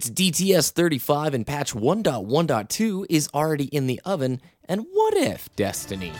It's 0.00 0.08
DTS 0.08 0.70
35 0.70 1.34
and 1.34 1.46
patch 1.46 1.74
1.1.2 1.74 3.04
is 3.10 3.28
already 3.34 3.66
in 3.66 3.86
the 3.86 4.00
oven. 4.06 4.40
And 4.64 4.86
what 4.90 5.12
if, 5.12 5.54
Destiny? 5.56 6.14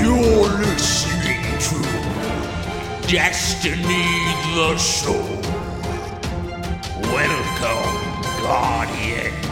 You're 0.00 0.58
listening 0.66 1.44
to 1.60 3.08
Destiny 3.08 4.08
the 4.56 4.76
Show. 4.78 5.22
Welcome, 7.02 8.42
Guardians. 8.42 9.49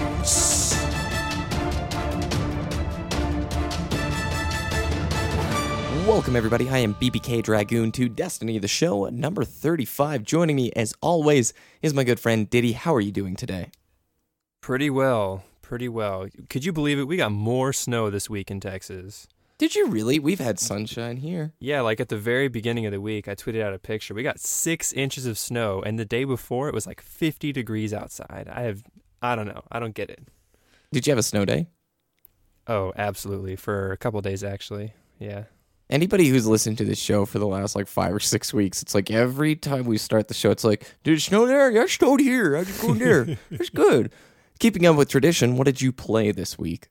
Welcome, 6.09 6.37
everybody. 6.37 6.71
I 6.71 6.79
am 6.79 6.95
BBK 6.95 7.43
Dragoon 7.43 7.93
to 7.93 8.09
Destiny, 8.09 8.59
the 8.59 8.67
show 8.67 9.05
number 9.11 9.45
35. 9.45 10.23
Joining 10.23 10.57
me, 10.57 10.73
as 10.75 10.95
always, 11.03 11.53
is 11.83 11.93
my 11.93 12.03
good 12.03 12.19
friend 12.19 12.49
Diddy. 12.49 12.73
How 12.73 12.95
are 12.95 13.01
you 13.03 13.13
doing 13.13 13.37
today? 13.37 13.71
Pretty 14.63 14.89
well. 14.89 15.45
Pretty 15.61 15.87
well. 15.87 16.27
Could 16.49 16.65
you 16.65 16.73
believe 16.73 16.99
it? 16.99 17.05
We 17.05 17.19
got 17.19 17.31
more 17.31 17.75
snow 17.75 18.09
this 18.09 18.31
week 18.31 18.51
in 18.51 18.59
Texas. 18.59 19.29
Did 19.59 19.75
you 19.75 19.89
really? 19.89 20.19
We've 20.19 20.41
had 20.41 20.59
sunshine 20.59 21.19
here. 21.19 21.53
Yeah, 21.61 21.83
like 21.83 22.01
at 22.01 22.09
the 22.09 22.17
very 22.17 22.49
beginning 22.49 22.87
of 22.87 22.93
the 22.93 23.03
week, 23.03 23.29
I 23.29 23.35
tweeted 23.35 23.61
out 23.61 23.75
a 23.75 23.79
picture. 23.79 24.15
We 24.15 24.23
got 24.23 24.41
six 24.41 24.95
inches 24.95 25.27
of 25.27 25.37
snow, 25.37 25.83
and 25.83 25.99
the 25.99 26.07
day 26.07 26.25
before 26.25 26.69
it 26.69 26.75
was 26.75 26.87
like 26.87 27.03
50 27.03 27.53
degrees 27.53 27.93
outside. 27.93 28.49
I 28.51 28.63
have, 28.63 28.83
I 29.21 29.37
don't 29.37 29.47
know. 29.47 29.63
I 29.71 29.79
don't 29.79 29.95
get 29.95 30.09
it. 30.09 30.27
Did 30.91 31.07
you 31.07 31.11
have 31.11 31.19
a 31.19 31.23
snow 31.23 31.45
day? 31.45 31.69
Oh, 32.67 32.95
absolutely. 32.97 33.57
For 33.57 33.93
a 33.93 33.99
couple 33.99 34.23
days, 34.23 34.43
actually. 34.43 34.95
Yeah. 35.19 35.45
Anybody 35.91 36.29
who's 36.29 36.47
listened 36.47 36.77
to 36.79 36.85
this 36.85 36.99
show 36.99 37.25
for 37.25 37.39
the 37.39 37.47
last 37.47 37.75
like 37.75 37.87
five 37.87 38.13
or 38.15 38.21
six 38.21 38.53
weeks, 38.53 38.83
it's 38.83 38.95
like 38.95 39.11
every 39.11 39.57
time 39.57 39.85
we 39.85 39.97
start 39.97 40.29
the 40.29 40.35
show, 40.35 40.51
it's 40.51 40.65
like, 40.65 40.95
did 41.03 41.15
it 41.17 41.21
snow 41.21 41.47
there? 41.47 41.71
Yeah, 41.71 41.85
it 41.85 41.91
snowed 41.91 42.21
here. 42.21 42.57
I 42.57 42.65
just 42.65 42.83
go 42.83 42.93
there. 42.95 43.39
It's 43.51 43.71
good. 43.71 44.13
Keeping 44.59 44.85
up 44.85 44.97
with 44.97 45.09
tradition, 45.09 45.57
what 45.57 45.65
did 45.65 45.81
you 45.81 45.91
play 45.93 46.31
this 46.31 46.59
week? 46.59 46.89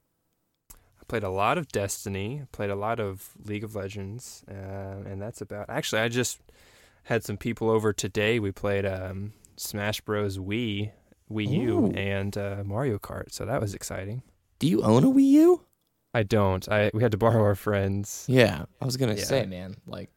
I 0.74 1.04
played 1.08 1.24
a 1.24 1.30
lot 1.30 1.58
of 1.60 1.68
Destiny, 1.68 2.44
played 2.52 2.70
a 2.72 2.76
lot 2.76 3.00
of 3.00 3.30
League 3.46 3.64
of 3.64 3.76
Legends, 3.76 4.44
uh, 4.50 4.54
and 5.06 5.22
that's 5.22 5.42
about. 5.42 5.70
Actually, 5.70 6.02
I 6.02 6.08
just 6.08 6.40
had 7.04 7.24
some 7.24 7.38
people 7.38 7.70
over 7.70 7.94
today. 7.94 8.40
We 8.40 8.52
played 8.52 8.86
um, 8.86 9.34
Smash 9.58 10.02
Bros. 10.02 10.38
Wii, 10.38 10.92
Wii 11.32 11.50
U, 11.50 11.86
Ooh. 11.86 11.92
and 11.92 12.36
uh, 12.38 12.64
Mario 12.66 12.98
Kart, 12.98 13.32
so 13.32 13.46
that 13.46 13.62
was 13.62 13.74
exciting. 13.76 14.24
Do 14.60 14.68
you 14.68 14.82
own 14.82 15.04
a 15.04 15.08
Wii 15.08 15.28
U? 15.28 15.62
I 16.18 16.24
don't. 16.24 16.68
I 16.70 16.90
we 16.94 17.04
had 17.04 17.12
to 17.12 17.18
borrow 17.18 17.44
our 17.44 17.56
friends. 17.56 18.26
Yeah, 18.28 18.66
I 18.82 18.86
was 18.86 18.98
gonna 18.98 19.14
Yeah. 19.16 19.24
say, 19.24 19.46
man, 19.46 19.76
like 19.86 20.10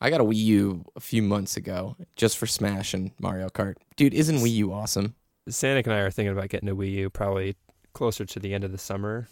I 0.00 0.10
got 0.10 0.20
a 0.20 0.24
Wii 0.24 0.36
U 0.36 0.84
a 0.96 1.00
few 1.00 1.22
months 1.22 1.56
ago 1.56 1.96
just 2.16 2.36
for 2.38 2.46
Smash 2.46 2.92
and 2.94 3.12
Mario 3.20 3.48
Kart. 3.48 3.76
Dude, 3.96 4.14
isn't 4.14 4.38
Wii 4.38 4.52
U 4.56 4.72
awesome? 4.72 5.14
Sanic 5.48 5.84
and 5.84 5.92
I 5.92 5.98
are 6.00 6.10
thinking 6.10 6.32
about 6.36 6.48
getting 6.48 6.68
a 6.68 6.74
Wii 6.74 6.90
U 6.92 7.10
probably 7.10 7.54
closer 7.92 8.24
to 8.24 8.40
the 8.40 8.52
end 8.52 8.64
of 8.64 8.72
the 8.72 8.78
summer. 8.78 9.28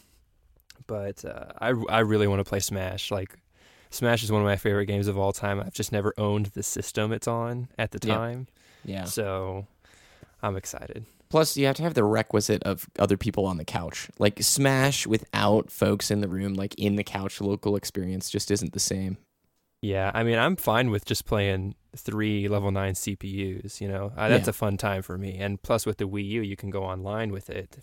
But 0.86 1.24
uh, 1.24 1.46
I 1.60 1.68
I 1.88 2.00
really 2.00 2.28
want 2.28 2.38
to 2.40 2.48
play 2.48 2.60
Smash. 2.60 3.10
Like 3.10 3.36
Smash 3.90 4.22
is 4.22 4.30
one 4.30 4.40
of 4.42 4.46
my 4.46 4.56
favorite 4.56 4.86
games 4.86 5.08
of 5.08 5.18
all 5.18 5.32
time. 5.32 5.58
I've 5.60 5.74
just 5.74 5.90
never 5.92 6.14
owned 6.18 6.46
the 6.54 6.62
system 6.62 7.12
it's 7.12 7.26
on 7.28 7.68
at 7.78 7.90
the 7.90 7.98
Yeah. 8.06 8.14
time. 8.14 8.46
Yeah. 8.84 9.04
So 9.04 9.66
I'm 10.42 10.56
excited. 10.56 11.04
Plus, 11.32 11.56
you 11.56 11.64
have 11.66 11.76
to 11.76 11.82
have 11.82 11.94
the 11.94 12.04
requisite 12.04 12.62
of 12.62 12.86
other 12.98 13.16
people 13.16 13.46
on 13.46 13.56
the 13.56 13.64
couch. 13.64 14.08
Like 14.18 14.42
Smash 14.42 15.06
without 15.06 15.70
folks 15.70 16.10
in 16.10 16.20
the 16.20 16.28
room, 16.28 16.52
like 16.54 16.74
in 16.76 16.96
the 16.96 17.02
couch 17.04 17.40
local 17.40 17.74
experience, 17.74 18.28
just 18.28 18.50
isn't 18.50 18.74
the 18.74 18.78
same. 18.80 19.16
Yeah, 19.80 20.10
I 20.14 20.22
mean, 20.24 20.38
I'm 20.38 20.56
fine 20.56 20.90
with 20.90 21.06
just 21.06 21.24
playing 21.24 21.74
three 21.96 22.48
level 22.48 22.70
nine 22.70 22.92
CPUs. 22.92 23.80
You 23.80 23.88
know, 23.88 24.12
uh, 24.14 24.28
that's 24.28 24.46
Yeah. 24.46 24.50
a 24.50 24.52
fun 24.52 24.76
time 24.76 25.00
for 25.00 25.16
me. 25.16 25.38
And 25.38 25.60
plus, 25.62 25.86
with 25.86 25.96
the 25.96 26.04
Wii 26.06 26.28
U, 26.28 26.42
you 26.42 26.54
can 26.54 26.68
go 26.70 26.84
online 26.84 27.32
with 27.32 27.48
it. 27.48 27.78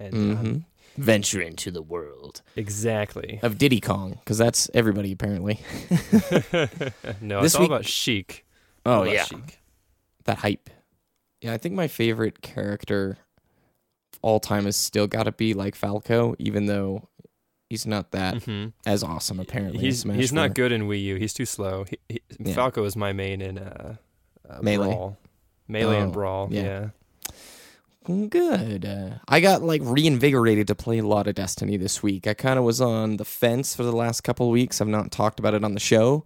And 0.00 0.14
um, 0.14 0.36
hmm 0.36 0.56
Venture 0.96 1.40
into 1.40 1.70
the 1.70 1.82
world 1.82 2.40
exactly. 2.56 3.38
of 3.42 3.58
Diddy 3.58 3.80
Kong, 3.80 4.12
because 4.20 4.38
that's 4.38 4.70
everybody 4.74 5.12
apparently. 5.12 5.60
no, 7.20 7.42
This 7.42 7.52
it's 7.52 7.54
all 7.56 7.60
week- 7.62 7.70
about 7.70 7.84
Sheik. 7.84 8.44
Oh 8.86 8.98
All 9.00 9.06
yeah, 9.06 9.24
Sheik. 9.24 9.60
that 10.24 10.38
hype. 10.38 10.70
Yeah, 11.44 11.52
I 11.52 11.58
think 11.58 11.74
my 11.74 11.88
favorite 11.88 12.40
character 12.40 13.18
of 14.12 14.18
all 14.22 14.40
time 14.40 14.64
has 14.64 14.76
still 14.76 15.06
got 15.06 15.24
to 15.24 15.32
be 15.32 15.52
like 15.52 15.74
Falco, 15.74 16.34
even 16.38 16.66
though 16.66 17.08
he's 17.68 17.86
not 17.86 18.12
that 18.12 18.36
Mhm. 18.36 18.72
as 18.86 19.02
awesome 19.02 19.38
apparently. 19.40 19.80
He's 19.80 20.04
he's 20.04 20.30
4. 20.30 20.36
not 20.36 20.54
good 20.54 20.72
in 20.72 20.82
Wii 20.88 21.02
U. 21.02 21.16
He's 21.16 21.34
too 21.34 21.44
slow. 21.44 21.84
He, 21.84 21.98
he, 22.08 22.20
Yeah. 22.38 22.54
Falco 22.54 22.84
is 22.84 22.96
my 22.96 23.12
main 23.12 23.42
in 23.42 23.58
uh, 23.58 23.96
uh, 24.48 24.58
Melee. 24.62 24.86
Brawl. 24.86 25.18
Melee 25.68 25.96
Oh, 25.96 26.00
and 26.02 26.12
Brawl. 26.12 26.48
yeah. 26.50 26.62
Yeah. 26.62 26.88
Good. 28.28 28.84
Uh, 28.84 29.10
I 29.28 29.40
got 29.40 29.62
like 29.62 29.80
reinvigorated 29.84 30.66
to 30.68 30.74
play 30.74 30.98
a 30.98 31.06
lot 31.06 31.26
of 31.26 31.34
Destiny 31.34 31.76
this 31.78 32.02
week. 32.02 32.26
I 32.26 32.34
kind 32.34 32.58
of 32.58 32.64
was 32.64 32.80
on 32.80 33.16
the 33.16 33.24
fence 33.24 33.74
for 33.74 33.82
the 33.82 33.92
last 33.96 34.20
couple 34.22 34.50
weeks. 34.50 34.80
I've 34.80 34.88
not 34.88 35.10
talked 35.10 35.38
about 35.38 35.54
it 35.54 35.64
on 35.64 35.72
the 35.74 35.80
show 35.80 36.24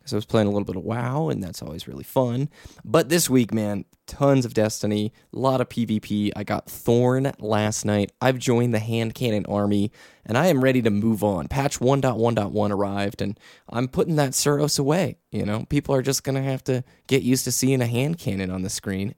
because 0.00 0.12
I 0.12 0.16
was 0.16 0.24
playing 0.26 0.48
a 0.48 0.50
little 0.50 0.64
bit 0.64 0.76
of 0.76 0.82
WoW, 0.82 1.28
and 1.28 1.42
that's 1.42 1.62
always 1.62 1.86
really 1.86 2.04
fun. 2.04 2.48
But 2.84 3.10
this 3.10 3.30
week, 3.30 3.52
man, 3.54 3.84
tons 4.06 4.44
of 4.44 4.54
Destiny, 4.54 5.12
a 5.32 5.38
lot 5.38 5.60
of 5.60 5.68
PvP. 5.68 6.32
I 6.34 6.42
got 6.42 6.68
Thorn 6.68 7.30
last 7.38 7.84
night. 7.84 8.10
I've 8.20 8.38
joined 8.38 8.74
the 8.74 8.78
hand 8.78 9.14
cannon 9.14 9.46
army, 9.46 9.92
and 10.24 10.36
I 10.38 10.46
am 10.46 10.64
ready 10.64 10.82
to 10.82 10.90
move 10.90 11.22
on. 11.22 11.48
Patch 11.48 11.78
1.1.1 11.78 12.70
arrived, 12.70 13.22
and 13.22 13.38
I'm 13.68 13.88
putting 13.88 14.16
that 14.16 14.32
Suros 14.32 14.78
away. 14.78 15.18
You 15.30 15.44
know, 15.44 15.66
people 15.68 15.94
are 15.94 16.02
just 16.02 16.24
gonna 16.24 16.42
have 16.42 16.64
to 16.64 16.82
get 17.06 17.22
used 17.22 17.44
to 17.44 17.52
seeing 17.52 17.82
a 17.82 17.86
hand 17.86 18.18
cannon 18.18 18.50
on 18.50 18.62
the 18.62 18.70
screen. 18.70 19.14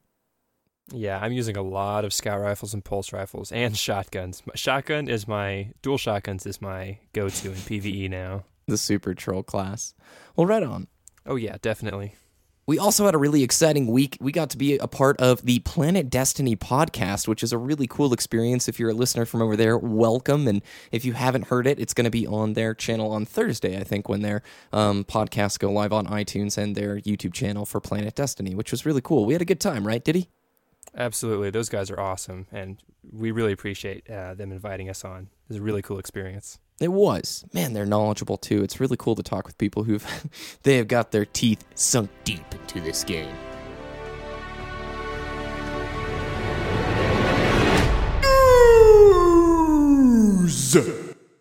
Yeah, 0.92 1.18
I'm 1.22 1.32
using 1.32 1.56
a 1.56 1.62
lot 1.62 2.04
of 2.04 2.12
scout 2.12 2.40
rifles 2.40 2.74
and 2.74 2.84
pulse 2.84 3.12
rifles 3.12 3.50
and 3.52 3.76
shotguns. 3.76 4.42
My- 4.44 4.52
Shotgun 4.56 5.08
is 5.08 5.26
my 5.26 5.70
dual 5.80 5.96
shotguns 5.96 6.44
is 6.44 6.60
my 6.60 6.98
go-to 7.12 7.48
in 7.50 7.54
PvE 7.56 8.10
now. 8.10 8.44
The 8.72 8.78
super 8.78 9.12
troll 9.12 9.42
class. 9.42 9.92
Well, 10.34 10.46
right 10.46 10.62
on. 10.62 10.86
Oh 11.26 11.36
yeah, 11.36 11.58
definitely. 11.60 12.14
We 12.64 12.78
also 12.78 13.04
had 13.04 13.14
a 13.14 13.18
really 13.18 13.42
exciting 13.42 13.86
week. 13.86 14.16
We 14.18 14.32
got 14.32 14.48
to 14.48 14.56
be 14.56 14.78
a 14.78 14.88
part 14.88 15.20
of 15.20 15.42
the 15.42 15.58
Planet 15.58 16.08
Destiny 16.08 16.56
podcast, 16.56 17.28
which 17.28 17.42
is 17.42 17.52
a 17.52 17.58
really 17.58 17.86
cool 17.86 18.14
experience. 18.14 18.68
If 18.68 18.80
you're 18.80 18.88
a 18.88 18.94
listener 18.94 19.26
from 19.26 19.42
over 19.42 19.56
there, 19.56 19.76
welcome. 19.76 20.48
And 20.48 20.62
if 20.90 21.04
you 21.04 21.12
haven't 21.12 21.48
heard 21.48 21.66
it, 21.66 21.78
it's 21.78 21.92
going 21.92 22.06
to 22.06 22.10
be 22.10 22.26
on 22.26 22.54
their 22.54 22.72
channel 22.72 23.12
on 23.12 23.26
Thursday, 23.26 23.78
I 23.78 23.84
think, 23.84 24.08
when 24.08 24.22
their 24.22 24.42
um, 24.72 25.04
podcasts 25.04 25.58
go 25.58 25.70
live 25.70 25.92
on 25.92 26.06
iTunes 26.06 26.56
and 26.56 26.74
their 26.74 26.98
YouTube 27.00 27.34
channel 27.34 27.66
for 27.66 27.78
Planet 27.78 28.14
Destiny, 28.14 28.54
which 28.54 28.70
was 28.70 28.86
really 28.86 29.02
cool. 29.02 29.26
We 29.26 29.34
had 29.34 29.42
a 29.42 29.44
good 29.44 29.60
time, 29.60 29.86
right? 29.86 30.02
Diddy? 30.02 30.30
Absolutely, 30.96 31.50
those 31.50 31.68
guys 31.68 31.90
are 31.90 32.00
awesome, 32.00 32.46
and 32.50 32.82
we 33.12 33.32
really 33.32 33.52
appreciate 33.52 34.08
uh, 34.08 34.32
them 34.32 34.50
inviting 34.50 34.88
us 34.88 35.04
on. 35.04 35.22
It 35.22 35.48
was 35.48 35.56
a 35.58 35.62
really 35.62 35.82
cool 35.82 35.98
experience. 35.98 36.58
It 36.80 36.92
was. 36.92 37.44
Man, 37.52 37.72
they're 37.72 37.86
knowledgeable 37.86 38.36
too. 38.36 38.62
It's 38.62 38.80
really 38.80 38.96
cool 38.96 39.14
to 39.14 39.22
talk 39.22 39.46
with 39.46 39.58
people 39.58 39.84
who've 39.84 40.06
they 40.62 40.76
have 40.76 40.88
got 40.88 41.12
their 41.12 41.26
teeth 41.26 41.64
sunk 41.74 42.10
deep 42.24 42.44
into 42.52 42.80
this 42.80 43.04
game. 43.04 43.34
News. 50.42 50.76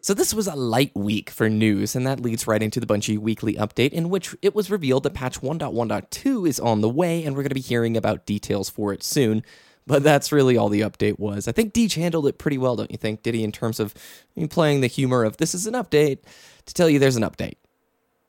So 0.03 0.15
this 0.15 0.33
was 0.33 0.47
a 0.47 0.55
light 0.55 0.95
week 0.95 1.29
for 1.29 1.47
news, 1.47 1.95
and 1.95 2.07
that 2.07 2.19
leads 2.19 2.47
right 2.47 2.61
into 2.61 2.79
the 2.79 2.87
Bungie 2.87 3.19
weekly 3.19 3.53
update, 3.53 3.91
in 3.91 4.09
which 4.09 4.35
it 4.41 4.55
was 4.55 4.71
revealed 4.71 5.03
that 5.03 5.13
patch 5.13 5.41
1.1.2 5.41 6.47
is 6.47 6.59
on 6.59 6.81
the 6.81 6.89
way, 6.89 7.23
and 7.23 7.35
we're 7.35 7.43
going 7.43 7.49
to 7.49 7.55
be 7.55 7.61
hearing 7.61 7.95
about 7.95 8.25
details 8.25 8.69
for 8.69 8.93
it 8.93 9.03
soon. 9.03 9.43
But 9.87 10.03
that's 10.03 10.31
really 10.31 10.57
all 10.57 10.69
the 10.69 10.81
update 10.81 11.17
was. 11.19 11.47
I 11.47 11.51
think 11.51 11.73
Deej 11.73 11.95
handled 11.95 12.27
it 12.27 12.37
pretty 12.37 12.57
well, 12.57 12.75
don't 12.75 12.91
you 12.91 12.97
think, 12.97 13.23
Diddy, 13.23 13.43
in 13.43 13.51
terms 13.51 13.79
of 13.79 13.93
I 14.37 14.39
mean, 14.39 14.47
playing 14.49 14.81
the 14.81 14.87
humor 14.87 15.23
of 15.23 15.37
this 15.37 15.55
is 15.55 15.65
an 15.67 15.73
update 15.73 16.19
to 16.67 16.73
tell 16.73 16.87
you 16.89 16.99
there's 16.99 17.15
an 17.15 17.23
update. 17.23 17.55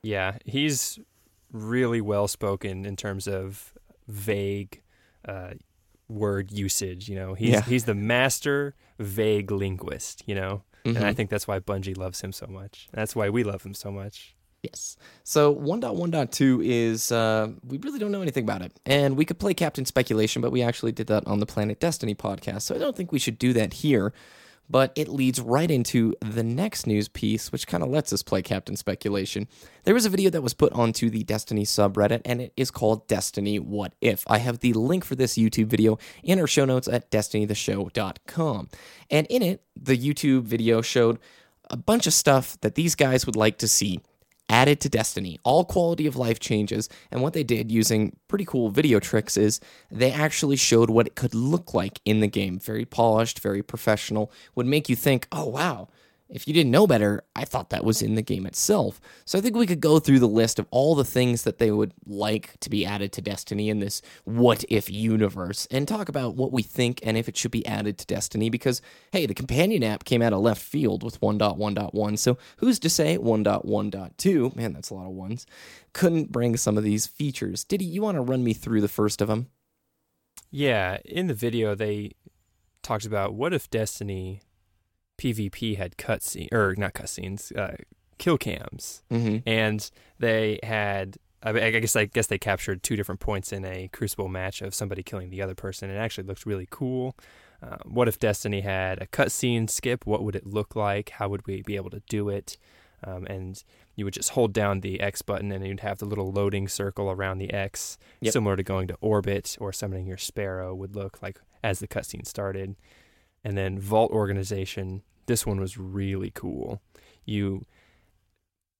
Yeah, 0.02 0.38
he's 0.46 0.98
really 1.52 2.00
well 2.00 2.26
spoken 2.26 2.86
in 2.86 2.96
terms 2.96 3.28
of 3.28 3.74
vague 4.08 4.80
uh, 5.28 5.50
word 6.08 6.50
usage. 6.50 7.08
You 7.08 7.16
know, 7.16 7.34
he's 7.34 7.50
Yeah. 7.50 7.62
he's 7.62 7.84
the 7.84 7.94
master 7.94 8.74
vague 8.98 9.50
linguist. 9.50 10.22
You 10.26 10.34
know, 10.34 10.62
and 10.84 10.98
I 10.98 11.12
Mhm. 11.12 11.16
think 11.16 11.30
that's 11.30 11.46
why 11.46 11.60
Bungie 11.60 11.96
loves 11.96 12.22
him 12.22 12.32
so 12.32 12.46
much. 12.46 12.88
That's 12.92 13.14
why 13.14 13.28
we 13.28 13.44
love 13.44 13.62
him 13.62 13.74
so 13.74 13.92
much. 13.92 14.34
Yes. 14.62 14.96
So 15.24 15.54
1.1.2 15.54 16.64
is 16.64 17.10
uh, 17.10 17.48
we 17.66 17.78
really 17.78 17.98
don't 17.98 18.12
know 18.12 18.22
anything 18.22 18.44
about 18.44 18.62
it, 18.62 18.72
and 18.86 19.16
we 19.16 19.24
could 19.24 19.40
play 19.40 19.54
Captain 19.54 19.84
Speculation, 19.84 20.40
but 20.40 20.52
we 20.52 20.62
actually 20.62 20.92
did 20.92 21.08
that 21.08 21.26
on 21.26 21.40
the 21.40 21.46
Planet 21.46 21.80
Destiny 21.80 22.14
podcast, 22.14 22.62
so 22.62 22.74
I 22.76 22.78
don't 22.78 22.96
think 22.96 23.10
we 23.10 23.18
should 23.18 23.38
do 23.38 23.52
that 23.54 23.74
here. 23.74 24.12
But 24.70 24.92
it 24.94 25.08
leads 25.08 25.40
right 25.40 25.70
into 25.70 26.14
the 26.20 26.44
next 26.44 26.86
news 26.86 27.08
piece, 27.08 27.50
which 27.50 27.66
kind 27.66 27.82
of 27.82 27.90
lets 27.90 28.12
us 28.12 28.22
play 28.22 28.40
Captain 28.40 28.76
Speculation. 28.76 29.48
There 29.82 29.92
was 29.92 30.06
a 30.06 30.08
video 30.08 30.30
that 30.30 30.40
was 30.40 30.54
put 30.54 30.72
onto 30.72 31.10
the 31.10 31.24
Destiny 31.24 31.64
subreddit, 31.64 32.22
and 32.24 32.40
it 32.40 32.52
is 32.56 32.70
called 32.70 33.08
Destiny 33.08 33.58
What 33.58 33.92
If. 34.00 34.24
I 34.28 34.38
have 34.38 34.60
the 34.60 34.72
link 34.72 35.04
for 35.04 35.16
this 35.16 35.34
YouTube 35.34 35.66
video 35.66 35.98
in 36.22 36.38
our 36.38 36.46
show 36.46 36.64
notes 36.64 36.86
at 36.86 37.10
destinytheshow.com. 37.10 38.68
And 39.10 39.26
in 39.26 39.42
it, 39.42 39.62
the 39.76 39.98
YouTube 39.98 40.44
video 40.44 40.80
showed 40.80 41.18
a 41.68 41.76
bunch 41.76 42.06
of 42.06 42.14
stuff 42.14 42.58
that 42.60 42.76
these 42.76 42.94
guys 42.94 43.26
would 43.26 43.36
like 43.36 43.58
to 43.58 43.68
see 43.68 44.00
added 44.52 44.80
to 44.82 44.88
Destiny. 44.88 45.40
All 45.42 45.64
quality 45.64 46.06
of 46.06 46.14
life 46.14 46.38
changes. 46.38 46.88
And 47.10 47.22
what 47.22 47.32
they 47.32 47.42
did 47.42 47.72
using 47.72 48.16
pretty 48.28 48.44
cool 48.44 48.68
video 48.68 49.00
tricks 49.00 49.36
is 49.36 49.58
they 49.90 50.12
actually 50.12 50.56
showed 50.56 50.90
what 50.90 51.06
it 51.06 51.16
could 51.16 51.34
look 51.34 51.72
like 51.72 52.00
in 52.04 52.20
the 52.20 52.28
game. 52.28 52.58
Very 52.58 52.84
polished, 52.84 53.40
very 53.40 53.62
professional. 53.62 54.30
Would 54.54 54.66
make 54.66 54.88
you 54.88 54.94
think, 54.94 55.26
oh, 55.32 55.46
wow 55.46 55.88
if 56.32 56.48
you 56.48 56.54
didn't 56.54 56.72
know 56.72 56.86
better, 56.86 57.22
I 57.36 57.44
thought 57.44 57.70
that 57.70 57.84
was 57.84 58.00
in 58.00 58.14
the 58.14 58.22
game 58.22 58.46
itself. 58.46 59.00
So 59.26 59.38
I 59.38 59.42
think 59.42 59.54
we 59.54 59.66
could 59.66 59.80
go 59.80 59.98
through 59.98 60.18
the 60.18 60.26
list 60.26 60.58
of 60.58 60.66
all 60.70 60.94
the 60.94 61.04
things 61.04 61.42
that 61.42 61.58
they 61.58 61.70
would 61.70 61.92
like 62.06 62.58
to 62.60 62.70
be 62.70 62.86
added 62.86 63.12
to 63.12 63.20
Destiny 63.20 63.68
in 63.68 63.80
this 63.80 64.00
what 64.24 64.64
if 64.70 64.90
universe 64.90 65.68
and 65.70 65.86
talk 65.86 66.08
about 66.08 66.34
what 66.34 66.50
we 66.50 66.62
think 66.62 67.00
and 67.02 67.18
if 67.18 67.28
it 67.28 67.36
should 67.36 67.50
be 67.50 67.66
added 67.66 67.98
to 67.98 68.06
Destiny 68.06 68.48
because, 68.48 68.80
hey, 69.12 69.26
the 69.26 69.34
companion 69.34 69.84
app 69.84 70.04
came 70.04 70.22
out 70.22 70.32
of 70.32 70.40
left 70.40 70.62
field 70.62 71.02
with 71.02 71.20
1.1.1. 71.20 72.18
So 72.18 72.38
who's 72.56 72.78
to 72.78 72.88
say 72.88 73.18
1.1.2, 73.18 74.56
man, 74.56 74.72
that's 74.72 74.90
a 74.90 74.94
lot 74.94 75.06
of 75.06 75.12
ones, 75.12 75.44
couldn't 75.92 76.32
bring 76.32 76.56
some 76.56 76.78
of 76.78 76.84
these 76.84 77.06
features? 77.06 77.62
Diddy, 77.62 77.84
you 77.84 78.00
want 78.00 78.16
to 78.16 78.22
run 78.22 78.42
me 78.42 78.54
through 78.54 78.80
the 78.80 78.88
first 78.88 79.20
of 79.20 79.28
them? 79.28 79.48
Yeah, 80.50 80.98
in 81.04 81.26
the 81.26 81.34
video 81.34 81.74
they 81.74 82.12
talked 82.82 83.04
about 83.04 83.34
what 83.34 83.52
if 83.52 83.70
Destiny 83.70 84.40
PvP 85.22 85.76
had 85.76 85.96
cutscene 85.96 86.52
or 86.52 86.74
not 86.76 86.94
cutscenes, 86.94 87.56
uh, 87.56 87.76
kill 88.18 88.38
cams, 88.38 89.02
Mm-hmm. 89.10 89.38
and 89.48 89.90
they 90.18 90.58
had. 90.62 91.16
I 91.44 91.50
mean, 91.52 91.64
I 91.64 91.70
guess 91.70 91.96
I 91.96 92.04
guess 92.04 92.28
they 92.28 92.38
captured 92.38 92.82
two 92.84 92.94
different 92.94 93.20
points 93.20 93.52
in 93.52 93.64
a 93.64 93.88
Crucible 93.92 94.28
match 94.28 94.62
of 94.62 94.74
somebody 94.76 95.02
killing 95.02 95.30
the 95.30 95.42
other 95.42 95.56
person. 95.56 95.90
It 95.90 95.96
actually 95.96 96.24
looked 96.28 96.46
really 96.46 96.68
cool. 96.70 97.16
Uh, 97.60 97.76
what 97.84 98.06
if 98.08 98.18
Destiny 98.18 98.60
had 98.60 99.02
a 99.02 99.06
cutscene 99.06 99.68
skip? 99.68 100.06
What 100.06 100.22
would 100.22 100.36
it 100.36 100.46
look 100.46 100.76
like? 100.76 101.10
How 101.10 101.28
would 101.28 101.44
we 101.46 101.62
be 101.62 101.74
able 101.76 101.90
to 101.90 102.02
do 102.08 102.28
it? 102.28 102.58
Um, 103.04 103.24
and 103.26 103.60
you 103.96 104.04
would 104.04 104.14
just 104.14 104.30
hold 104.30 104.52
down 104.52 104.80
the 104.82 105.00
X 105.00 105.22
button, 105.22 105.50
and 105.50 105.66
you'd 105.66 105.80
have 105.80 105.98
the 105.98 106.04
little 106.04 106.30
loading 106.30 106.68
circle 106.68 107.10
around 107.10 107.38
the 107.38 107.52
X, 107.52 107.98
Yep. 108.20 108.32
similar 108.32 108.54
to 108.56 108.62
going 108.62 108.86
to 108.88 108.96
orbit 109.00 109.56
or 109.60 109.72
summoning 109.72 110.06
your 110.06 110.18
Sparrow 110.18 110.72
would 110.76 110.94
look 110.94 111.20
like 111.22 111.40
as 111.64 111.80
the 111.80 111.88
cutscene 111.88 112.24
started. 112.26 112.76
And 113.44 113.56
then 113.58 113.80
Vault 113.80 114.12
Organization. 114.12 115.02
This 115.26 115.46
one 115.46 115.60
was 115.60 115.78
really 115.78 116.30
cool. 116.30 116.80
You 117.24 117.64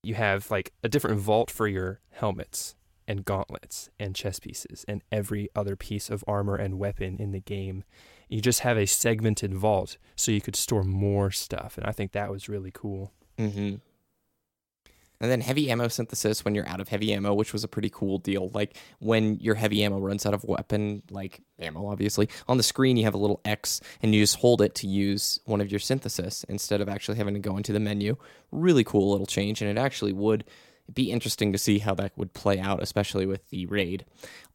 you 0.02 0.14
have 0.14 0.50
like 0.50 0.72
a 0.82 0.88
different 0.88 1.20
vault 1.20 1.50
for 1.50 1.68
your 1.68 2.00
helmets 2.10 2.74
and 3.06 3.24
gauntlets 3.24 3.90
and 3.98 4.14
chest 4.14 4.42
pieces 4.42 4.84
and 4.88 5.02
every 5.12 5.48
other 5.54 5.76
piece 5.76 6.10
of 6.10 6.24
armor 6.26 6.56
and 6.56 6.78
weapon 6.78 7.16
in 7.18 7.32
the 7.32 7.40
game. 7.40 7.84
You 8.28 8.40
just 8.40 8.60
have 8.60 8.76
a 8.76 8.86
segmented 8.86 9.54
vault 9.54 9.98
so 10.16 10.32
you 10.32 10.40
could 10.40 10.56
store 10.56 10.82
more 10.84 11.30
stuff, 11.30 11.76
and 11.76 11.86
I 11.86 11.92
think 11.92 12.12
that 12.12 12.30
was 12.30 12.48
really 12.48 12.70
cool. 12.72 13.12
Mm-hmm. 13.38 13.76
And 15.22 15.30
then 15.30 15.40
heavy 15.40 15.70
ammo 15.70 15.88
synthesis 15.88 16.44
when 16.44 16.54
you're 16.54 16.68
out 16.68 16.80
of 16.80 16.88
heavy 16.88 17.14
ammo, 17.14 17.32
which 17.32 17.52
was 17.52 17.62
a 17.62 17.68
pretty 17.68 17.88
cool 17.88 18.18
deal. 18.18 18.50
Like 18.52 18.76
when 18.98 19.38
your 19.38 19.54
heavy 19.54 19.84
ammo 19.84 20.00
runs 20.00 20.26
out 20.26 20.34
of 20.34 20.44
weapon, 20.44 21.02
like 21.10 21.40
ammo, 21.60 21.86
obviously, 21.86 22.28
on 22.48 22.56
the 22.56 22.62
screen 22.62 22.96
you 22.96 23.04
have 23.04 23.14
a 23.14 23.18
little 23.18 23.40
X 23.44 23.80
and 24.02 24.14
you 24.14 24.20
just 24.20 24.36
hold 24.36 24.60
it 24.60 24.74
to 24.74 24.88
use 24.88 25.38
one 25.44 25.60
of 25.60 25.70
your 25.70 25.80
synthesis 25.80 26.44
instead 26.48 26.80
of 26.80 26.88
actually 26.88 27.16
having 27.16 27.34
to 27.34 27.40
go 27.40 27.56
into 27.56 27.72
the 27.72 27.80
menu. 27.80 28.16
Really 28.50 28.84
cool 28.84 29.12
little 29.12 29.26
change, 29.26 29.62
and 29.62 29.70
it 29.70 29.80
actually 29.80 30.12
would 30.12 30.44
be 30.92 31.10
interesting 31.10 31.52
to 31.52 31.58
see 31.58 31.78
how 31.78 31.94
that 31.94 32.12
would 32.16 32.34
play 32.34 32.58
out, 32.58 32.82
especially 32.82 33.24
with 33.24 33.48
the 33.50 33.66
raid. 33.66 34.04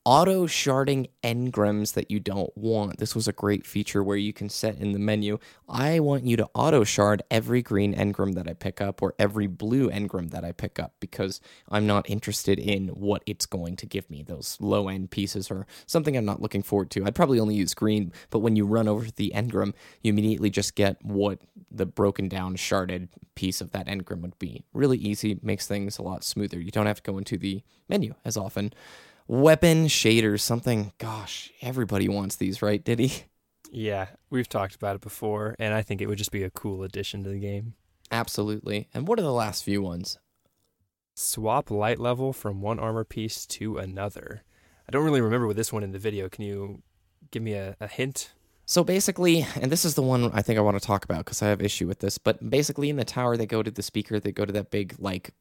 Auto 0.10 0.48
sharding 0.48 1.10
engrams 1.22 1.94
that 1.96 2.10
you 2.10 2.18
don't 2.18 2.58
want. 2.58 2.98
This 2.98 3.14
was 3.14 3.28
a 3.28 3.34
great 3.34 3.66
feature 3.66 4.02
where 4.02 4.16
you 4.16 4.32
can 4.32 4.48
set 4.48 4.78
in 4.78 4.94
the 4.94 5.00
menu, 5.00 5.38
I 5.68 6.00
want 6.00 6.24
you 6.24 6.38
to 6.38 6.50
auto 6.54 6.86
shard 6.86 7.24
every 7.30 7.62
green 7.62 7.94
engram 7.94 8.34
that 8.36 8.48
I 8.48 8.54
pick 8.54 8.80
up 8.80 9.02
or 9.02 9.16
every 9.20 9.48
blue 9.48 9.90
engram 9.90 10.32
that 10.32 10.46
I 10.46 10.54
pick 10.54 10.80
up 10.80 10.94
because 11.02 11.42
I'm 11.70 11.86
not 11.86 12.10
interested 12.10 12.58
in 12.58 12.88
what 12.88 13.22
it's 13.26 13.46
going 13.46 13.76
to 13.76 13.86
give 13.86 14.10
me. 14.10 14.24
Those 14.24 14.56
low 14.62 14.88
end 14.88 15.12
pieces 15.12 15.52
or 15.52 15.68
something 15.88 16.16
I'm 16.16 16.24
not 16.24 16.42
looking 16.42 16.64
forward 16.64 16.90
to. 16.92 17.04
I'd 17.04 17.14
probably 17.14 17.42
only 17.42 17.56
use 17.56 17.74
green, 17.74 18.14
but 18.30 18.40
when 18.40 18.56
you 18.56 18.66
run 18.66 18.88
over 18.88 19.12
the 19.12 19.34
engram, 19.36 19.74
you 20.04 20.14
immediately 20.14 20.50
just 20.50 20.76
get 20.76 21.04
what 21.04 21.42
the 21.70 21.86
broken 21.86 22.30
down 22.30 22.56
sharded 22.56 23.10
piece 23.36 23.60
of 23.60 23.72
that 23.72 23.88
engram 23.88 24.22
would 24.22 24.40
be. 24.40 24.64
Really 24.72 25.00
easy, 25.00 25.38
makes 25.42 25.68
things 25.68 25.98
a 25.98 26.02
lot 26.02 26.24
smoother. 26.24 26.62
You 26.62 26.72
don't 26.72 26.86
have 26.86 27.04
to 27.04 27.12
go 27.12 27.18
into 27.18 27.38
the 27.38 27.62
menu 27.90 28.14
as 28.24 28.38
often. 28.38 28.72
Weapon 29.28 29.88
shaders, 29.88 30.40
something, 30.40 30.94
gosh, 30.98 31.52
everybody 31.62 32.08
wants 32.08 32.38
these, 32.38 32.62
right, 32.62 32.84
Diddy? 32.84 33.12
Yeah, 33.70 34.08
we've 34.30 34.48
talked 34.48 34.76
about 34.76 34.96
it 34.96 35.02
before, 35.02 35.56
and 35.60 35.74
I 35.74 35.82
think 35.82 36.02
it 36.02 36.08
would 36.08 36.18
just 36.18 36.32
be 36.32 36.44
a 36.44 36.50
cool 36.50 36.84
addition 36.84 37.24
to 37.26 37.30
the 37.30 37.40
game. 37.40 37.74
Absolutely. 38.10 38.88
And 38.94 39.06
what 39.06 39.20
are 39.20 39.24
the 39.24 39.34
last 39.34 39.66
few 39.66 39.82
ones? 39.82 40.18
Swap 41.16 41.70
light 41.70 42.00
level 42.00 42.32
from 42.32 42.62
one 42.62 42.80
armor 42.80 43.04
piece 43.04 43.46
to 43.48 43.78
another. 43.78 44.44
I 44.88 44.92
don't 44.92 45.04
really 45.04 45.20
remember 45.20 45.48
with 45.48 45.58
this 45.58 45.74
one 45.74 45.84
in 45.84 45.92
the 45.92 46.00
video. 46.00 46.30
Can 46.30 46.46
you 46.46 46.82
give 47.32 47.44
me 47.44 47.54
a, 47.54 47.76
a 47.82 47.88
hint? 47.88 48.32
So 48.66 48.84
basically, 48.84 49.46
and 49.60 49.72
this 49.72 49.84
is 49.84 49.96
the 49.96 50.02
one 50.02 50.32
I 50.34 50.42
think 50.42 50.58
I 50.58 50.62
want 50.62 50.80
to 50.80 50.86
talk 50.86 51.04
about 51.04 51.26
because 51.26 51.42
I 51.42 51.48
have 51.48 51.62
issue 51.62 51.88
with 51.88 52.00
this, 52.00 52.18
but 52.18 52.50
basically 52.50 52.90
in 52.90 52.96
the 52.96 53.04
tower, 53.04 53.36
they 53.36 53.46
go 53.46 53.64
to 53.64 53.72
the 53.72 53.84
speaker, 53.84 54.20
they 54.20 54.32
go 54.32 54.46
to 54.46 54.54
that 54.54 54.72
big, 54.72 54.96
like, 55.00 55.32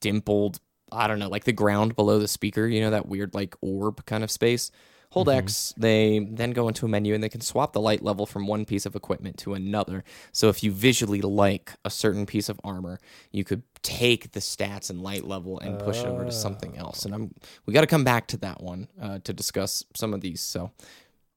dimpled, 0.00 0.60
I 0.92 1.06
don't 1.06 1.18
know, 1.18 1.28
like 1.28 1.44
the 1.44 1.52
ground 1.52 1.96
below 1.96 2.18
the 2.18 2.28
speaker, 2.28 2.66
you 2.66 2.80
know, 2.80 2.90
that 2.90 3.06
weird, 3.06 3.34
like, 3.34 3.56
orb 3.60 4.04
kind 4.06 4.24
of 4.24 4.30
space. 4.30 4.70
Hold 5.12 5.30
X, 5.30 5.72
they 5.78 6.18
then 6.18 6.50
go 6.50 6.68
into 6.68 6.84
a 6.84 6.88
menu 6.88 7.14
and 7.14 7.24
they 7.24 7.30
can 7.30 7.40
swap 7.40 7.72
the 7.72 7.80
light 7.80 8.02
level 8.02 8.26
from 8.26 8.46
one 8.46 8.66
piece 8.66 8.84
of 8.84 8.94
equipment 8.94 9.38
to 9.38 9.54
another. 9.54 10.04
So 10.32 10.50
if 10.50 10.62
you 10.62 10.70
visually 10.70 11.22
like 11.22 11.72
a 11.82 11.88
certain 11.88 12.26
piece 12.26 12.50
of 12.50 12.60
armor, 12.62 13.00
you 13.32 13.42
could 13.42 13.62
take 13.82 14.32
the 14.32 14.40
stats 14.40 14.90
and 14.90 15.00
light 15.00 15.24
level 15.24 15.58
and 15.60 15.78
push 15.78 16.00
it 16.00 16.06
over 16.06 16.26
to 16.26 16.30
something 16.30 16.76
else. 16.76 17.06
And 17.06 17.14
I'm 17.14 17.34
we 17.64 17.72
got 17.72 17.80
to 17.80 17.86
come 17.86 18.04
back 18.04 18.26
to 18.28 18.36
that 18.38 18.62
one 18.62 18.88
uh, 19.00 19.20
to 19.24 19.32
discuss 19.32 19.82
some 19.96 20.12
of 20.12 20.20
these. 20.20 20.42
So 20.42 20.72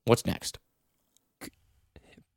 what's 0.04 0.26
next? 0.26 0.60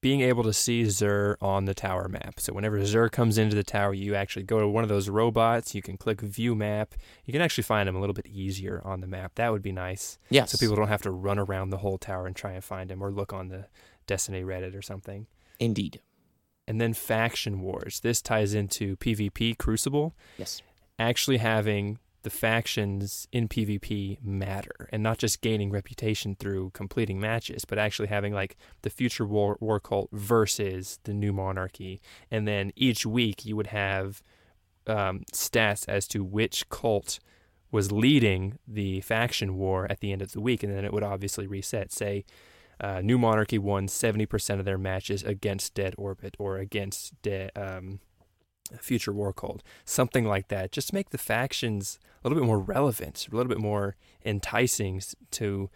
Being 0.04 0.20
able 0.20 0.42
to 0.42 0.52
see 0.52 0.82
Xur 0.82 1.36
on 1.40 1.64
the 1.64 1.72
tower 1.72 2.08
map. 2.08 2.38
So 2.38 2.52
whenever 2.52 2.78
Xur 2.78 3.10
comes 3.10 3.38
into 3.38 3.56
the 3.56 3.64
tower, 3.64 3.94
you 3.94 4.14
actually 4.14 4.42
go 4.42 4.60
to 4.60 4.68
one 4.68 4.82
of 4.82 4.90
those 4.90 5.08
robots. 5.08 5.74
You 5.74 5.80
can 5.80 5.96
click 5.96 6.20
View 6.20 6.54
Map. 6.54 6.92
You 7.24 7.32
can 7.32 7.40
actually 7.40 7.64
find 7.64 7.88
him 7.88 7.96
a 7.96 8.00
little 8.00 8.12
bit 8.12 8.26
easier 8.26 8.82
on 8.84 9.00
the 9.00 9.06
map. 9.06 9.36
That 9.36 9.50
would 9.50 9.62
be 9.62 9.72
nice. 9.72 10.18
Yes. 10.28 10.50
So 10.50 10.58
people 10.58 10.76
don't 10.76 10.88
have 10.88 11.00
to 11.04 11.10
run 11.10 11.38
around 11.38 11.70
the 11.70 11.78
whole 11.78 11.96
tower 11.96 12.26
and 12.26 12.36
try 12.36 12.52
and 12.52 12.62
find 12.62 12.90
him, 12.90 13.02
or 13.02 13.10
look 13.10 13.32
on 13.32 13.48
the 13.48 13.64
Destiny 14.06 14.42
Reddit 14.42 14.76
or 14.76 14.82
something. 14.82 15.26
Indeed. 15.58 16.02
And 16.68 16.82
then 16.82 16.92
faction 16.92 17.62
wars. 17.62 18.00
This 18.00 18.20
ties 18.20 18.52
into 18.52 18.96
PvP 18.98 19.56
Crucible. 19.56 20.14
Yes. 20.36 20.60
Actually 20.98 21.38
having 21.38 21.98
the 22.24 22.30
factions 22.30 23.28
in 23.32 23.48
PvP 23.48 24.22
matter 24.22 24.88
and 24.90 25.02
not 25.02 25.18
just 25.18 25.40
gaining 25.40 25.70
reputation 25.70 26.34
through 26.34 26.70
completing 26.70 27.20
matches, 27.20 27.64
but 27.64 27.78
actually 27.78 28.08
having 28.08 28.32
like 28.32 28.56
the 28.82 28.90
future 28.90 29.26
war, 29.26 29.56
war 29.60 29.78
cult 29.78 30.08
versus 30.12 30.98
the 31.04 31.14
new 31.14 31.32
monarchy. 31.32 32.00
And 32.30 32.48
then 32.48 32.72
each 32.74 33.06
week 33.06 33.44
you 33.44 33.54
would 33.56 33.68
have 33.68 34.22
um, 34.86 35.24
stats 35.32 35.88
as 35.88 36.08
to 36.08 36.24
which 36.24 36.68
cult 36.70 37.20
was 37.70 37.92
leading 37.92 38.58
the 38.66 39.00
faction 39.02 39.56
war 39.56 39.86
at 39.90 40.00
the 40.00 40.10
end 40.10 40.22
of 40.22 40.32
the 40.32 40.40
week. 40.40 40.62
And 40.62 40.72
then 40.72 40.84
it 40.84 40.92
would 40.92 41.02
obviously 41.02 41.46
reset. 41.46 41.92
Say, 41.92 42.24
uh, 42.80 43.00
New 43.02 43.18
Monarchy 43.18 43.58
won 43.58 43.86
70% 43.86 44.58
of 44.58 44.64
their 44.64 44.78
matches 44.78 45.22
against 45.22 45.74
Dead 45.74 45.94
Orbit 45.98 46.36
or 46.38 46.58
against 46.58 47.20
De- 47.22 47.50
um, 47.54 48.00
Future 48.80 49.12
War 49.12 49.32
Cult, 49.32 49.62
something 49.84 50.24
like 50.24 50.48
that. 50.48 50.72
Just 50.72 50.88
to 50.88 50.94
make 50.94 51.10
the 51.10 51.18
factions 51.18 51.98
a 52.22 52.28
little 52.28 52.40
bit 52.42 52.46
more 52.46 52.58
relevant, 52.58 53.26
a 53.30 53.36
little 53.36 53.48
bit 53.48 53.58
more 53.60 53.96
enticing 54.24 55.02
to 55.32 55.70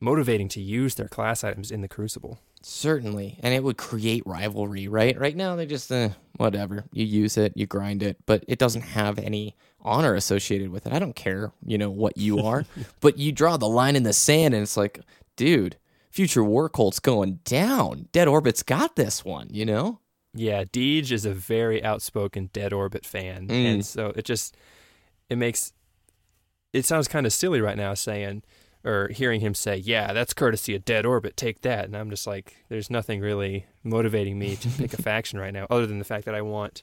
motivating 0.00 0.48
to 0.48 0.60
use 0.60 0.94
their 0.94 1.08
class 1.08 1.44
items 1.44 1.70
in 1.70 1.82
the 1.82 1.88
Crucible. 1.88 2.38
Certainly. 2.62 3.38
And 3.42 3.54
it 3.54 3.62
would 3.62 3.76
create 3.76 4.22
rivalry, 4.26 4.88
right? 4.88 5.18
Right 5.18 5.36
now, 5.36 5.56
they 5.56 5.66
just, 5.66 5.90
uh, 5.90 6.10
whatever. 6.36 6.84
You 6.92 7.04
use 7.04 7.36
it, 7.36 7.52
you 7.54 7.66
grind 7.66 8.02
it, 8.02 8.18
but 8.26 8.44
it 8.48 8.58
doesn't 8.58 8.82
have 8.82 9.18
any 9.18 9.56
honor 9.80 10.14
associated 10.14 10.70
with 10.70 10.86
it. 10.86 10.92
I 10.92 10.98
don't 10.98 11.16
care, 11.16 11.52
you 11.64 11.78
know, 11.78 11.90
what 11.90 12.16
you 12.16 12.38
are, 12.44 12.64
but 13.00 13.18
you 13.18 13.32
draw 13.32 13.56
the 13.56 13.68
line 13.68 13.96
in 13.96 14.02
the 14.02 14.12
sand 14.12 14.54
and 14.54 14.62
it's 14.62 14.76
like, 14.76 15.00
dude, 15.36 15.76
Future 16.10 16.44
War 16.44 16.68
Cult's 16.68 16.98
going 16.98 17.40
down. 17.44 18.08
Dead 18.12 18.28
Orbit's 18.28 18.62
got 18.62 18.96
this 18.96 19.24
one, 19.24 19.48
you 19.50 19.64
know? 19.64 20.00
Yeah, 20.34 20.64
Deej 20.64 21.10
is 21.10 21.24
a 21.24 21.32
very 21.34 21.82
outspoken 21.82 22.50
Dead 22.52 22.72
Orbit 22.72 23.04
fan, 23.04 23.48
Mm. 23.48 23.64
and 23.74 23.86
so 23.86 24.12
it 24.16 24.24
just 24.24 24.56
it 25.28 25.36
makes 25.38 25.72
it 26.72 26.84
sounds 26.84 27.08
kind 27.08 27.26
of 27.26 27.32
silly 27.32 27.60
right 27.60 27.76
now 27.76 27.94
saying 27.94 28.42
or 28.84 29.08
hearing 29.08 29.40
him 29.40 29.54
say, 29.54 29.76
"Yeah, 29.76 30.12
that's 30.12 30.32
courtesy 30.32 30.74
of 30.74 30.84
Dead 30.84 31.04
Orbit. 31.04 31.36
Take 31.36 31.62
that." 31.62 31.84
And 31.84 31.96
I'm 31.96 32.08
just 32.10 32.26
like, 32.26 32.56
there's 32.68 32.88
nothing 32.90 33.20
really 33.20 33.66
motivating 33.82 34.38
me 34.38 34.56
to 34.56 34.68
pick 34.68 34.92
a 34.94 35.02
faction 35.02 35.38
right 35.38 35.52
now, 35.52 35.66
other 35.68 35.86
than 35.86 35.98
the 35.98 36.04
fact 36.04 36.24
that 36.26 36.34
I 36.34 36.42
want 36.42 36.82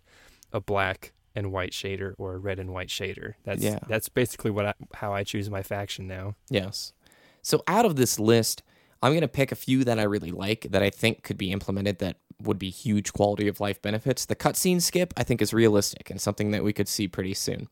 a 0.54 0.60
black 0.60 1.14
and 1.36 1.52
white 1.52 1.72
shader 1.72 2.14
or 2.18 2.34
a 2.36 2.38
red 2.38 2.60
and 2.60 2.72
white 2.74 2.90
shader. 2.90 3.34
That's 3.46 3.64
Yeah. 3.64 3.80
that's 3.88 4.10
basically 4.10 4.52
what 4.52 4.66
I, 4.66 4.74
how 4.96 5.14
I 5.14 5.24
choose 5.24 5.50
my 5.50 5.64
faction 5.64 6.06
now. 6.08 6.36
Yes. 6.50 6.94
So 7.42 7.64
out 7.68 7.86
of 7.86 7.96
this 7.96 8.20
list, 8.20 8.62
I'm 9.02 9.12
going 9.14 9.22
to 9.22 9.28
pick 9.28 9.52
a 9.52 9.56
few 9.56 9.84
that 9.86 10.00
I 10.00 10.04
really 10.04 10.32
like 10.32 10.68
that 10.70 10.84
I 10.84 10.90
think 10.90 11.24
could 11.24 11.38
be 11.38 11.52
implemented 11.52 12.00
that 12.00 12.18
would 12.42 12.60
be 12.60 12.70
huge 12.70 13.14
quality 13.14 13.48
of 13.48 13.60
life 13.60 13.82
benefits. 13.82 14.26
The 14.26 14.36
cutscene 14.36 14.82
skip, 14.82 15.14
I 15.18 15.24
think, 15.24 15.42
is 15.42 15.54
realistic 15.54 16.10
and 16.10 16.22
something 16.22 16.52
that 16.52 16.64
we 16.64 16.74
could 16.74 16.88
see 16.88 17.08
pretty 17.08 17.34
soon. 17.34 17.68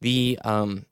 The 0.00 0.38
um 0.44 0.86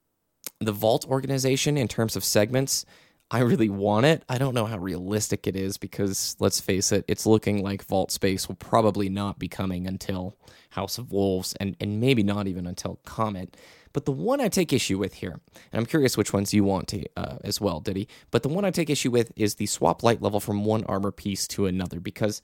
the 0.61 0.73
vault 0.73 1.07
organization 1.07 1.77
in 1.77 1.89
terms 1.89 2.17
of 2.17 2.25
segments, 2.25 2.87
I 3.31 3.41
really 3.41 3.69
want 3.69 4.07
it. 4.07 4.23
I 4.29 4.39
don't 4.39 4.55
know 4.55 4.67
how 4.67 4.79
realistic 4.79 5.47
it 5.47 5.57
is 5.57 5.79
because 5.79 6.37
let's 6.39 6.61
face 6.61 6.93
it, 6.93 7.05
it's 7.09 7.27
looking 7.27 7.63
like 7.63 7.85
Vault 7.85 8.13
Space 8.13 8.47
will 8.47 8.55
probably 8.55 9.09
not 9.09 9.39
be 9.39 9.49
coming 9.49 9.87
until 9.87 10.37
House 10.71 10.97
of 10.97 11.11
Wolves 11.11 11.55
and, 11.59 11.77
and 11.81 12.01
maybe 12.01 12.23
not 12.23 12.47
even 12.47 12.67
until 12.67 13.01
Comet. 13.05 13.57
But 13.93 14.05
the 14.05 14.13
one 14.13 14.41
I 14.41 14.49
take 14.49 14.73
issue 14.73 14.99
with 14.99 15.15
here, 15.15 15.41
and 15.73 15.81
I'm 15.81 15.87
curious 15.87 16.17
which 16.17 16.33
ones 16.33 16.55
you 16.55 16.63
want 16.63 16.87
to 16.89 17.05
uh, 17.17 17.39
as 17.43 17.61
well, 17.61 17.81
Diddy, 17.81 18.09
but 18.31 18.43
the 18.43 18.49
one 18.49 18.65
I 18.65 18.71
take 18.71 18.91
issue 18.91 19.11
with 19.11 19.33
is 19.35 19.57
the 19.57 19.67
swap 19.67 20.03
light 20.03 20.23
level 20.23 20.39
from 20.39 20.65
one 20.65 20.85
armor 20.85 21.11
piece 21.11 21.49
to 21.49 21.67
another 21.67 21.99
because 21.99 22.43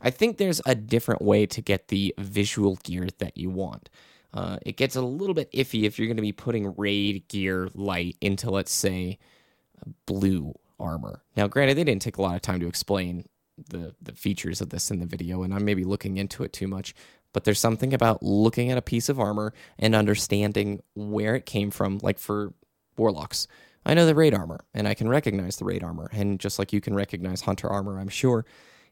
I 0.00 0.10
think 0.10 0.38
there's 0.38 0.60
a 0.64 0.74
different 0.74 1.22
way 1.22 1.46
to 1.46 1.60
get 1.60 1.88
the 1.88 2.14
visual 2.18 2.76
gear 2.82 3.08
that 3.18 3.36
you 3.36 3.50
want. 3.50 3.90
Uh, 4.32 4.58
it 4.64 4.76
gets 4.76 4.96
a 4.96 5.02
little 5.02 5.34
bit 5.34 5.50
iffy 5.52 5.84
if 5.84 5.98
you're 5.98 6.06
going 6.06 6.16
to 6.16 6.22
be 6.22 6.32
putting 6.32 6.74
raid 6.76 7.26
gear 7.28 7.68
light 7.74 8.16
into, 8.20 8.50
let's 8.50 8.72
say, 8.72 9.18
blue 10.06 10.54
armor. 10.78 11.22
Now, 11.36 11.48
granted, 11.48 11.76
they 11.76 11.84
didn't 11.84 12.02
take 12.02 12.16
a 12.16 12.22
lot 12.22 12.36
of 12.36 12.42
time 12.42 12.60
to 12.60 12.68
explain 12.68 13.26
the 13.68 13.94
the 14.00 14.12
features 14.12 14.60
of 14.60 14.70
this 14.70 14.90
in 14.90 15.00
the 15.00 15.06
video, 15.06 15.42
and 15.42 15.52
I'm 15.52 15.64
maybe 15.64 15.84
looking 15.84 16.16
into 16.16 16.42
it 16.44 16.52
too 16.52 16.68
much. 16.68 16.94
But 17.32 17.44
there's 17.44 17.60
something 17.60 17.92
about 17.94 18.22
looking 18.22 18.70
at 18.70 18.78
a 18.78 18.82
piece 18.82 19.08
of 19.08 19.20
armor 19.20 19.52
and 19.78 19.94
understanding 19.94 20.82
where 20.94 21.36
it 21.36 21.46
came 21.46 21.70
from. 21.70 21.98
Like 22.02 22.18
for 22.18 22.54
warlocks, 22.96 23.46
I 23.84 23.94
know 23.94 24.06
the 24.06 24.14
raid 24.14 24.34
armor, 24.34 24.60
and 24.72 24.88
I 24.88 24.94
can 24.94 25.08
recognize 25.08 25.56
the 25.56 25.64
raid 25.64 25.84
armor, 25.84 26.08
and 26.12 26.40
just 26.40 26.58
like 26.58 26.72
you 26.72 26.80
can 26.80 26.94
recognize 26.94 27.42
hunter 27.42 27.68
armor, 27.68 27.98
I'm 27.98 28.08
sure. 28.08 28.44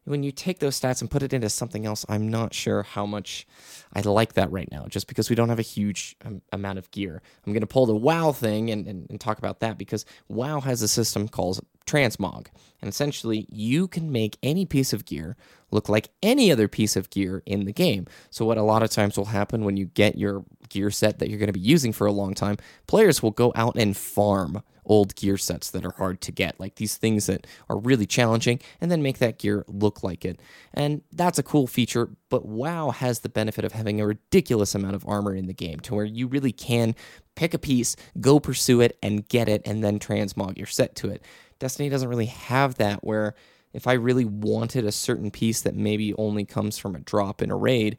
When 0.08 0.22
you 0.22 0.32
take 0.32 0.58
those 0.58 0.80
stats 0.80 1.00
and 1.00 1.10
put 1.10 1.22
it 1.22 1.32
into 1.32 1.48
something 1.50 1.84
else, 1.86 2.04
I'm 2.08 2.28
not 2.28 2.54
sure 2.54 2.82
how 2.82 3.04
much 3.06 3.46
I 3.92 4.00
like 4.00 4.34
that 4.34 4.50
right 4.50 4.70
now, 4.70 4.86
just 4.88 5.06
because 5.06 5.28
we 5.28 5.36
don't 5.36 5.48
have 5.48 5.58
a 5.58 5.62
huge 5.62 6.16
um, 6.24 6.42
amount 6.52 6.78
of 6.78 6.90
gear. 6.90 7.22
I'm 7.46 7.52
going 7.52 7.60
to 7.60 7.66
pull 7.66 7.86
the 7.86 7.94
WoW 7.94 8.32
thing 8.32 8.70
and, 8.70 8.86
and, 8.86 9.06
and 9.10 9.20
talk 9.20 9.38
about 9.38 9.60
that 9.60 9.78
because 9.78 10.04
WoW 10.28 10.60
has 10.60 10.82
a 10.82 10.88
system 10.88 11.28
called 11.28 11.60
transmog. 11.86 12.46
And 12.80 12.88
essentially, 12.88 13.46
you 13.50 13.88
can 13.88 14.12
make 14.12 14.38
any 14.42 14.64
piece 14.64 14.92
of 14.92 15.04
gear 15.04 15.36
look 15.70 15.88
like 15.88 16.10
any 16.22 16.50
other 16.52 16.68
piece 16.68 16.96
of 16.96 17.10
gear 17.10 17.42
in 17.44 17.64
the 17.64 17.72
game. 17.72 18.06
So, 18.30 18.44
what 18.44 18.58
a 18.58 18.62
lot 18.62 18.82
of 18.82 18.90
times 18.90 19.16
will 19.16 19.26
happen 19.26 19.64
when 19.64 19.76
you 19.76 19.86
get 19.86 20.16
your 20.16 20.44
gear 20.68 20.90
set 20.90 21.18
that 21.18 21.28
you're 21.28 21.38
going 21.38 21.48
to 21.48 21.52
be 21.52 21.60
using 21.60 21.92
for 21.92 22.06
a 22.06 22.12
long 22.12 22.34
time, 22.34 22.58
players 22.86 23.22
will 23.22 23.30
go 23.30 23.52
out 23.54 23.76
and 23.76 23.96
farm 23.96 24.62
old 24.88 25.14
gear 25.14 25.36
sets 25.36 25.70
that 25.70 25.84
are 25.84 25.92
hard 25.92 26.20
to 26.22 26.32
get, 26.32 26.58
like 26.58 26.76
these 26.76 26.96
things 26.96 27.26
that 27.26 27.46
are 27.68 27.78
really 27.78 28.06
challenging, 28.06 28.60
and 28.80 28.90
then 28.90 29.02
make 29.02 29.18
that 29.18 29.38
gear 29.38 29.64
look 29.68 30.02
like 30.02 30.24
it. 30.24 30.40
And 30.74 31.02
that's 31.12 31.38
a 31.38 31.42
cool 31.42 31.66
feature, 31.66 32.10
but 32.30 32.46
WoW 32.46 32.90
has 32.90 33.20
the 33.20 33.28
benefit 33.28 33.64
of 33.64 33.72
having 33.72 34.00
a 34.00 34.06
ridiculous 34.06 34.74
amount 34.74 34.96
of 34.96 35.06
armor 35.06 35.34
in 35.34 35.46
the 35.46 35.54
game 35.54 35.80
to 35.80 35.94
where 35.94 36.04
you 36.04 36.26
really 36.26 36.52
can 36.52 36.94
pick 37.36 37.54
a 37.54 37.58
piece, 37.58 37.94
go 38.20 38.40
pursue 38.40 38.80
it, 38.80 38.98
and 39.02 39.28
get 39.28 39.48
it, 39.48 39.62
and 39.64 39.84
then 39.84 39.98
transmog 39.98 40.56
your 40.56 40.66
set 40.66 40.96
to 40.96 41.10
it. 41.10 41.22
Destiny 41.58 41.88
doesn't 41.88 42.08
really 42.08 42.26
have 42.26 42.76
that 42.76 43.04
where 43.04 43.34
if 43.72 43.86
I 43.86 43.92
really 43.92 44.24
wanted 44.24 44.84
a 44.84 44.92
certain 44.92 45.30
piece 45.30 45.60
that 45.60 45.76
maybe 45.76 46.14
only 46.14 46.44
comes 46.44 46.78
from 46.78 46.94
a 46.94 47.00
drop 47.00 47.42
in 47.42 47.50
a 47.50 47.56
raid, 47.56 47.98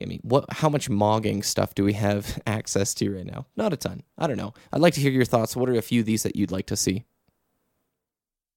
I 0.00 0.06
mean, 0.06 0.20
what? 0.22 0.46
How 0.50 0.68
much 0.68 0.88
mogging 0.88 1.44
stuff 1.44 1.74
do 1.74 1.84
we 1.84 1.92
have 1.94 2.40
access 2.46 2.94
to 2.94 3.14
right 3.14 3.26
now? 3.26 3.46
Not 3.56 3.72
a 3.72 3.76
ton. 3.76 4.02
I 4.16 4.26
don't 4.26 4.38
know. 4.38 4.54
I'd 4.72 4.80
like 4.80 4.94
to 4.94 5.00
hear 5.00 5.10
your 5.12 5.24
thoughts. 5.26 5.54
What 5.54 5.68
are 5.68 5.74
a 5.74 5.82
few 5.82 6.00
of 6.00 6.06
these 6.06 6.22
that 6.22 6.36
you'd 6.36 6.50
like 6.50 6.66
to 6.66 6.76
see? 6.76 7.04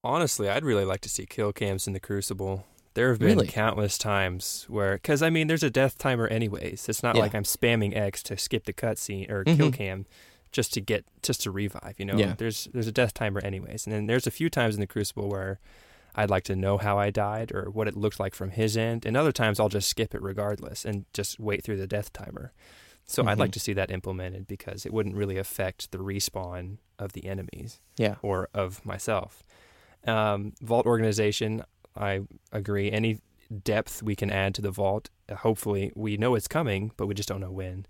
Honestly, 0.04 0.48
I'd 0.50 0.63
really 0.63 0.86
like 0.86 1.01
to 1.01 1.10
see 1.10 1.25
kill 1.25 1.51
cams 1.51 1.88
in 1.88 1.94
the 1.94 2.00
Crucible. 2.00 2.65
There 2.94 3.10
have 3.10 3.20
been 3.20 3.38
Really? 3.38 3.48
countless 3.48 3.98
times 3.98 4.65
where, 4.70 4.94
because 4.96 5.22
I 5.22 5.30
mean, 5.30 5.48
there's 5.48 5.63
a 5.63 5.70
death 5.70 5.98
timer 5.98 6.27
anyways. 6.27 6.88
It's 6.88 7.04
not 7.04 7.15
Yeah. 7.15 7.24
like 7.24 7.36
I'm 7.36 7.44
spamming 7.44 7.96
X 7.96 8.24
to 8.24 8.38
skip 8.38 8.65
the 8.65 8.74
cutscene 8.74 9.30
or 9.30 9.44
kill 9.44 9.70
Mhm. 9.72 9.74
cam 9.74 10.06
just 10.51 10.74
to 10.75 10.82
get 10.82 11.04
just 11.22 11.42
to 11.42 11.51
revive. 11.51 11.96
You 11.98 12.06
know, 12.06 12.15
Yeah. 12.18 12.36
there's 12.38 12.70
there's 12.72 12.88
a 12.88 12.92
death 12.94 13.13
timer 13.13 13.42
anyways, 13.44 13.86
and 13.86 13.94
then 13.94 14.06
there's 14.06 14.27
a 14.27 14.32
few 14.32 14.50
times 14.50 14.75
in 14.75 14.80
the 14.80 14.88
Crucible 14.88 15.27
where 15.27 15.60
I'd 16.15 16.29
like 16.29 16.43
to 16.45 16.55
know 16.55 16.77
how 16.77 16.98
I 16.98 17.10
died 17.12 17.51
or 17.51 17.69
what 17.69 17.88
it 17.88 17.95
looked 17.98 18.19
like 18.19 18.34
from 18.36 18.51
his 18.51 18.75
end, 18.77 19.05
and 19.05 19.15
other 19.17 19.31
times 19.31 19.60
I'll 19.60 19.69
just 19.69 19.89
skip 19.89 20.15
it 20.15 20.22
regardless 20.22 20.86
and 20.86 21.05
just 21.13 21.39
wait 21.39 21.63
through 21.63 21.77
the 21.77 21.88
death 21.88 22.13
timer. 22.13 22.53
So 23.05 23.24
I'd 23.27 23.38
Mhm. 23.38 23.41
like 23.41 23.51
to 23.51 23.60
see 23.60 23.74
that 23.74 23.91
implemented 23.91 24.48
because 24.48 24.86
it 24.86 24.93
wouldn't 24.93 25.15
really 25.15 25.38
affect 25.38 25.91
the 25.91 26.00
respawn 26.00 26.77
of 26.98 27.13
the 27.13 27.25
enemies 27.25 27.79
Yeah. 27.98 28.15
or 28.24 28.50
of 28.53 28.84
myself. 28.86 29.43
Um, 30.07 30.53
vault 30.62 30.86
organization, 30.86 31.63
I 31.95 32.22
agree. 32.51 32.91
Any 32.91 33.19
depth 33.63 34.01
we 34.01 34.15
can 34.15 34.31
add 34.31 34.55
to 34.55 34.62
the 34.62 34.72
vault, 34.72 35.10
hopefully 35.31 35.91
we 35.95 36.17
know 36.17 36.34
it's 36.36 36.48
coming, 36.48 36.91
but 36.98 37.05
we 37.07 37.13
just 37.13 37.29
don't 37.29 37.41
know 37.41 37.51
when. 37.51 37.86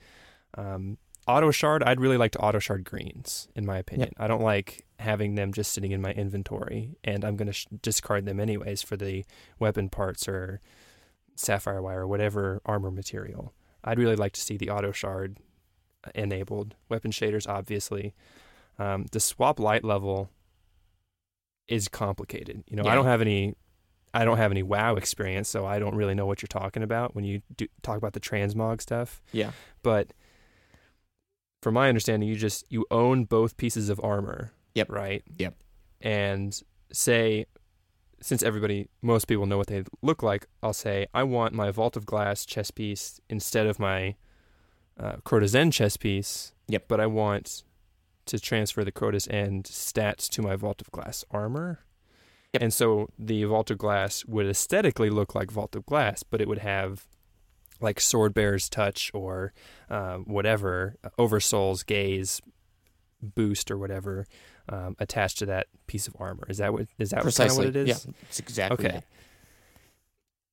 Um, 0.58 0.98
auto 1.27 1.51
shard, 1.51 1.84
I'd 1.84 2.00
really 2.00 2.17
like 2.17 2.32
to 2.32 2.39
auto 2.39 2.60
shard 2.60 2.84
greens, 2.84 3.48
in 3.55 3.65
my 3.65 3.77
opinion. 3.77 4.12
I 4.17 4.27
don't 4.27 4.41
like 4.41 4.86
having 5.00 5.36
them 5.36 5.53
just 5.53 5.74
sitting 5.74 5.91
in 5.91 6.01
my 6.01 6.12
inventory, 6.12 6.96
and 7.03 7.25
I'm 7.25 7.36
going 7.36 7.48
to 7.48 7.53
sh- 7.53 7.67
discard 7.82 8.25
them 8.25 8.39
anyways 8.39 8.82
for 8.82 8.96
the 8.96 9.25
weapon 9.60 9.89
parts 9.89 10.27
or 10.27 10.62
sapphire 11.36 11.82
wire 11.82 12.01
or 12.01 12.08
whatever 12.08 12.62
armor 12.65 12.91
material. 12.91 13.53
I'd 13.84 14.00
really 14.00 14.15
like 14.15 14.34
to 14.34 14.41
see 14.41 14.58
the 14.58 14.70
auto 14.70 14.91
shard 14.91 15.39
enabled. 16.13 16.75
Weapon 16.89 17.12
shaders, 17.12 17.48
obviously. 17.48 18.13
Um, 18.77 19.05
the 19.12 19.20
swap 19.20 19.60
light 19.60 19.84
level 19.84 20.29
is 21.67 21.88
complicated. 21.88 22.63
You 22.67 22.77
know, 22.77 22.84
I 22.84 22.96
don't 22.96 23.05
have 23.05 23.22
any, 23.22 23.55
I 24.13 24.25
don't 24.25 24.38
have 24.38 24.51
any 24.51 24.63
WoW 24.63 24.96
experience, 24.96 25.50
so 25.50 25.65
I 25.65 25.79
don't 25.79 25.96
really 25.96 26.13
know 26.13 26.25
what 26.25 26.41
you're 26.41 26.48
talking 26.48 26.84
about 26.84 27.15
when 27.15 27.25
you 27.25 27.41
do, 27.55 27.67
talk 27.82 27.98
about 27.98 28.13
the 28.13 28.20
transmog 28.20 28.82
stuff. 28.82 29.22
Yeah. 29.32 29.51
But 29.82 30.13
from 31.65 31.74
my 31.74 31.89
understanding, 31.89 32.29
you 32.29 32.36
just 32.36 32.63
you 32.69 32.86
own 32.91 33.25
both 33.25 33.57
pieces 33.57 33.89
of 33.89 34.00
armor. 34.03 34.51
Yep. 34.75 34.91
Right. 34.91 35.24
Yep. 35.39 35.55
And 36.00 36.62
say, 36.91 37.48
since 38.22 38.43
everybody, 38.43 38.88
most 39.01 39.25
people 39.25 39.48
know 39.48 39.57
what 39.57 39.65
they 39.65 39.84
look 40.03 40.22
like, 40.22 40.45
I'll 40.62 40.74
say 40.74 41.07
I 41.12 41.24
want 41.24 41.55
my 41.55 41.72
Vault 41.72 41.98
of 41.98 42.05
Glass 42.05 42.45
chest 42.45 42.75
piece 42.75 43.19
instead 43.31 43.65
of 43.65 43.79
my 43.79 44.13
uh, 45.00 45.15
Crota's 45.24 45.55
End 45.55 45.74
chest 45.74 46.01
piece. 46.01 46.53
Yep. 46.67 46.88
But 46.88 47.00
I 47.00 47.07
want 47.07 47.63
to 48.27 48.39
transfer 48.39 48.84
the 48.84 48.91
Crota's 48.91 49.27
End 49.27 49.63
stats 49.63 50.29
to 50.29 50.43
my 50.43 50.55
Vault 50.55 50.81
of 50.81 50.91
Glass 50.91 51.25
armor. 51.31 51.79
Yep. 52.53 52.62
And 52.62 52.72
so 52.72 53.10
the 53.17 53.43
Vault 53.45 53.72
of 53.72 53.79
Glass 53.79 54.24
would 54.27 54.45
aesthetically 54.45 55.10
look 55.10 55.34
like 55.34 55.50
Vault 55.50 55.75
of 55.75 55.88
Glass, 55.88 56.22
but 56.22 56.41
it 56.41 56.48
would 56.48 56.60
have 56.60 57.07
like 57.82 58.00
Sword 58.00 58.34
Bearer's 58.34 58.70
Touch 58.70 59.12
or 59.13 59.53
uh, 59.89 60.17
whatever, 60.17 60.96
Oversoul's 61.17 61.84
Gaze 61.84 62.41
boost 63.22 63.72
or 63.72 63.77
whatever 63.77 64.25
um, 64.70 64.96
attached 65.00 65.39
to 65.39 65.46
that 65.48 65.67
piece 65.88 66.08
of 66.08 66.15
armor. 66.20 66.46
Is 66.50 66.58
that 66.60 66.74
what 66.74 66.88
is 67.00 67.10
that 67.10 67.17
kind 67.17 67.20
of 67.20 67.24
Precisely. 67.36 67.65
what 67.67 67.75
it 67.75 67.89
is? 67.89 68.05
Yeah. 68.05 68.13
It's 68.29 68.39
exactly. 68.39 68.86
Okay. 68.88 69.01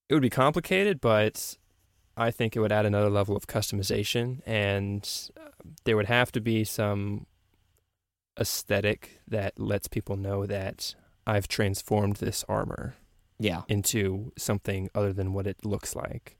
It 0.08 0.14
would 0.14 0.22
be 0.22 0.30
complicated, 0.30 1.00
but 1.00 1.56
I 2.16 2.30
think 2.30 2.54
it 2.54 2.60
would 2.60 2.72
add 2.72 2.84
another 2.86 3.08
level 3.10 3.36
of 3.36 3.46
customization, 3.46 4.40
and 4.44 5.08
uh, 5.38 5.48
there 5.84 5.96
would 5.96 6.06
have 6.06 6.30
to 6.32 6.40
be 6.40 6.64
some 6.64 7.26
aesthetic 8.38 9.20
that 9.28 9.58
lets 9.58 9.88
people 9.88 10.16
know 10.16 10.46
that 10.46 10.94
I've 11.26 11.48
transformed 11.48 12.16
this 12.16 12.44
armor 12.48 12.94
Yeah. 13.38 13.62
into 13.68 14.32
something 14.36 14.88
other 14.94 15.12
than 15.12 15.32
what 15.32 15.46
it 15.46 15.64
looks 15.64 15.94
like. 15.94 16.36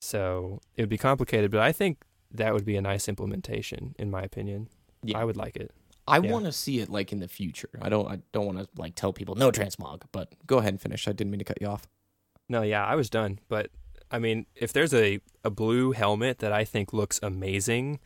So 0.00 0.60
it 0.76 0.82
would 0.82 0.88
be 0.88 0.98
complicated, 0.98 1.50
but 1.50 1.60
I 1.60 1.72
think 1.72 1.98
that 2.30 2.52
would 2.54 2.64
be 2.64 2.76
a 2.76 2.80
nice 2.82 3.08
implementation, 3.08 3.94
in 3.98 4.10
my 4.10 4.22
opinion. 4.22 4.68
Yeah. 5.02 5.18
I 5.18 5.24
would 5.24 5.36
like 5.36 5.56
it. 5.56 5.72
I 6.06 6.18
yeah. 6.18 6.32
want 6.32 6.46
to 6.46 6.52
see 6.52 6.80
it 6.80 6.88
like 6.88 7.12
in 7.12 7.20
the 7.20 7.28
future. 7.28 7.68
I 7.82 7.88
don't. 7.88 8.08
I 8.08 8.20
don't 8.32 8.46
want 8.46 8.58
to 8.58 8.68
like 8.76 8.94
tell 8.94 9.12
people 9.12 9.34
no 9.34 9.50
transmog. 9.52 10.02
But 10.10 10.34
go 10.46 10.58
ahead 10.58 10.72
and 10.72 10.80
finish. 10.80 11.06
I 11.06 11.12
didn't 11.12 11.30
mean 11.30 11.38
to 11.40 11.44
cut 11.44 11.60
you 11.60 11.66
off. 11.66 11.86
No, 12.48 12.62
yeah, 12.62 12.84
I 12.84 12.94
was 12.94 13.10
done. 13.10 13.40
But 13.48 13.70
I 14.10 14.18
mean, 14.18 14.46
if 14.54 14.72
there's 14.72 14.94
a, 14.94 15.20
a 15.44 15.50
blue 15.50 15.92
helmet 15.92 16.38
that 16.38 16.52
I 16.52 16.64
think 16.64 16.94
looks 16.94 17.20
amazing, 17.22 18.00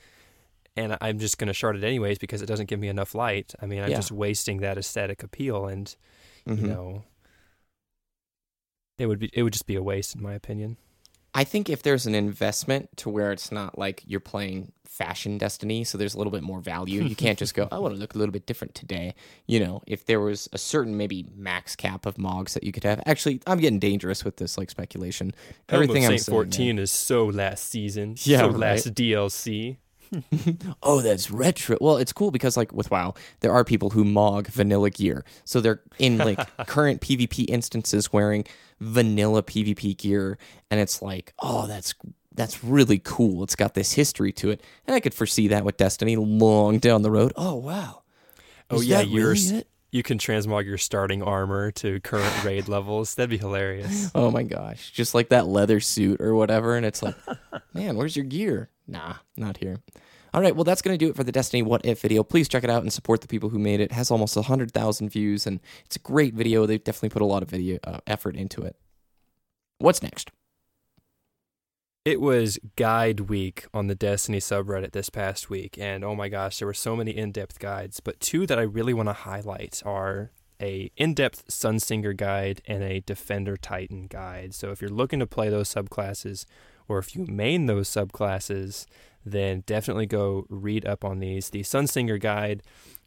and 0.76 0.96
I'm 1.00 1.20
just 1.20 1.38
going 1.38 1.46
to 1.46 1.52
shard 1.54 1.76
it 1.76 1.84
anyways 1.84 2.18
because 2.18 2.42
it 2.42 2.46
doesn't 2.46 2.66
give 2.66 2.80
me 2.80 2.88
enough 2.88 3.14
light, 3.14 3.54
I 3.62 3.66
mean, 3.66 3.82
I'm 3.82 3.90
Yeah. 3.90 3.96
just 3.96 4.11
wasting 4.11 4.58
that 4.61 4.76
aesthetic 4.78 5.22
appeal, 5.22 5.66
and 5.66 5.94
Mhm. 6.49 6.61
you 6.61 6.66
know, 6.66 7.04
it 8.99 9.06
would 9.06 9.20
be 9.20 9.30
it 9.32 9.44
would 9.44 9.52
just 9.52 9.66
be 9.66 9.76
a 9.76 9.82
waste 9.82 10.16
in 10.16 10.22
my 10.22 10.34
opinion. 10.34 10.76
I 11.34 11.44
think 11.44 11.70
if 11.70 11.82
there's 11.82 12.06
an 12.06 12.14
investment 12.14 12.94
to 12.98 13.08
where 13.08 13.32
it's 13.32 13.50
not 13.50 13.78
like 13.78 14.02
you're 14.06 14.20
playing 14.20 14.72
fashion 14.84 15.38
destiny, 15.38 15.82
so 15.84 15.96
there's 15.96 16.14
a 16.14 16.18
little 16.18 16.30
bit 16.30 16.42
more 16.42 16.60
value. 16.60 17.02
You 17.02 17.16
can't 17.16 17.38
just 17.38 17.54
go, 17.54 17.68
I 17.72 17.78
want 17.78 17.94
to 17.94 18.00
look 18.00 18.14
a 18.14 18.18
little 18.18 18.32
bit 18.32 18.44
different 18.44 18.74
today. 18.74 19.14
You 19.46 19.60
know, 19.60 19.82
if 19.86 20.04
there 20.04 20.20
was 20.20 20.48
a 20.52 20.58
certain 20.58 20.96
maybe 20.98 21.26
max 21.34 21.74
cap 21.74 22.04
of 22.04 22.18
mogs 22.18 22.52
that 22.54 22.64
you 22.64 22.72
could 22.72 22.84
have. 22.84 23.02
Actually, 23.06 23.40
I'm 23.46 23.58
getting 23.58 23.78
dangerous 23.78 24.24
with 24.24 24.36
this 24.36 24.58
like 24.58 24.68
speculation. 24.68 25.32
Everything 25.70 26.04
I'm 26.04 26.10
Saint 26.10 26.20
saying. 26.22 26.36
14 26.36 26.78
is 26.78 26.92
so 26.92 27.26
last 27.26 27.64
season, 27.70 28.16
Yeah, 28.24 28.40
so 28.40 28.48
right. 28.50 28.56
last 28.58 28.94
DLC. 28.94 29.78
oh, 30.83 31.00
that's 31.00 31.31
retro. 31.31 31.78
Well, 31.81 31.97
it's 31.97 32.12
cool 32.12 32.31
because 32.31 32.57
like 32.57 32.73
with 32.73 32.90
WoW, 32.90 33.14
there 33.40 33.52
are 33.52 33.64
people 33.64 33.90
who 33.90 34.04
mog 34.04 34.49
vanilla 34.49 34.90
gear. 34.90 35.25
So 35.45 35.61
they're 35.61 35.81
in 35.99 36.19
like 36.19 36.38
current 36.66 37.00
PvP 37.00 37.47
instances 37.49 38.12
wearing 38.12 38.45
vanilla 38.81 39.42
PvP 39.42 39.97
gear 39.97 40.38
and 40.71 40.81
it's 40.81 41.02
like, 41.02 41.33
"Oh, 41.40 41.66
that's 41.66 41.95
that's 42.35 42.64
really 42.64 43.00
cool. 43.02 43.42
It's 43.42 43.57
got 43.57 43.75
this 43.75 43.92
history 43.92 44.33
to 44.33 44.50
it, 44.50 44.62
and 44.87 44.95
I 44.95 45.00
could 45.00 45.14
foresee 45.14 45.49
that 45.49 45.64
with 45.64 45.76
Destiny 45.76 46.16
long 46.16 46.78
down 46.78 47.02
the 47.02 47.11
road. 47.11 47.33
Oh 47.37 47.54
wow! 47.57 48.02
Oh 48.71 48.76
Is 48.76 48.87
yeah, 48.87 49.00
you're 49.00 49.33
really 49.33 49.59
it? 49.59 49.69
you 49.90 50.02
can 50.02 50.19
transmog 50.19 50.64
your 50.64 50.78
starting 50.78 51.23
armor 51.23 51.71
to 51.73 52.00
current 52.00 52.45
raid 52.45 52.69
levels. 52.69 53.14
That'd 53.14 53.31
be 53.31 53.38
hilarious. 53.38 54.11
Oh 54.14 54.31
my 54.31 54.42
gosh, 54.42 54.90
just 54.90 55.14
like 55.14 55.28
that 55.28 55.47
leather 55.47 55.81
suit 55.81 56.21
or 56.21 56.35
whatever, 56.35 56.76
and 56.76 56.87
it's 56.87 57.02
like, 57.02 57.14
man, 57.75 57.97
where's 57.97 58.16
your 58.16 58.25
gear? 58.25 58.71
Nah, 58.92 59.14
not 59.38 59.56
here. 59.56 59.78
All 60.34 60.42
right, 60.42 60.54
well, 60.54 60.64
that's 60.64 60.82
going 60.82 60.96
to 60.96 61.02
do 61.02 61.11
it 61.11 61.16
for 61.16 61.25
the 61.25 61.32
Destiny 61.32 61.62
What 61.62 61.84
If 61.84 62.02
video. 62.02 62.22
Please 62.22 62.46
check 62.46 62.62
it 62.62 62.68
out 62.68 62.82
and 62.82 62.92
support 62.92 63.22
the 63.22 63.26
people 63.26 63.49
who 63.49 63.58
made 63.58 63.80
it. 63.80 63.84
It 63.84 63.92
has 63.92 64.11
almost 64.11 64.37
100,000 64.37 65.08
views, 65.08 65.46
and 65.46 65.61
it's 65.87 65.96
a 65.96 65.99
great 65.99 66.34
video. 66.34 66.66
They've 66.66 66.82
definitely 66.82 67.08
put 67.08 67.22
a 67.22 67.26
lot 67.26 67.42
of 67.42 67.49
video 67.49 67.78
uh, 67.84 67.99
effort 68.06 68.37
into 68.37 68.62
it. 68.62 68.76
What's 69.78 70.02
next? 70.02 70.30
It 72.04 72.20
was 72.20 72.58
guide 72.76 73.20
week 73.20 73.64
on 73.72 73.87
the 73.87 73.94
Destiny 73.94 74.38
subreddit 74.38 74.92
this 74.92 75.08
past 75.08 75.49
week, 75.49 75.78
and 75.78 76.04
oh 76.04 76.14
my 76.14 76.28
gosh, 76.28 76.58
there 76.58 76.66
were 76.66 76.75
so 76.75 76.94
many 76.94 77.12
in-depth 77.12 77.58
guides. 77.58 78.00
But 78.00 78.20
two 78.20 78.46
that 78.46 78.58
I 78.58 78.62
really 78.62 78.92
want 78.92 79.08
to 79.08 79.14
highlight 79.14 79.82
are 79.87 80.32
a 80.61 80.90
in-depth 80.96 81.49
Sunsinger 81.49 82.14
guide 82.16 82.61
and 82.66 82.82
a 82.82 83.00
Defender 83.00 83.56
Titan 83.56 84.06
guide. 84.06 84.54
So 84.54 84.70
if 84.70 84.82
you're 84.82 84.90
looking 84.90 85.20
to 85.20 85.26
play 85.26 85.49
those 85.49 85.72
subclasses, 85.72 86.44
or 86.92 86.99
if 86.99 87.16
you 87.16 87.25
main 87.26 87.66
those 87.66 87.88
subclasses, 87.88 88.87
then 89.25 89.62
definitely 89.66 90.06
go 90.06 90.46
read 90.49 90.84
up 90.87 91.04
on 91.04 91.18
these. 91.18 91.50
The 91.50 91.62
Sunsinger 91.62 92.20
guide, 92.20 92.62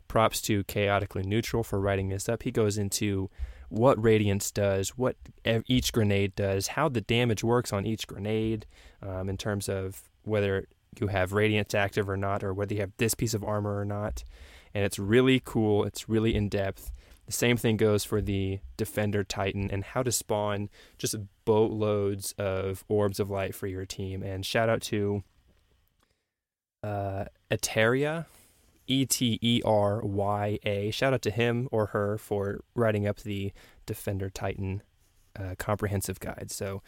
props 0.08 0.42
to 0.42 0.64
Chaotically 0.66 1.24
Neutral 1.24 1.64
for 1.64 1.80
writing 1.80 2.10
this 2.10 2.30
up. 2.30 2.44
He 2.44 2.52
goes 2.52 2.78
into 2.78 3.30
what 3.70 4.02
Radiance 4.02 4.52
does, 4.52 4.90
what 4.90 5.16
each 5.68 5.92
grenade 5.92 6.36
does, 6.36 6.68
how 6.68 6.88
the 6.90 7.02
damage 7.02 7.44
works 7.44 7.74
on 7.74 7.86
each 7.86 8.08
grenade, 8.08 8.66
um, 9.02 9.30
in 9.30 9.38
terms 9.38 9.68
of 9.68 10.04
whether 10.24 10.68
you 11.00 11.08
have 11.08 11.34
Radiance 11.34 11.74
active 11.74 12.10
or 12.10 12.18
not, 12.18 12.44
or 12.44 12.54
whether 12.54 12.74
you 12.74 12.82
have 12.82 12.92
this 12.98 13.16
piece 13.16 13.34
of 13.34 13.44
armor 13.44 13.78
or 13.78 13.86
not. 13.86 14.24
And 14.74 14.84
it's 14.84 15.00
really 15.00 15.42
cool. 15.44 15.84
It's 15.84 16.08
really 16.08 16.36
in 16.36 16.50
depth. 16.50 16.92
The 17.26 17.32
same 17.32 17.58
thing 17.58 17.78
goes 17.78 18.04
for 18.04 18.22
the 18.22 18.60
Defender 18.78 19.24
Titan 19.24 19.70
and 19.72 19.84
how 19.84 20.04
to 20.04 20.12
spawn 20.12 20.70
just 20.98 21.16
boatloads 21.44 22.34
of 22.38 22.84
orbs 22.88 23.20
of 23.20 23.30
light 23.30 23.56
for 23.56 23.68
your 23.68 23.86
team. 23.86 24.22
And 24.22 24.46
shout 24.46 24.70
out 24.70 24.82
to 24.84 25.24
uh, 26.84 27.26
Eterya, 27.50 28.26
E 28.88 29.06
T 29.06 29.40
E 29.42 29.62
R 29.66 30.02
Y 30.02 30.60
A. 30.64 30.92
Shout 30.92 31.14
out 31.14 31.24
to 31.24 31.32
him 31.32 31.68
or 31.72 31.88
her 31.88 32.18
for 32.18 32.60
writing 32.76 33.08
up 33.08 33.18
the 33.22 33.52
Defender 33.88 34.30
Titan 34.30 34.84
uh, 35.40 35.56
comprehensive 35.58 36.20
guide. 36.20 36.52
So 36.52 36.84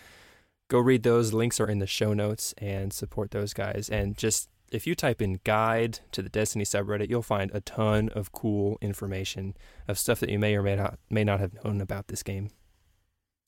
go 0.69 0.79
read 0.79 1.01
those. 1.01 1.33
Links 1.33 1.59
are 1.59 1.67
in 1.67 1.79
the 1.79 1.87
show 1.87 2.13
notes 2.13 2.53
and 2.59 2.93
support 2.93 3.31
those 3.31 3.53
guys. 3.53 3.89
And 3.89 4.15
just 4.15 4.49
if 4.71 4.85
you 4.85 4.95
type 4.95 5.21
in 5.21 5.39
guide 5.43 5.99
to 6.11 6.21
the 6.21 6.29
Destiny 6.29 6.65
subreddit, 6.65 7.09
you'll 7.09 7.21
find 7.21 7.51
a 7.53 7.61
ton 7.61 8.09
of 8.09 8.31
cool 8.31 8.77
information 8.81 9.55
of 9.87 9.97
stuff 9.97 10.19
that 10.19 10.29
you 10.29 10.39
may 10.39 10.55
or 10.55 10.63
may 10.63 10.75
not 10.75 10.99
may 11.09 11.23
not 11.23 11.39
have 11.39 11.53
known 11.63 11.81
about 11.81 12.07
this 12.07 12.23
game. 12.23 12.49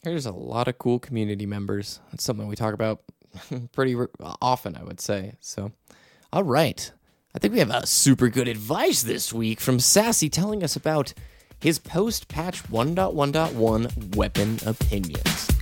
There's 0.04 0.26
a 0.26 0.32
lot 0.32 0.68
of 0.68 0.78
cool 0.78 1.00
community 1.00 1.46
members. 1.46 2.00
It's 2.14 2.24
something 2.24 2.48
we 2.48 2.56
talk 2.56 2.74
about 2.74 3.02
pretty 3.74 3.96
re- 3.96 4.08
often, 4.42 4.78
I 4.78 4.84
would 4.84 5.02
say. 5.02 5.34
So, 5.42 5.72
all 6.32 6.44
right. 6.44 6.92
I 7.36 7.40
think 7.40 7.54
we 7.54 7.60
have 7.60 7.70
a 7.70 7.86
super 7.86 8.30
good 8.30 8.48
advice 8.48 9.04
this 9.04 9.32
week 9.32 9.60
from 9.60 9.80
Sassy 9.80 10.30
telling 10.30 10.64
us 10.64 10.76
about 10.76 11.14
his 11.60 11.78
post 11.78 12.28
patch 12.28 12.64
1.1.1 12.64 14.16
weapon 14.16 14.58
opinions. 14.66 15.59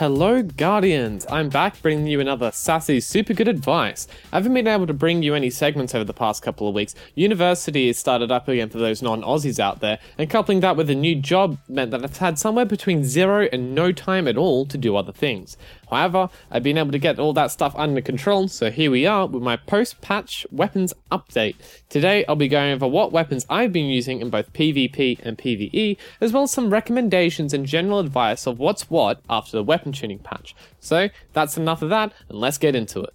Hello, 0.00 0.42
Guardians! 0.42 1.26
I'm 1.30 1.50
back 1.50 1.82
bringing 1.82 2.06
you 2.06 2.20
another 2.20 2.50
sassy, 2.52 3.00
super 3.00 3.34
good 3.34 3.48
advice. 3.48 4.08
I 4.32 4.36
haven't 4.36 4.54
been 4.54 4.66
able 4.66 4.86
to 4.86 4.94
bring 4.94 5.22
you 5.22 5.34
any 5.34 5.50
segments 5.50 5.94
over 5.94 6.04
the 6.04 6.14
past 6.14 6.42
couple 6.42 6.66
of 6.66 6.74
weeks. 6.74 6.94
University 7.14 7.88
has 7.88 7.98
started 7.98 8.32
up 8.32 8.48
again 8.48 8.70
for 8.70 8.78
those 8.78 9.02
non 9.02 9.20
Aussies 9.20 9.58
out 9.58 9.80
there, 9.80 9.98
and 10.16 10.30
coupling 10.30 10.60
that 10.60 10.74
with 10.74 10.88
a 10.88 10.94
new 10.94 11.16
job 11.16 11.58
meant 11.68 11.90
that 11.90 12.02
I've 12.02 12.16
had 12.16 12.38
somewhere 12.38 12.64
between 12.64 13.04
zero 13.04 13.46
and 13.52 13.74
no 13.74 13.92
time 13.92 14.26
at 14.26 14.38
all 14.38 14.64
to 14.68 14.78
do 14.78 14.96
other 14.96 15.12
things. 15.12 15.58
However, 15.90 16.30
I've 16.50 16.62
been 16.62 16.78
able 16.78 16.92
to 16.92 16.98
get 16.98 17.18
all 17.18 17.32
that 17.32 17.50
stuff 17.50 17.74
under 17.76 18.00
control, 18.00 18.48
so 18.48 18.70
here 18.70 18.90
we 18.90 19.06
are 19.06 19.26
with 19.26 19.42
my 19.42 19.56
post 19.56 20.00
patch 20.00 20.46
weapons 20.50 20.94
update. 21.10 21.56
Today, 21.88 22.24
I'll 22.28 22.36
be 22.36 22.48
going 22.48 22.72
over 22.72 22.86
what 22.86 23.12
weapons 23.12 23.44
I've 23.50 23.72
been 23.72 23.86
using 23.86 24.20
in 24.20 24.30
both 24.30 24.52
PvP 24.52 25.18
and 25.24 25.36
PvE, 25.36 25.96
as 26.20 26.32
well 26.32 26.44
as 26.44 26.52
some 26.52 26.70
recommendations 26.70 27.52
and 27.52 27.66
general 27.66 27.98
advice 27.98 28.46
of 28.46 28.58
what's 28.58 28.88
what 28.88 29.20
after 29.28 29.56
the 29.56 29.64
weapon 29.64 29.92
tuning 29.92 30.20
patch. 30.20 30.54
So, 30.78 31.08
that's 31.32 31.56
enough 31.56 31.82
of 31.82 31.90
that, 31.90 32.12
and 32.28 32.38
let's 32.38 32.58
get 32.58 32.76
into 32.76 33.00
it. 33.00 33.14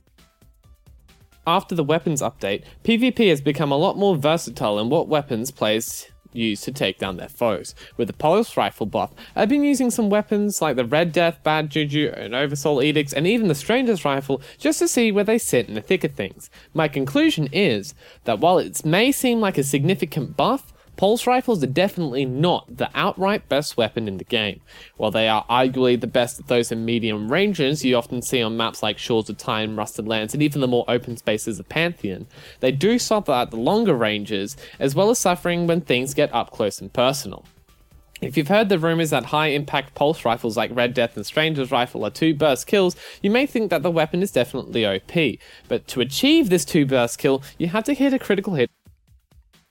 After 1.48 1.76
the 1.76 1.84
weapons 1.84 2.22
update, 2.22 2.64
PvP 2.84 3.30
has 3.30 3.40
become 3.40 3.72
a 3.72 3.78
lot 3.78 3.98
more 3.98 4.18
versatile 4.18 4.80
in 4.80 4.90
what 4.90 5.08
weapons 5.08 5.52
players 5.52 6.08
use 6.36 6.62
to 6.62 6.71
take 6.71 7.00
down 7.00 7.17
their 7.17 7.30
foes. 7.30 7.76
With 7.98 8.08
the 8.08 8.13
Pulse 8.13 8.58
Rifle 8.58 8.86
buff, 8.86 9.12
I've 9.36 9.50
been 9.50 9.63
using 9.63 9.91
some 9.91 10.10
weapons 10.10 10.62
like 10.62 10.76
the 10.76 10.86
Red 10.86 11.12
Death, 11.12 11.41
Bad 11.43 11.69
Juju, 11.69 12.13
and 12.15 12.36
Oversoul 12.36 12.82
Edicts, 12.82 13.13
and 13.13 13.26
even 13.26 13.48
the 13.48 13.56
Stranger's 13.56 14.06
Rifle 14.06 14.41
just 14.58 14.80
to 14.80 14.88
see 14.88 15.12
where 15.12 15.24
they 15.24 15.38
sit 15.38 15.67
in 15.67 15.76
the 15.76 15.82
thick 15.82 16.04
of 16.04 16.13
things. 16.13 16.50
My 16.74 16.88
conclusion 16.88 17.48
is 17.52 17.93
that 18.26 18.39
while 18.39 18.60
it 18.60 18.84
may 18.86 19.12
seem 19.12 19.39
like 19.39 19.58
a 19.58 19.63
significant 19.63 20.36
buff, 20.38 20.74
Pulse 20.98 21.28
rifles 21.28 21.62
are 21.62 21.68
definitely 21.68 22.26
not 22.26 22.78
the 22.78 22.90
outright 22.96 23.50
best 23.50 23.76
weapon 23.76 24.08
in 24.08 24.18
the 24.18 24.24
game. 24.24 24.62
While 24.96 25.12
they 25.12 25.28
are 25.28 25.46
arguably 25.50 26.00
the 26.00 26.08
best 26.08 26.40
at 26.40 26.48
those 26.48 26.72
in 26.72 26.86
medium 26.86 27.32
ranges 27.32 27.84
you 27.84 27.98
often 27.98 28.22
see 28.22 28.42
on 28.42 28.56
maps 28.56 28.82
like 28.82 28.98
Shores 28.98 29.30
of 29.30 29.38
Time, 29.38 29.78
Rusted 29.78 30.08
Lands, 30.08 30.34
and 30.34 30.42
even 30.42 30.62
the 30.62 30.68
more 30.68 30.86
open 30.88 31.18
spaces 31.18 31.60
of 31.60 31.68
Pantheon, 31.68 32.28
they 32.62 32.72
do 32.72 32.98
suffer 32.98 33.34
at 33.34 33.52
the 33.52 33.58
longer 33.58 33.94
ranges, 33.94 34.56
as 34.80 34.96
well 34.96 35.10
as 35.10 35.20
suffering 35.20 35.68
when 35.68 35.82
things 35.82 36.14
get 36.14 36.34
up 36.34 36.52
close 36.52 36.80
and 36.80 36.94
personal. 36.94 37.46
If 38.22 38.38
you've 38.38 38.48
heard 38.48 38.70
the 38.70 38.80
rumors 38.80 39.10
that 39.10 39.26
high 39.26 39.48
impact 39.48 39.94
pulse 39.94 40.24
rifles 40.24 40.56
like 40.56 40.74
Red 40.74 40.94
Death 40.94 41.18
and 41.18 41.26
Stranger's 41.26 41.72
Rifle 41.72 42.06
are 42.06 42.10
two 42.10 42.34
burst 42.34 42.66
kills, 42.66 42.96
you 43.22 43.30
may 43.30 43.46
think 43.46 43.70
that 43.70 43.84
the 43.84 43.92
weapon 43.92 44.24
is 44.24 44.32
definitely 44.32 44.86
OP. 44.86 45.40
But 45.68 45.86
to 45.90 46.00
achieve 46.00 46.50
this 46.50 46.64
two 46.64 46.86
burst 46.86 47.20
kill, 47.20 47.44
you 47.58 47.68
have 47.68 47.84
to 47.84 47.94
hit 47.94 48.14
a 48.14 48.20
critical 48.20 48.54
hit 48.54 48.72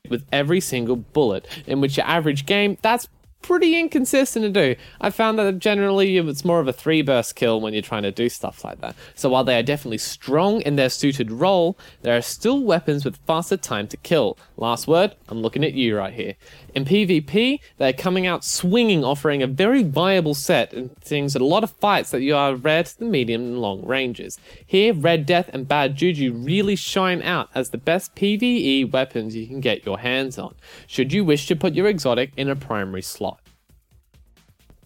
with 0.08 0.24
every 0.32 0.60
single 0.60 0.96
bullet, 0.96 1.46
in 1.66 1.80
which 1.80 1.96
your 1.96 2.06
average 2.06 2.46
game, 2.46 2.76
that's 2.82 3.08
pretty 3.44 3.78
inconsistent 3.78 4.42
to 4.42 4.50
do. 4.50 4.74
I 5.02 5.10
found 5.10 5.38
that 5.38 5.58
generally 5.58 6.16
it's 6.16 6.46
more 6.46 6.60
of 6.60 6.66
a 6.66 6.72
three 6.72 7.02
burst 7.02 7.36
kill 7.36 7.60
when 7.60 7.74
you're 7.74 7.82
trying 7.82 8.04
to 8.04 8.10
do 8.10 8.30
stuff 8.30 8.64
like 8.64 8.80
that. 8.80 8.96
So 9.14 9.28
while 9.28 9.44
they 9.44 9.58
are 9.58 9.62
definitely 9.62 9.98
strong 9.98 10.62
in 10.62 10.76
their 10.76 10.88
suited 10.88 11.30
role, 11.30 11.78
there 12.00 12.16
are 12.16 12.22
still 12.22 12.62
weapons 12.62 13.04
with 13.04 13.18
faster 13.26 13.58
time 13.58 13.86
to 13.88 13.98
kill. 13.98 14.38
Last 14.56 14.88
word, 14.88 15.14
I'm 15.28 15.42
looking 15.42 15.62
at 15.62 15.74
you 15.74 15.94
right 15.96 16.14
here. 16.14 16.36
In 16.74 16.86
PvP, 16.86 17.60
they're 17.76 17.92
coming 17.92 18.26
out 18.26 18.44
swinging, 18.44 19.04
offering 19.04 19.42
a 19.42 19.46
very 19.46 19.82
viable 19.82 20.34
set 20.34 20.72
and 20.72 20.96
things 21.02 21.36
a 21.36 21.38
lot 21.38 21.62
of 21.62 21.70
fights 21.70 22.10
that 22.10 22.22
you 22.22 22.34
are 22.34 22.56
rare 22.56 22.82
to 22.82 22.98
the 22.98 23.04
medium, 23.04 23.42
and 23.42 23.60
long 23.60 23.84
ranges. 23.84 24.38
Here, 24.66 24.94
Red 24.94 25.26
Death 25.26 25.50
and 25.52 25.68
Bad 25.68 25.96
Juju 25.96 26.32
really 26.32 26.76
shine 26.76 27.22
out 27.22 27.50
as 27.54 27.70
the 27.70 27.78
best 27.78 28.14
PvE 28.16 28.90
weapons 28.90 29.36
you 29.36 29.46
can 29.46 29.60
get 29.60 29.84
your 29.84 29.98
hands 29.98 30.38
on, 30.38 30.54
should 30.86 31.12
you 31.12 31.24
wish 31.24 31.46
to 31.48 31.56
put 31.56 31.74
your 31.74 31.86
exotic 31.86 32.32
in 32.36 32.48
a 32.48 32.56
primary 32.56 33.02
slot. 33.02 33.33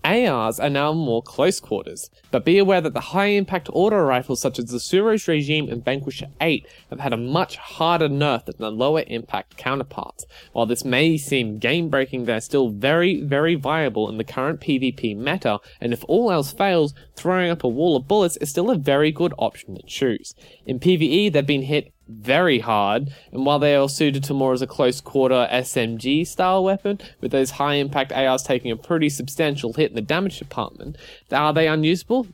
ARs 0.08 0.58
are 0.58 0.70
now 0.70 0.94
more 0.94 1.22
close 1.22 1.60
quarters, 1.60 2.08
but 2.30 2.44
be 2.44 2.58
aware 2.58 2.80
that 2.80 2.94
the 2.94 3.00
high 3.00 3.26
impact 3.26 3.68
auto 3.72 3.98
rifles 4.00 4.40
such 4.40 4.58
as 4.58 4.66
the 4.66 4.78
Suros 4.78 5.26
Regime 5.28 5.68
and 5.68 5.84
Vanquisher 5.84 6.28
8 6.40 6.66
have 6.90 7.00
had 7.00 7.12
a 7.12 7.16
much 7.16 7.56
harder 7.56 8.08
nerf 8.08 8.44
than 8.44 8.56
the 8.58 8.70
lower 8.70 9.04
impact 9.06 9.56
counterparts. 9.56 10.26
While 10.52 10.66
this 10.66 10.84
may 10.84 11.16
seem 11.16 11.58
game 11.58 11.88
breaking, 11.88 12.24
they're 12.24 12.40
still 12.40 12.70
very, 12.70 13.20
very 13.20 13.54
viable 13.54 14.08
in 14.08 14.18
the 14.18 14.24
current 14.24 14.60
PvP 14.60 15.16
meta, 15.16 15.58
and 15.80 15.92
if 15.92 16.04
all 16.08 16.30
else 16.30 16.52
fails, 16.52 16.94
throwing 17.16 17.50
up 17.50 17.64
a 17.64 17.68
wall 17.68 17.96
of 17.96 18.08
bullets 18.08 18.36
is 18.38 18.50
still 18.50 18.70
a 18.70 18.76
very 18.76 19.10
good 19.10 19.34
option 19.38 19.74
to 19.74 19.82
choose. 19.82 20.34
In 20.66 20.78
PvE, 20.78 21.32
they've 21.32 21.46
been 21.46 21.62
hit 21.62 21.92
very 22.08 22.60
hard, 22.60 23.12
and 23.32 23.44
while 23.44 23.58
they 23.58 23.76
are 23.76 23.88
suited 23.88 24.24
to 24.24 24.34
more 24.34 24.52
as 24.52 24.62
a 24.62 24.66
close 24.66 25.00
quarter 25.00 25.46
SMG 25.50 26.26
style 26.26 26.64
weapon, 26.64 26.98
with 27.20 27.32
those 27.32 27.52
high 27.52 27.74
impact 27.74 28.12
ARs 28.12 28.42
taking 28.42 28.70
a 28.70 28.76
pretty 28.76 29.10
substantial 29.10 29.74
hit 29.74 29.90
in 29.90 29.94
the 29.94 30.00
damage 30.00 30.38
department, 30.38 30.96
are 31.30 31.52
they 31.52 31.68
unusable? 31.68 32.26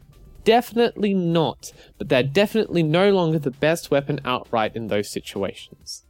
Definitely 0.44 1.14
not, 1.14 1.72
but 1.98 2.08
they're 2.08 2.22
definitely 2.22 2.82
no 2.82 3.10
longer 3.10 3.38
the 3.38 3.50
best 3.50 3.90
weapon 3.90 4.20
outright 4.24 4.76
in 4.76 4.88
those 4.88 5.10
situations. 5.10 6.04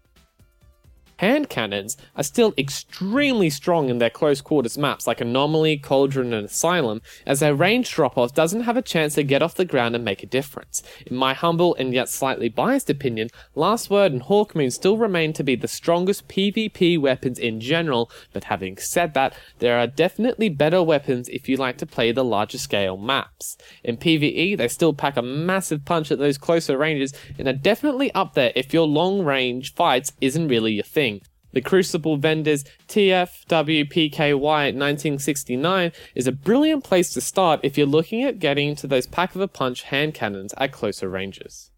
Hand 1.18 1.48
cannons 1.48 1.96
are 2.16 2.24
still 2.24 2.53
extremely 2.59 3.48
strong 3.48 3.88
in 3.88 3.98
their 3.98 4.11
close 4.11 4.40
quarters 4.40 4.77
maps 4.77 5.07
like 5.07 5.20
Anomaly, 5.20 5.79
Cauldron, 5.79 6.33
and 6.33 6.46
Asylum, 6.46 7.00
as 7.24 7.40
their 7.40 7.55
range 7.55 7.90
drop 7.92 8.18
off 8.18 8.35
doesn't 8.35 8.62
have 8.62 8.77
a 8.77 8.83
chance 8.83 9.14
to 9.14 9.22
get 9.22 9.42
off 9.42 9.55
the 9.55 9.64
ground 9.64 9.94
and 9.94 10.05
make 10.05 10.22
a 10.22 10.27
difference. 10.27 10.83
In 11.07 11.16
my 11.16 11.35
humble 11.35 11.74
and 11.77 11.94
yet 11.94 12.09
slightly 12.09 12.48
biased 12.48 12.90
opinion, 12.90 13.29
Last 13.55 13.90
Word 13.90 14.12
and 14.12 14.22
Hawkmoon 14.22 14.72
still 14.72 14.96
remain 14.96 15.33
to 15.35 15.44
be 15.44 15.55
the 15.55 15.68
strongest 15.68 16.27
PvP 16.29 16.98
weapons 17.00 17.38
in 17.38 17.61
general, 17.61 18.11
but 18.33 18.44
having 18.44 18.77
said 18.77 19.14
that, 19.14 19.35
there 19.61 19.79
are 19.79 19.87
definitely 19.87 20.48
better 20.48 20.83
weapons 20.83 21.29
if 21.29 21.48
you 21.48 21.57
like 21.57 21.79
to 21.79 21.87
play 21.87 22.11
the 22.11 22.24
larger 22.24 22.59
scale 22.59 22.96
maps. 22.96 23.57
In 23.83 23.96
PvE, 23.96 24.57
they 24.57 24.68
still 24.68 24.92
pack 24.92 25.16
a 25.16 25.22
massive 25.22 25.85
punch 25.85 26.11
at 26.11 26.18
those 26.18 26.38
closer 26.38 26.77
ranges 26.77 27.12
and 27.38 27.46
are 27.46 27.53
definitely 27.53 28.12
up 28.14 28.35
there 28.35 28.53
if 28.57 28.74
your 28.74 28.87
long 28.87 29.24
range 29.24 29.74
fights 29.74 30.12
isn't 30.20 30.48
really 30.48 30.72
your 30.72 30.85
thing. 30.85 31.13
The 31.55 31.61
Crucible 31.61 32.17
vendors 32.17 32.64
TFWPKY 32.88 34.35
1969 34.40 35.93
is 36.17 36.27
a 36.27 36.33
brilliant 36.33 36.83
place 36.83 37.12
to 37.14 37.21
start 37.21 37.61
if 37.62 37.79
you're 37.79 37.87
looking 37.87 38.25
at 38.25 38.40
getting 38.40 38.75
to 38.75 38.88
those 38.88 39.07
pack 39.07 39.37
of 39.37 39.40
a 39.40 39.47
punch 39.47 39.85
hand 39.85 40.14
cannons 40.14 40.53
at 40.59 40.73
closer 40.73 41.09
ranges. 41.09 41.71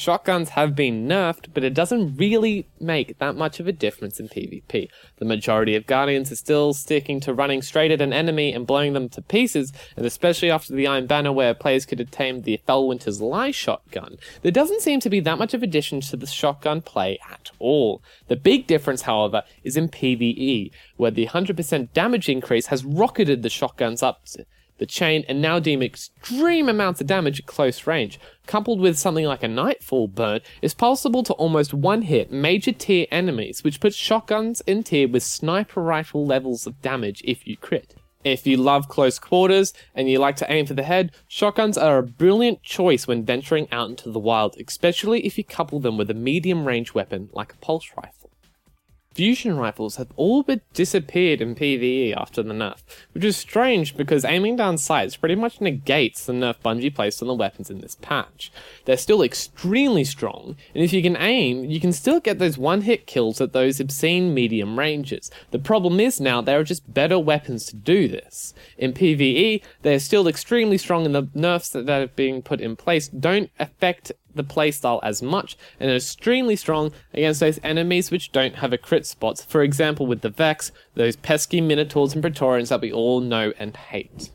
Shotguns 0.00 0.48
have 0.50 0.74
been 0.74 1.06
nerfed, 1.06 1.48
but 1.52 1.62
it 1.62 1.74
doesn't 1.74 2.16
really 2.16 2.66
make 2.80 3.18
that 3.18 3.36
much 3.36 3.60
of 3.60 3.68
a 3.68 3.72
difference 3.72 4.18
in 4.18 4.30
PvP. 4.30 4.88
The 5.18 5.24
majority 5.26 5.76
of 5.76 5.86
Guardians 5.86 6.32
are 6.32 6.36
still 6.36 6.72
sticking 6.72 7.20
to 7.20 7.34
running 7.34 7.60
straight 7.60 7.90
at 7.90 8.00
an 8.00 8.10
enemy 8.10 8.54
and 8.54 8.66
blowing 8.66 8.94
them 8.94 9.10
to 9.10 9.20
pieces, 9.20 9.74
and 9.98 10.06
especially 10.06 10.50
after 10.50 10.74
the 10.74 10.86
Iron 10.86 11.06
Banner 11.06 11.32
where 11.32 11.52
players 11.52 11.84
could 11.84 12.00
attain 12.00 12.40
the 12.40 12.58
Felwinter's 12.66 13.20
Lie 13.20 13.50
shotgun, 13.50 14.16
there 14.40 14.50
doesn't 14.50 14.80
seem 14.80 15.00
to 15.00 15.10
be 15.10 15.20
that 15.20 15.36
much 15.36 15.52
of 15.52 15.62
addition 15.62 16.00
to 16.00 16.16
the 16.16 16.26
shotgun 16.26 16.80
play 16.80 17.18
at 17.30 17.50
all. 17.58 18.02
The 18.28 18.36
big 18.36 18.66
difference, 18.66 19.02
however, 19.02 19.42
is 19.64 19.76
in 19.76 19.90
PvE, 19.90 20.70
where 20.96 21.10
the 21.10 21.26
100% 21.26 21.92
damage 21.92 22.30
increase 22.30 22.68
has 22.68 22.86
rocketed 22.86 23.42
the 23.42 23.50
shotguns 23.50 24.02
up 24.02 24.24
to 24.28 24.46
the 24.80 24.86
chain 24.86 25.24
and 25.28 25.40
now 25.40 25.60
deem 25.60 25.82
extreme 25.82 26.68
amounts 26.68 27.00
of 27.00 27.06
damage 27.06 27.38
at 27.38 27.46
close 27.46 27.86
range, 27.86 28.18
coupled 28.46 28.80
with 28.80 28.98
something 28.98 29.26
like 29.26 29.44
a 29.44 29.48
Nightfall 29.48 30.08
burn, 30.08 30.40
is 30.62 30.74
possible 30.74 31.22
to 31.22 31.34
almost 31.34 31.72
one 31.72 32.02
hit 32.02 32.32
major 32.32 32.72
tier 32.72 33.06
enemies, 33.12 33.62
which 33.62 33.78
puts 33.78 33.94
shotguns 33.94 34.60
in 34.62 34.82
tier 34.82 35.06
with 35.06 35.22
sniper 35.22 35.82
rifle 35.82 36.26
levels 36.26 36.66
of 36.66 36.80
damage 36.82 37.22
if 37.24 37.46
you 37.46 37.56
crit. 37.56 37.94
If 38.24 38.46
you 38.46 38.56
love 38.56 38.88
close 38.88 39.18
quarters 39.18 39.72
and 39.94 40.10
you 40.10 40.18
like 40.18 40.36
to 40.36 40.52
aim 40.52 40.66
for 40.66 40.74
the 40.74 40.82
head, 40.82 41.12
shotguns 41.28 41.78
are 41.78 41.98
a 41.98 42.02
brilliant 42.02 42.62
choice 42.62 43.06
when 43.06 43.24
venturing 43.24 43.68
out 43.70 43.88
into 43.88 44.10
the 44.10 44.18
wild, 44.18 44.56
especially 44.58 45.24
if 45.24 45.38
you 45.38 45.44
couple 45.44 45.80
them 45.80 45.96
with 45.96 46.10
a 46.10 46.14
medium 46.14 46.66
range 46.66 46.92
weapon 46.92 47.30
like 47.32 47.52
a 47.52 47.56
pulse 47.58 47.90
rifle. 47.96 48.19
Fusion 49.12 49.56
rifles 49.56 49.96
have 49.96 50.12
all 50.14 50.44
but 50.44 50.60
disappeared 50.72 51.40
in 51.40 51.56
PvE 51.56 52.14
after 52.16 52.44
the 52.44 52.54
nerf, 52.54 52.78
which 53.12 53.24
is 53.24 53.36
strange 53.36 53.96
because 53.96 54.24
aiming 54.24 54.54
down 54.54 54.78
sights 54.78 55.16
pretty 55.16 55.34
much 55.34 55.60
negates 55.60 56.24
the 56.24 56.32
nerf 56.32 56.54
Bungie 56.64 56.94
placed 56.94 57.20
on 57.20 57.26
the 57.26 57.34
weapons 57.34 57.70
in 57.70 57.80
this 57.80 57.96
patch. 57.96 58.52
They're 58.84 58.96
still 58.96 59.20
extremely 59.20 60.04
strong, 60.04 60.54
and 60.76 60.84
if 60.84 60.92
you 60.92 61.02
can 61.02 61.16
aim, 61.16 61.64
you 61.64 61.80
can 61.80 61.92
still 61.92 62.20
get 62.20 62.38
those 62.38 62.56
one 62.56 62.82
hit 62.82 63.08
kills 63.08 63.40
at 63.40 63.52
those 63.52 63.80
obscene 63.80 64.32
medium 64.32 64.78
ranges. 64.78 65.28
The 65.50 65.58
problem 65.58 65.98
is 65.98 66.20
now 66.20 66.40
there 66.40 66.60
are 66.60 66.64
just 66.64 66.94
better 66.94 67.18
weapons 67.18 67.66
to 67.66 67.76
do 67.76 68.06
this. 68.06 68.54
In 68.78 68.92
PvE, 68.92 69.60
they're 69.82 69.98
still 69.98 70.28
extremely 70.28 70.78
strong, 70.78 71.04
and 71.04 71.16
the 71.16 71.28
nerfs 71.34 71.70
that 71.70 71.90
are 71.90 72.06
being 72.06 72.42
put 72.42 72.60
in 72.60 72.76
place 72.76 73.08
don't 73.08 73.50
affect 73.58 74.12
the 74.34 74.44
playstyle 74.44 75.00
as 75.02 75.22
much 75.22 75.56
and 75.78 75.90
are 75.90 75.96
extremely 75.96 76.56
strong 76.56 76.92
against 77.12 77.40
those 77.40 77.60
enemies 77.62 78.10
which 78.10 78.32
don't 78.32 78.56
have 78.56 78.72
a 78.72 78.78
crit 78.78 79.06
spots, 79.06 79.44
For 79.44 79.62
example, 79.62 80.06
with 80.06 80.20
the 80.20 80.30
Vex, 80.30 80.72
those 80.94 81.16
pesky 81.16 81.60
Minotaurs 81.60 82.14
and 82.14 82.22
Praetorians 82.22 82.68
that 82.68 82.80
we 82.80 82.92
all 82.92 83.20
know 83.20 83.52
and 83.58 83.76
hate. 83.76 84.30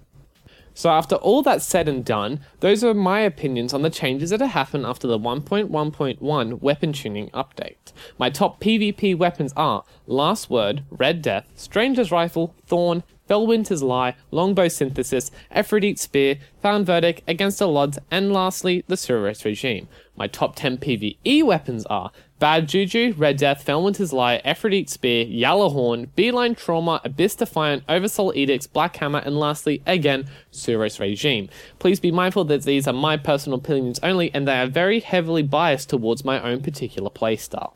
So, 0.78 0.90
after 0.90 1.16
all 1.16 1.42
that 1.44 1.62
said 1.62 1.88
and 1.88 2.04
done, 2.04 2.42
those 2.60 2.84
are 2.84 2.94
my 2.94 3.22
opinions 3.22 3.74
on 3.74 3.82
the 3.82 3.90
changes 3.90 4.32
that 4.32 4.42
have 4.42 4.52
happened 4.52 4.86
after 4.86 5.08
the 5.08 5.18
1.1.1 5.18 6.62
weapon 6.62 6.92
tuning 6.92 7.30
update. 7.30 7.94
My 8.20 8.30
top 8.30 8.60
PvP 8.60 9.18
weapons 9.18 9.54
are 9.56 9.86
Last 10.06 10.50
Word, 10.50 10.84
Red 10.92 11.22
Death, 11.22 11.50
Stranger's 11.56 12.12
Rifle, 12.12 12.54
Thorn, 12.66 13.04
Felwinter's 13.30 13.82
Lie, 13.82 14.16
Longbow 14.32 14.68
Synthesis, 14.68 15.32
Efrideet's 15.56 16.02
Spear, 16.02 16.38
Found 16.62 16.86
Verdict, 16.86 17.22
Against 17.28 17.60
the 17.60 17.72
Odds, 17.72 17.98
and 18.12 18.32
lastly, 18.32 18.84
the 18.88 18.96
Suros 18.96 19.44
Regime. 19.44 19.88
My 20.16 20.28
top 20.28 20.56
10 20.56 20.78
PvE 20.78 21.44
weapons 21.44 21.86
are 21.88 22.12
Bad 22.38 22.68
Juju, 22.68 23.14
Red 23.18 23.38
Death, 23.38 23.66
Felwinter's 23.66 24.14
Lie, 24.14 24.42
Efrideet's 24.46 24.94
Spear, 24.94 25.26
Yalahorn, 25.26 26.10
Beeline 26.16 26.54
Trauma, 26.54 27.02
Abyss 27.04 27.36
Defiant, 27.36 27.84
Oversoul 27.90 28.34
Edicts, 28.36 28.68
Black 28.68 28.98
Hammer, 28.98 29.20
and 29.20 29.40
lastly, 29.40 29.82
again, 29.86 30.28
Suros 30.52 31.00
Regime. 31.00 31.50
Please 31.80 32.00
be 32.00 32.12
mindful 32.12 32.46
that 32.46 32.64
these 32.64 32.88
are 32.88 32.94
my 32.94 33.18
personal 33.18 33.58
opinions 33.58 34.00
only 34.04 34.34
and 34.34 34.48
they 34.48 34.60
are 34.60 34.68
very 34.68 35.00
heavily 35.00 35.44
biased 35.44 35.90
towards 35.90 36.26
my 36.26 36.42
own 36.42 36.62
particular 36.62 37.10
playstyle. 37.10 37.74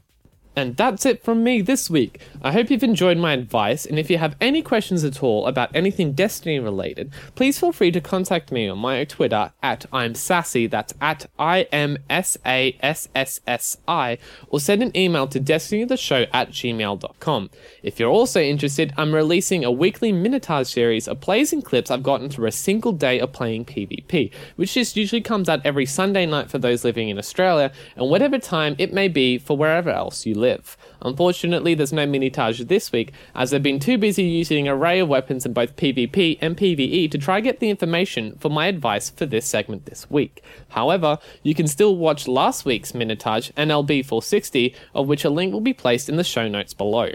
And 0.55 0.75
that's 0.75 1.05
it 1.05 1.23
from 1.23 1.43
me 1.43 1.61
this 1.61 1.89
week. 1.89 2.19
I 2.41 2.51
hope 2.51 2.69
you've 2.69 2.83
enjoyed 2.83 3.17
my 3.17 3.33
advice, 3.33 3.85
and 3.85 3.97
if 3.97 4.09
you 4.09 4.17
have 4.17 4.35
any 4.41 4.61
questions 4.61 5.03
at 5.03 5.23
all 5.23 5.47
about 5.47 5.73
anything 5.73 6.13
Destiny 6.13 6.59
related, 6.59 7.11
please 7.35 7.59
feel 7.59 7.71
free 7.71 7.91
to 7.91 8.01
contact 8.01 8.51
me 8.51 8.67
on 8.67 8.77
my 8.79 9.03
Twitter 9.05 9.53
at 9.63 9.85
I'm 9.93 10.15
Sassy, 10.15 10.67
that's 10.67 10.93
at 10.99 11.27
I 11.37 11.61
M 11.71 11.97
S 12.09 12.37
A 12.45 12.75
S 12.81 13.07
S 13.15 13.39
S 13.47 13.77
I, 13.87 14.17
or 14.49 14.59
send 14.59 14.83
an 14.83 14.95
email 14.97 15.27
to 15.27 15.39
destinytheshow 15.39 16.27
at 16.33 16.49
gmail.com. 16.49 17.49
If 17.83 17.99
you're 17.99 18.09
also 18.09 18.41
interested, 18.41 18.93
I'm 18.97 19.15
releasing 19.15 19.63
a 19.63 19.71
weekly 19.71 20.11
Minitage 20.11 20.67
series 20.67 21.07
of 21.07 21.21
plays 21.21 21.53
and 21.53 21.63
clips 21.63 21.91
I've 21.91 22.03
gotten 22.03 22.29
through 22.29 22.47
a 22.47 22.51
single 22.51 22.91
day 22.91 23.19
of 23.19 23.31
playing 23.31 23.65
PvP, 23.65 24.33
which 24.55 24.73
just 24.73 24.97
usually 24.97 25.21
comes 25.21 25.47
out 25.47 25.65
every 25.65 25.85
Sunday 25.85 26.25
night 26.25 26.49
for 26.49 26.57
those 26.57 26.83
living 26.83 27.09
in 27.09 27.17
Australia, 27.17 27.71
and 27.95 28.09
whatever 28.09 28.39
time 28.39 28.75
it 28.77 28.91
may 28.91 29.07
be 29.07 29.37
for 29.37 29.55
wherever 29.55 29.89
else 29.89 30.25
you 30.25 30.35
live. 30.39 30.77
Unfortunately, 31.01 31.73
there's 31.73 31.93
no 31.93 32.07
Minitage 32.07 32.67
this 32.67 32.91
week, 32.91 33.13
as 33.35 33.53
I've 33.53 33.63
been 33.63 33.79
too 33.79 33.97
busy 33.97 34.23
using 34.23 34.67
an 34.67 34.73
array 34.73 34.99
of 34.99 35.07
weapons 35.07 35.45
in 35.45 35.53
both 35.53 35.75
PvP 35.75 36.37
and 36.41 36.57
PvE 36.57 37.11
to 37.11 37.17
try 37.17 37.39
get 37.39 37.59
the 37.59 37.69
information 37.69 38.37
for 38.39 38.49
my 38.49 38.67
advice 38.67 39.09
for 39.09 39.25
this 39.25 39.45
segment 39.45 39.85
this 39.85 40.09
week. 40.09 40.43
However, 40.69 41.19
you 41.43 41.53
can 41.53 41.67
still 41.67 41.95
watch 41.95 42.27
last 42.27 42.65
week's 42.65 42.93
Minitage 42.93 43.53
NLB 43.53 44.05
460, 44.05 44.75
of 44.95 45.07
which 45.07 45.25
a 45.25 45.29
link 45.29 45.53
will 45.53 45.61
be 45.61 45.73
placed 45.73 46.09
in 46.09 46.15
the 46.15 46.23
show 46.23 46.47
notes 46.47 46.73
below. 46.73 47.09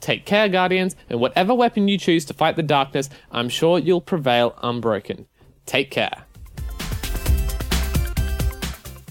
Take 0.00 0.24
care, 0.24 0.48
Guardians, 0.48 0.94
and 1.08 1.20
whatever 1.20 1.54
weapon 1.54 1.88
you 1.88 1.98
choose 1.98 2.24
to 2.26 2.34
fight 2.34 2.56
the 2.56 2.62
darkness, 2.62 3.10
I'm 3.32 3.48
sure 3.48 3.78
you'll 3.78 4.00
prevail 4.00 4.56
unbroken. 4.62 5.26
Take 5.66 5.90
care. 5.90 6.27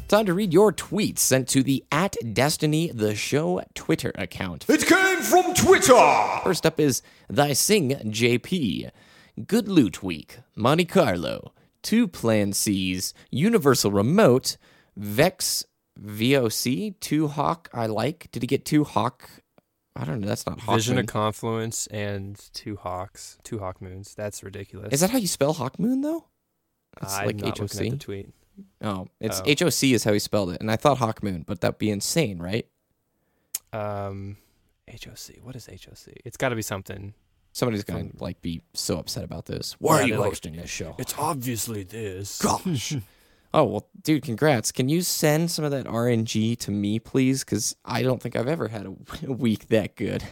Time 0.08 0.26
to 0.26 0.34
read 0.34 0.54
your 0.54 0.72
tweets 0.72 1.20
sent 1.20 1.50
to 1.50 1.62
the 1.62 1.84
at 1.91 2.15
Destiny 2.34 2.89
the 2.93 3.13
Show 3.13 3.62
Twitter 3.76 4.13
account. 4.15 4.65
It 4.70 4.86
came 4.86 5.20
from 5.22 5.54
Twitter. 5.54 6.39
First 6.46 6.65
up 6.65 6.80
is 6.80 7.02
Thy 7.30 7.52
Sing 7.52 7.89
JP. 7.89 8.89
Good 9.46 9.67
Loot 9.67 10.02
Week, 10.02 10.39
Monte 10.56 10.86
Carlo, 10.86 11.52
Two 11.84 12.08
Plan 12.08 12.54
Cs, 12.54 13.13
Universal 13.32 13.91
Remote, 13.91 14.56
Vex 14.96 15.65
VOC, 16.02 16.96
Two 17.02 17.28
Hawk 17.28 17.70
I 17.74 17.88
like. 17.88 18.30
Did 18.32 18.43
he 18.43 18.48
get 18.48 18.63
two 18.63 18.86
Hawk? 18.86 19.30
I 19.93 20.06
don't 20.06 20.22
know. 20.22 20.28
That's 20.28 20.46
not 20.48 20.62
Hawk. 20.62 20.76
Vision 20.76 20.96
Moon. 20.96 21.04
of 21.04 21.08
Confluence 21.08 21.86
and 21.88 22.39
two 22.54 22.78
hawks, 22.78 23.38
two 23.43 23.60
hawk 23.60 23.82
moons. 23.82 24.15
That's 24.15 24.41
ridiculous. 24.41 24.93
Is 24.93 25.02
that 25.02 25.10
how 25.10 25.17
you 25.17 25.28
spell 25.28 25.52
Hawk 25.52 25.78
Moon 25.80 26.00
though? 26.00 26.28
It's 27.02 27.13
I'm 27.13 27.26
like 27.26 27.36
not 27.36 27.60
looking 27.60 27.86
at 27.88 27.91
the 27.91 27.98
tweet. 27.98 28.30
Oh, 28.82 29.08
it's 29.20 29.39
Oh. 29.39 29.43
H 29.46 29.62
O 29.62 29.70
C 29.70 29.93
is 29.93 30.04
how 30.04 30.13
he 30.13 30.20
spelled 30.20 30.52
it, 30.52 30.62
and 30.62 30.72
I 30.72 30.76
thought 30.76 30.98
Hawk 30.98 31.22
Moon, 31.24 31.43
but 31.46 31.62
that'd 31.62 31.78
be 31.78 31.89
insane, 31.89 32.39
right? 32.39 32.67
Um, 33.74 34.38
HOC. 34.89 35.38
What 35.43 35.56
is 35.56 35.67
HOC? 35.67 36.13
It's 36.26 36.38
got 36.38 36.50
to 36.50 36.56
be 36.56 36.62
something. 36.62 37.13
Somebody's 37.54 37.84
gonna 37.84 38.10
like 38.20 38.39
be 38.41 38.62
so 38.76 39.00
upset 39.00 39.24
about 39.24 39.48
this. 39.48 39.76
Why 39.80 39.98
Yeah, 39.98 40.04
are 40.04 40.06
you 40.08 40.13
they're 40.13 40.20
like, 40.22 40.30
hosting 40.30 40.56
this 40.56 40.70
show? 40.70 40.96
It's 41.00 41.15
obviously 41.17 41.84
this. 41.84 42.39
Gosh. 42.39 42.93
oh 43.54 43.63
well, 43.63 43.89
dude, 44.04 44.24
congrats. 44.24 44.72
Can 44.72 44.89
you 44.89 45.02
send 45.02 45.50
some 45.50 45.65
of 45.65 45.72
that 45.72 45.86
RNG 45.88 46.58
to 46.60 46.72
me, 46.72 47.00
please? 47.00 47.43
Because 47.43 47.76
I 47.84 48.04
don't 48.04 48.22
think 48.22 48.36
I've 48.36 48.48
ever 48.48 48.67
had 48.67 48.86
a, 48.86 48.93
a 49.28 49.34
week 49.34 49.70
that 49.70 49.96
good. 49.96 50.24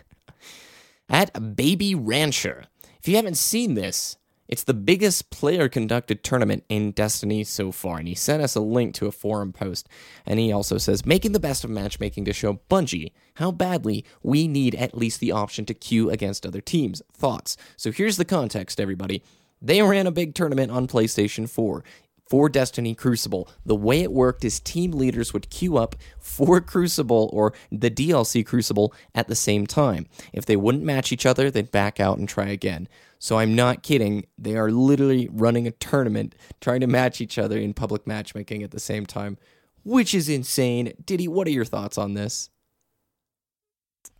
At 1.10 1.56
Baby 1.56 1.96
Rancher, 1.96 2.66
if 3.00 3.08
you 3.08 3.16
haven't 3.16 3.38
seen 3.38 3.74
this, 3.74 4.18
it's 4.48 4.64
the 4.64 4.74
biggest 4.74 5.30
player 5.30 5.68
conducted 5.68 6.24
tournament 6.24 6.64
in 6.70 6.92
Destiny 6.92 7.44
so 7.44 7.72
far, 7.72 7.98
and 7.98 8.08
he 8.08 8.16
sent 8.16 8.44
us 8.44 8.56
a 8.56 8.60
link 8.60 8.94
to 8.96 9.08
a 9.08 9.12
forum 9.12 9.52
post. 9.52 9.90
And 10.26 10.40
he 10.40 10.52
also 10.52 10.78
says, 10.78 11.06
making 11.06 11.32
the 11.32 11.40
best 11.40 11.64
of 11.64 11.70
matchmaking 11.70 12.26
to 12.26 12.34
show 12.34 12.60
Bungie 12.70 13.12
how 13.36 13.52
badly 13.52 14.06
we 14.22 14.48
need 14.48 14.76
at 14.76 14.98
least 14.98 15.20
the 15.20 15.32
option 15.32 15.66
to 15.66 15.74
queue 15.74 16.10
against 16.10 16.46
other 16.46 16.62
teams. 16.62 17.02
Thoughts? 17.14 17.58
So 17.76 17.92
here's 17.92 18.18
the 18.18 18.26
context, 18.26 18.80
everybody. 18.80 19.24
They 19.62 19.82
ran 19.82 20.06
a 20.06 20.12
big 20.12 20.36
tournament 20.36 20.72
on 20.72 20.88
PlayStation 20.88 21.50
4. 21.50 21.84
for 22.28 22.50
Destiny 22.50 22.96
Crucible. 22.96 23.48
The 23.66 23.76
way 23.76 24.02
it 24.02 24.12
worked 24.12 24.44
is 24.44 24.60
team 24.60 24.92
leaders 24.92 25.34
would 25.34 25.50
queue 25.50 25.78
up 25.78 25.96
for 26.20 26.60
Crucible 26.60 27.30
or 27.32 27.54
the 27.72 27.92
DLC 27.92 28.46
Crucible 28.46 28.94
at 29.14 29.28
the 29.28 29.36
same 29.36 29.68
time. 29.68 30.08
If 30.34 30.46
they 30.46 30.56
wouldn't 30.56 30.84
match 30.84 31.12
each 31.12 31.26
other, 31.26 31.52
they'd 31.52 31.72
back 31.72 32.00
out 32.00 32.18
and 32.18 32.28
try 32.28 32.48
again. 32.48 32.88
So 33.26 33.40
I'm 33.40 33.56
not 33.56 33.82
kidding. 33.82 34.28
They 34.38 34.56
are 34.56 34.70
literally 34.70 35.28
running 35.32 35.66
a 35.66 35.72
tournament 35.72 36.36
trying 36.62 36.82
to 36.82 36.86
match 36.86 37.22
each 37.22 37.40
other 37.40 37.58
in 37.58 37.74
public 37.74 38.06
matchmaking 38.06 38.62
at 38.62 38.70
the 38.70 38.80
same 38.80 39.08
time, 39.08 39.40
which 39.84 40.14
is 40.14 40.30
insane. 40.30 40.94
Diddy, 41.04 41.28
what 41.28 41.48
are 41.48 41.52
your 41.52 41.66
thoughts 41.66 41.98
on 41.98 42.14
this? 42.14 42.52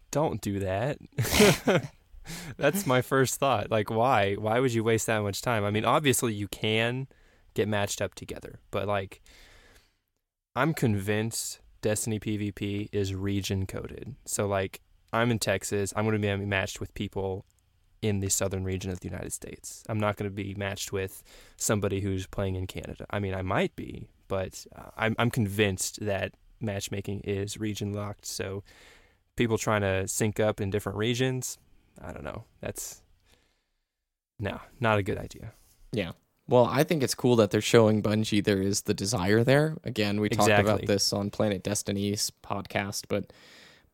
Don't 0.10 0.42
do 0.42 0.58
that. 0.58 0.98
That's 2.58 2.88
my 2.88 3.04
first 3.04 3.40
thought. 3.40 3.70
Like, 3.70 3.92
why? 3.92 4.34
Why 4.40 4.60
would 4.60 4.74
you 4.74 4.84
waste 4.84 5.06
that 5.06 5.22
much 5.22 5.44
time? 5.44 5.64
I 5.66 5.70
mean, 5.70 5.86
obviously 5.86 6.34
you 6.34 6.48
can 6.48 7.08
get 7.54 7.68
matched 7.68 8.02
up 8.02 8.16
together, 8.16 8.60
but 8.72 8.88
like, 8.88 9.22
I'm 10.56 10.74
convinced 10.74 11.60
Destiny 11.84 12.20
PvP 12.20 12.90
is 12.92 13.14
region 13.14 13.68
coded. 13.68 14.16
So 14.26 14.48
like, 14.48 14.82
I'm 15.14 15.30
in 15.30 15.38
Texas. 15.38 15.94
I'm 15.96 16.06
going 16.06 16.20
to 16.20 16.38
be 16.38 16.46
matched 16.48 16.80
with 16.80 16.92
people 16.96 17.46
in 18.02 18.20
the 18.20 18.30
southern 18.30 18.64
region 18.64 18.92
of 18.92 19.00
the 19.00 19.08
United 19.08 19.34
States. 19.34 19.84
I'm 19.90 20.00
not 20.00 20.18
going 20.18 20.30
to 20.30 20.36
be 20.36 20.54
matched 20.56 20.92
with 20.92 21.24
somebody 21.58 22.02
who's 22.02 22.28
playing 22.28 22.56
in 22.56 22.68
Canada. 22.68 23.06
I 23.10 23.20
mean, 23.20 23.34
I 23.34 23.42
might 23.42 23.76
be, 23.76 24.10
but 24.28 24.66
uh, 24.76 24.92
I'm 24.98 25.16
I'm 25.18 25.32
convinced 25.32 26.06
that 26.06 26.34
matchmaking 26.60 27.22
is 27.22 27.58
region 27.60 27.94
locked. 27.94 28.26
So 28.26 28.64
people 29.36 29.58
trying 29.58 29.82
to 29.82 30.08
sync 30.08 30.40
up 30.40 30.62
in 30.62 30.70
different 30.70 30.98
regions, 30.98 31.58
I 32.02 32.12
don't 32.12 32.24
know. 32.24 32.44
That's 32.62 33.02
no, 34.40 34.60
not 34.80 34.98
a 34.98 35.04
good 35.04 35.18
idea. 35.18 35.54
Yeah. 35.92 36.12
Well, 36.48 36.66
I 36.66 36.84
think 36.84 37.02
it's 37.02 37.16
cool 37.16 37.38
that 37.38 37.50
they're 37.50 37.62
showing 37.62 38.04
Bungie 38.04 38.44
there 38.44 38.62
is 38.62 38.82
the 38.82 38.94
desire 38.94 39.44
there. 39.44 39.78
Again, 39.84 40.20
we 40.20 40.30
talked 40.30 40.52
about 40.52 40.86
this 40.86 41.12
on 41.12 41.32
Planet 41.32 41.64
Destiny's 41.64 42.32
podcast, 42.44 43.06
but 43.10 43.34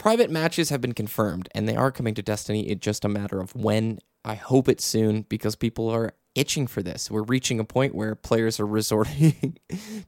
private 0.02 0.32
matches 0.32 0.72
have 0.72 0.82
been 0.82 0.96
confirmed 0.96 1.48
and 1.54 1.70
they 1.70 1.76
are 1.76 1.92
coming 1.92 2.16
to 2.16 2.24
Destiny. 2.24 2.68
It's 2.68 2.84
just 2.84 3.06
a 3.06 3.10
matter 3.10 3.40
of 3.40 3.56
when. 3.56 4.00
I 4.26 4.34
hope 4.34 4.68
it's 4.68 4.84
soon 4.84 5.28
because 5.30 5.56
people 5.56 5.90
are 5.90 6.14
itching 6.34 6.66
for 6.66 6.82
this. 6.82 7.12
We're 7.12 7.22
reaching 7.22 7.60
a 7.60 7.64
point 7.64 7.94
where 7.94 8.16
players 8.16 8.60
are 8.60 8.66
resorting 8.80 9.60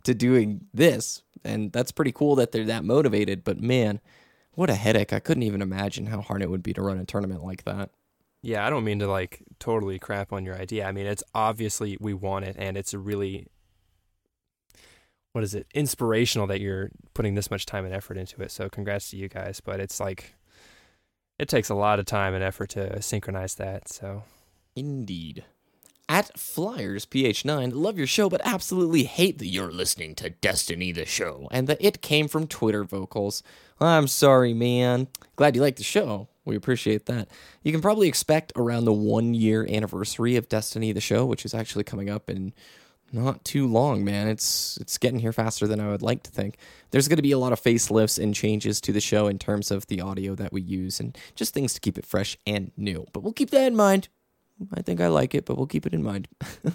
to 0.03 0.15
doing 0.15 0.65
this, 0.73 1.21
and 1.43 1.71
that's 1.71 1.91
pretty 1.91 2.11
cool 2.11 2.35
that 2.37 2.51
they're 2.51 2.65
that 2.65 2.83
motivated, 2.83 3.43
but 3.43 3.61
man, 3.61 4.01
what 4.53 4.71
a 4.71 4.75
headache. 4.75 5.13
I 5.13 5.19
couldn't 5.19 5.43
even 5.43 5.61
imagine 5.61 6.07
how 6.07 6.21
hard 6.21 6.41
it 6.41 6.49
would 6.49 6.63
be 6.63 6.73
to 6.73 6.81
run 6.81 6.97
a 6.97 7.05
tournament 7.05 7.43
like 7.43 7.63
that. 7.65 7.91
Yeah, 8.41 8.65
I 8.65 8.71
don't 8.71 8.83
mean 8.83 8.97
to 8.97 9.07
like 9.07 9.43
totally 9.59 9.99
crap 9.99 10.33
on 10.33 10.43
your 10.43 10.55
idea. 10.55 10.87
I 10.87 10.91
mean, 10.91 11.05
it's 11.05 11.23
obviously 11.35 11.97
we 11.99 12.15
want 12.15 12.45
it 12.45 12.55
and 12.57 12.77
it's 12.77 12.95
a 12.95 12.99
really 12.99 13.47
what 15.33 15.43
is 15.43 15.53
it? 15.53 15.67
Inspirational 15.73 16.47
that 16.47 16.61
you're 16.61 16.89
putting 17.13 17.35
this 17.35 17.51
much 17.51 17.65
time 17.65 17.85
and 17.85 17.93
effort 17.93 18.17
into 18.17 18.41
it. 18.41 18.51
So 18.51 18.69
congrats 18.69 19.09
to 19.09 19.17
you 19.17 19.27
guys, 19.27 19.59
but 19.59 19.79
it's 19.79 19.99
like 19.99 20.35
it 21.37 21.47
takes 21.49 21.69
a 21.69 21.75
lot 21.75 21.99
of 21.99 22.05
time 22.05 22.33
and 22.33 22.43
effort 22.43 22.69
to 22.71 23.01
synchronize 23.01 23.55
that. 23.55 23.89
So 23.89 24.23
Indeed. 24.75 25.45
At 26.09 26.37
Flyers 26.37 27.05
PH9, 27.05 27.71
love 27.73 27.97
your 27.97 28.07
show, 28.07 28.29
but 28.29 28.41
absolutely 28.43 29.03
hate 29.03 29.37
that 29.39 29.47
you're 29.47 29.71
listening 29.71 30.15
to 30.15 30.29
Destiny 30.29 30.91
the 30.91 31.05
show, 31.05 31.47
and 31.49 31.67
that 31.67 31.77
it 31.79 32.01
came 32.01 32.27
from 32.27 32.45
Twitter 32.45 32.83
vocals. 32.83 33.41
I'm 33.79 34.07
sorry, 34.07 34.53
man. 34.53 35.07
Glad 35.37 35.55
you 35.55 35.61
like 35.61 35.77
the 35.77 35.83
show. 35.83 36.27
We 36.45 36.57
appreciate 36.57 37.05
that. 37.05 37.29
You 37.63 37.71
can 37.71 37.81
probably 37.81 38.09
expect 38.09 38.51
around 38.55 38.83
the 38.83 38.93
one 38.93 39.33
year 39.33 39.65
anniversary 39.69 40.35
of 40.35 40.49
Destiny 40.49 40.91
the 40.91 40.99
show, 40.99 41.25
which 41.25 41.45
is 41.45 41.53
actually 41.53 41.85
coming 41.85 42.09
up 42.09 42.29
in 42.29 42.53
not 43.13 43.45
too 43.45 43.67
long, 43.67 44.03
man. 44.03 44.27
It's 44.27 44.77
it's 44.81 44.97
getting 44.97 45.19
here 45.19 45.31
faster 45.31 45.67
than 45.67 45.79
I 45.79 45.89
would 45.89 46.01
like 46.01 46.23
to 46.23 46.31
think. 46.31 46.57
There's 46.91 47.07
going 47.07 47.17
to 47.17 47.23
be 47.23 47.31
a 47.31 47.37
lot 47.37 47.53
of 47.53 47.61
facelifts 47.61 48.21
and 48.21 48.33
changes 48.33 48.81
to 48.81 48.91
the 48.91 48.99
show 48.99 49.27
in 49.27 49.37
terms 49.39 49.71
of 49.71 49.87
the 49.87 50.01
audio 50.01 50.35
that 50.35 50.51
we 50.51 50.61
use 50.61 50.99
and 50.99 51.17
just 51.35 51.53
things 51.53 51.73
to 51.75 51.79
keep 51.79 51.97
it 51.97 52.05
fresh 52.05 52.37
and 52.45 52.71
new. 52.75 53.05
But 53.13 53.21
we'll 53.21 53.33
keep 53.33 53.51
that 53.51 53.67
in 53.67 53.75
mind. 53.75 54.09
I 54.73 54.81
think 54.81 54.99
I 54.99 55.07
like 55.07 55.35
it, 55.35 55.45
but 55.45 55.57
we'll 55.57 55.67
keep 55.67 55.85
it 55.85 55.93
in 55.93 56.03
mind. 56.03 56.27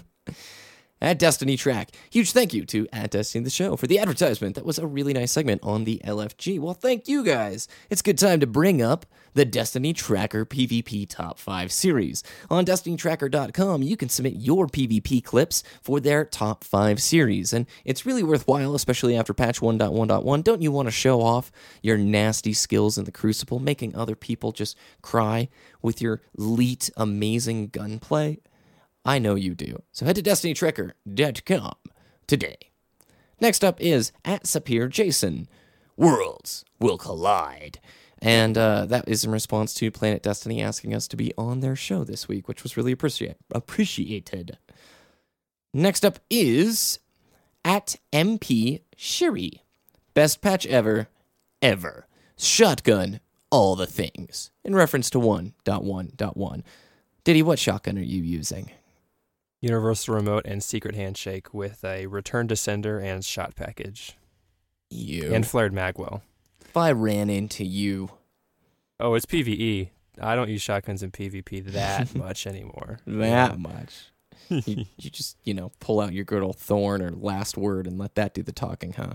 at 1.01 1.19
Destiny 1.19 1.57
Track. 1.57 1.91
Huge 2.09 2.31
thank 2.31 2.53
you 2.53 2.65
to 2.65 2.87
At 2.91 3.11
Destiny 3.11 3.43
the 3.43 3.49
Show 3.49 3.75
for 3.75 3.87
the 3.87 3.99
advertisement. 3.99 4.55
That 4.55 4.65
was 4.65 4.79
a 4.79 4.87
really 4.87 5.13
nice 5.13 5.31
segment 5.31 5.61
on 5.63 5.83
the 5.83 6.01
LFG. 6.05 6.59
Well, 6.59 6.73
thank 6.73 7.07
you 7.07 7.23
guys. 7.23 7.67
It's 7.89 8.01
good 8.01 8.17
time 8.17 8.39
to 8.39 8.47
bring 8.47 8.81
up 8.81 9.05
the 9.33 9.45
Destiny 9.45 9.93
Tracker 9.93 10.45
PvP 10.45 11.07
Top 11.07 11.39
5 11.39 11.71
series. 11.71 12.23
On 12.49 12.65
DestinyTracker.com, 12.65 13.83
you 13.83 13.95
can 13.95 14.09
submit 14.09 14.35
your 14.35 14.67
PvP 14.67 15.23
clips 15.23 15.63
for 15.81 15.99
their 15.99 16.25
Top 16.25 16.63
5 16.63 17.01
series. 17.01 17.53
And 17.53 17.65
it's 17.85 18.05
really 18.05 18.23
worthwhile, 18.23 18.75
especially 18.75 19.15
after 19.15 19.33
patch 19.33 19.61
1.1.1. 19.61 20.43
Don't 20.43 20.61
you 20.61 20.71
want 20.71 20.87
to 20.87 20.91
show 20.91 21.21
off 21.21 21.51
your 21.81 21.97
nasty 21.97 22.53
skills 22.53 22.97
in 22.97 23.05
the 23.05 23.11
Crucible, 23.11 23.59
making 23.59 23.95
other 23.95 24.15
people 24.15 24.51
just 24.51 24.77
cry 25.01 25.47
with 25.81 26.01
your 26.01 26.21
elite, 26.37 26.89
amazing 26.97 27.67
gunplay? 27.67 28.39
I 29.05 29.19
know 29.19 29.35
you 29.35 29.55
do. 29.55 29.81
So 29.91 30.05
head 30.05 30.15
to 30.15 30.21
DestinyTracker.com 30.23 31.75
today. 32.27 32.57
Next 33.41 33.63
up 33.63 33.79
is 33.79 34.11
at 34.25 34.43
Sapir 34.43 34.89
Jason. 34.89 35.47
Worlds 35.95 36.65
will 36.79 36.97
collide. 36.97 37.79
And 38.21 38.57
uh, 38.57 38.85
that 38.85 39.07
is 39.07 39.23
in 39.23 39.31
response 39.31 39.73
to 39.75 39.91
Planet 39.91 40.21
Destiny 40.21 40.61
asking 40.61 40.93
us 40.93 41.07
to 41.07 41.15
be 41.17 41.33
on 41.37 41.61
their 41.61 41.75
show 41.75 42.03
this 42.03 42.27
week, 42.27 42.47
which 42.47 42.63
was 42.63 42.75
really 42.75 42.91
appreciate- 42.91 43.37
appreciated. 43.53 44.57
Next 45.73 46.03
up 46.03 46.19
is 46.29 46.99
at 47.63 47.95
MP 48.11 48.81
Shiri. 48.97 49.61
Best 50.13 50.41
patch 50.41 50.65
ever, 50.65 51.07
ever. 51.61 52.07
Shotgun, 52.37 53.21
all 53.49 53.75
the 53.75 53.85
things. 53.87 54.51
In 54.65 54.75
reference 54.75 55.09
to 55.11 55.19
1.1.1. 55.19 56.63
Diddy, 57.23 57.41
what 57.41 57.59
shotgun 57.59 57.97
are 57.97 58.01
you 58.01 58.21
using? 58.21 58.71
Universal 59.61 60.15
Remote 60.15 60.43
and 60.45 60.63
Secret 60.63 60.95
Handshake 60.95 61.53
with 61.53 61.83
a 61.83 62.07
Return 62.07 62.47
to 62.47 62.55
Sender 62.55 62.99
and 62.99 63.23
Shot 63.25 63.55
Package 63.55 64.17
You. 64.89 65.33
and 65.33 65.45
Flared 65.45 65.73
Magwell. 65.73 66.21
if 66.63 66.75
I 66.77 66.91
ran 66.91 67.29
into 67.29 67.63
you 67.65 68.11
Oh, 69.01 69.13
it's 69.13 69.25
PVE. 69.25 69.89
I 70.21 70.35
don't 70.35 70.49
use 70.49 70.61
shotguns 70.61 71.01
in 71.03 71.11
PvP 71.11 71.63
that 71.71 72.13
much 72.15 72.45
anymore. 72.45 72.99
that 73.07 73.57
much, 73.57 74.11
you, 74.49 74.85
you 74.97 75.09
just, 75.09 75.37
you 75.45 75.53
know, 75.53 75.71
pull 75.79 76.01
out 76.01 76.11
your 76.11 76.25
good 76.25 76.43
old 76.43 76.57
thorn 76.57 77.01
or 77.01 77.09
last 77.11 77.55
word 77.57 77.87
and 77.87 77.97
let 77.97 78.15
that 78.15 78.33
do 78.33 78.43
the 78.43 78.51
talking, 78.51 78.91
huh? 78.93 79.13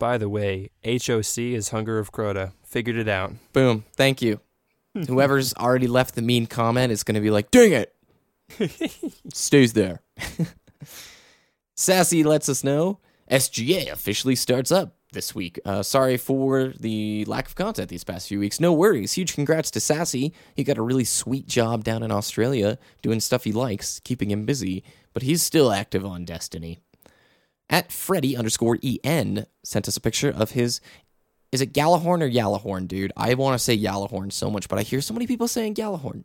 By 0.00 0.18
the 0.18 0.28
way, 0.28 0.70
HOC 0.84 1.38
is 1.38 1.68
Hunger 1.68 2.00
of 2.00 2.10
Crota. 2.10 2.50
Figured 2.64 2.96
it 2.96 3.06
out. 3.08 3.34
Boom. 3.52 3.84
Thank 3.94 4.20
you. 4.20 4.40
Whoever's 5.06 5.54
already 5.54 5.86
left 5.86 6.16
the 6.16 6.22
mean 6.22 6.46
comment 6.48 6.90
is 6.90 7.04
going 7.04 7.14
to 7.14 7.20
be 7.20 7.30
like, 7.30 7.52
dang 7.52 7.70
it. 7.70 7.94
Stays 9.32 9.72
there. 9.72 10.02
Sassy 11.76 12.22
lets 12.22 12.48
us 12.48 12.62
know 12.62 13.00
SGA 13.30 13.90
officially 13.90 14.36
starts 14.36 14.70
up 14.70 14.96
this 15.12 15.34
week. 15.34 15.58
Uh, 15.64 15.82
sorry 15.82 16.16
for 16.16 16.72
the 16.78 17.24
lack 17.26 17.46
of 17.46 17.54
content 17.54 17.88
these 17.88 18.04
past 18.04 18.28
few 18.28 18.38
weeks. 18.38 18.60
No 18.60 18.72
worries. 18.72 19.12
Huge 19.12 19.34
congrats 19.34 19.70
to 19.72 19.80
Sassy. 19.80 20.32
He 20.54 20.64
got 20.64 20.78
a 20.78 20.82
really 20.82 21.04
sweet 21.04 21.46
job 21.46 21.84
down 21.84 22.02
in 22.02 22.10
Australia 22.10 22.78
doing 23.00 23.20
stuff 23.20 23.44
he 23.44 23.52
likes, 23.52 24.00
keeping 24.00 24.30
him 24.30 24.44
busy, 24.44 24.82
but 25.12 25.22
he's 25.22 25.42
still 25.42 25.72
active 25.72 26.04
on 26.04 26.24
Destiny. 26.24 26.80
At 27.70 27.92
Freddy 27.92 28.36
underscore 28.36 28.78
EN 28.82 29.46
sent 29.64 29.88
us 29.88 29.96
a 29.96 30.00
picture 30.00 30.30
of 30.30 30.50
his 30.50 30.80
is 31.52 31.60
it 31.60 31.74
Galahorn 31.74 32.22
or 32.22 32.30
Yallahorn, 32.30 32.88
dude? 32.88 33.12
I 33.14 33.34
want 33.34 33.54
to 33.54 33.58
say 33.58 33.76
Yallahorn 33.78 34.32
so 34.32 34.50
much, 34.50 34.70
but 34.70 34.78
I 34.78 34.82
hear 34.82 35.02
so 35.02 35.12
many 35.12 35.26
people 35.26 35.46
saying 35.46 35.74
Galahorn. 35.74 36.24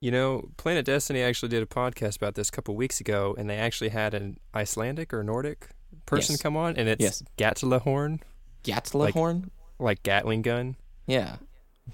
You 0.00 0.12
know, 0.12 0.50
Planet 0.56 0.84
Destiny 0.84 1.22
actually 1.22 1.48
did 1.48 1.62
a 1.62 1.66
podcast 1.66 2.16
about 2.16 2.36
this 2.36 2.48
a 2.48 2.52
couple 2.52 2.76
weeks 2.76 3.00
ago, 3.00 3.34
and 3.36 3.50
they 3.50 3.56
actually 3.56 3.90
had 3.90 4.14
an 4.14 4.38
Icelandic 4.54 5.12
or 5.12 5.24
Nordic 5.24 5.70
person 6.06 6.34
Yes. 6.34 6.42
come 6.42 6.56
on, 6.56 6.76
and 6.76 6.88
it's 6.88 7.02
Yes. 7.02 7.22
Gatlahorn, 7.36 8.20
Gatlahorn? 8.62 9.50
like 9.80 10.02
Gatling 10.04 10.42
gun, 10.42 10.76
yeah. 11.06 11.36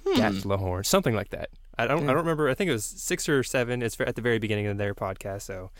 Hmm. 0.04 0.20
Gatlahorn, 0.20 0.84
something 0.84 1.14
like 1.14 1.30
that. 1.30 1.48
I 1.78 1.86
don't, 1.86 1.98
Yeah. 1.98 2.02
I 2.02 2.06
hmm. 2.06 2.08
don't 2.08 2.16
remember. 2.18 2.50
I 2.50 2.54
think 2.54 2.68
it 2.68 2.74
was 2.74 2.84
six 2.84 3.26
or 3.28 3.42
seven. 3.42 3.80
It's 3.80 3.98
at 3.98 4.16
the 4.16 4.22
very 4.22 4.38
beginning 4.38 4.66
of 4.66 4.76
their 4.76 4.94
podcast. 4.94 5.42
So, 5.42 5.70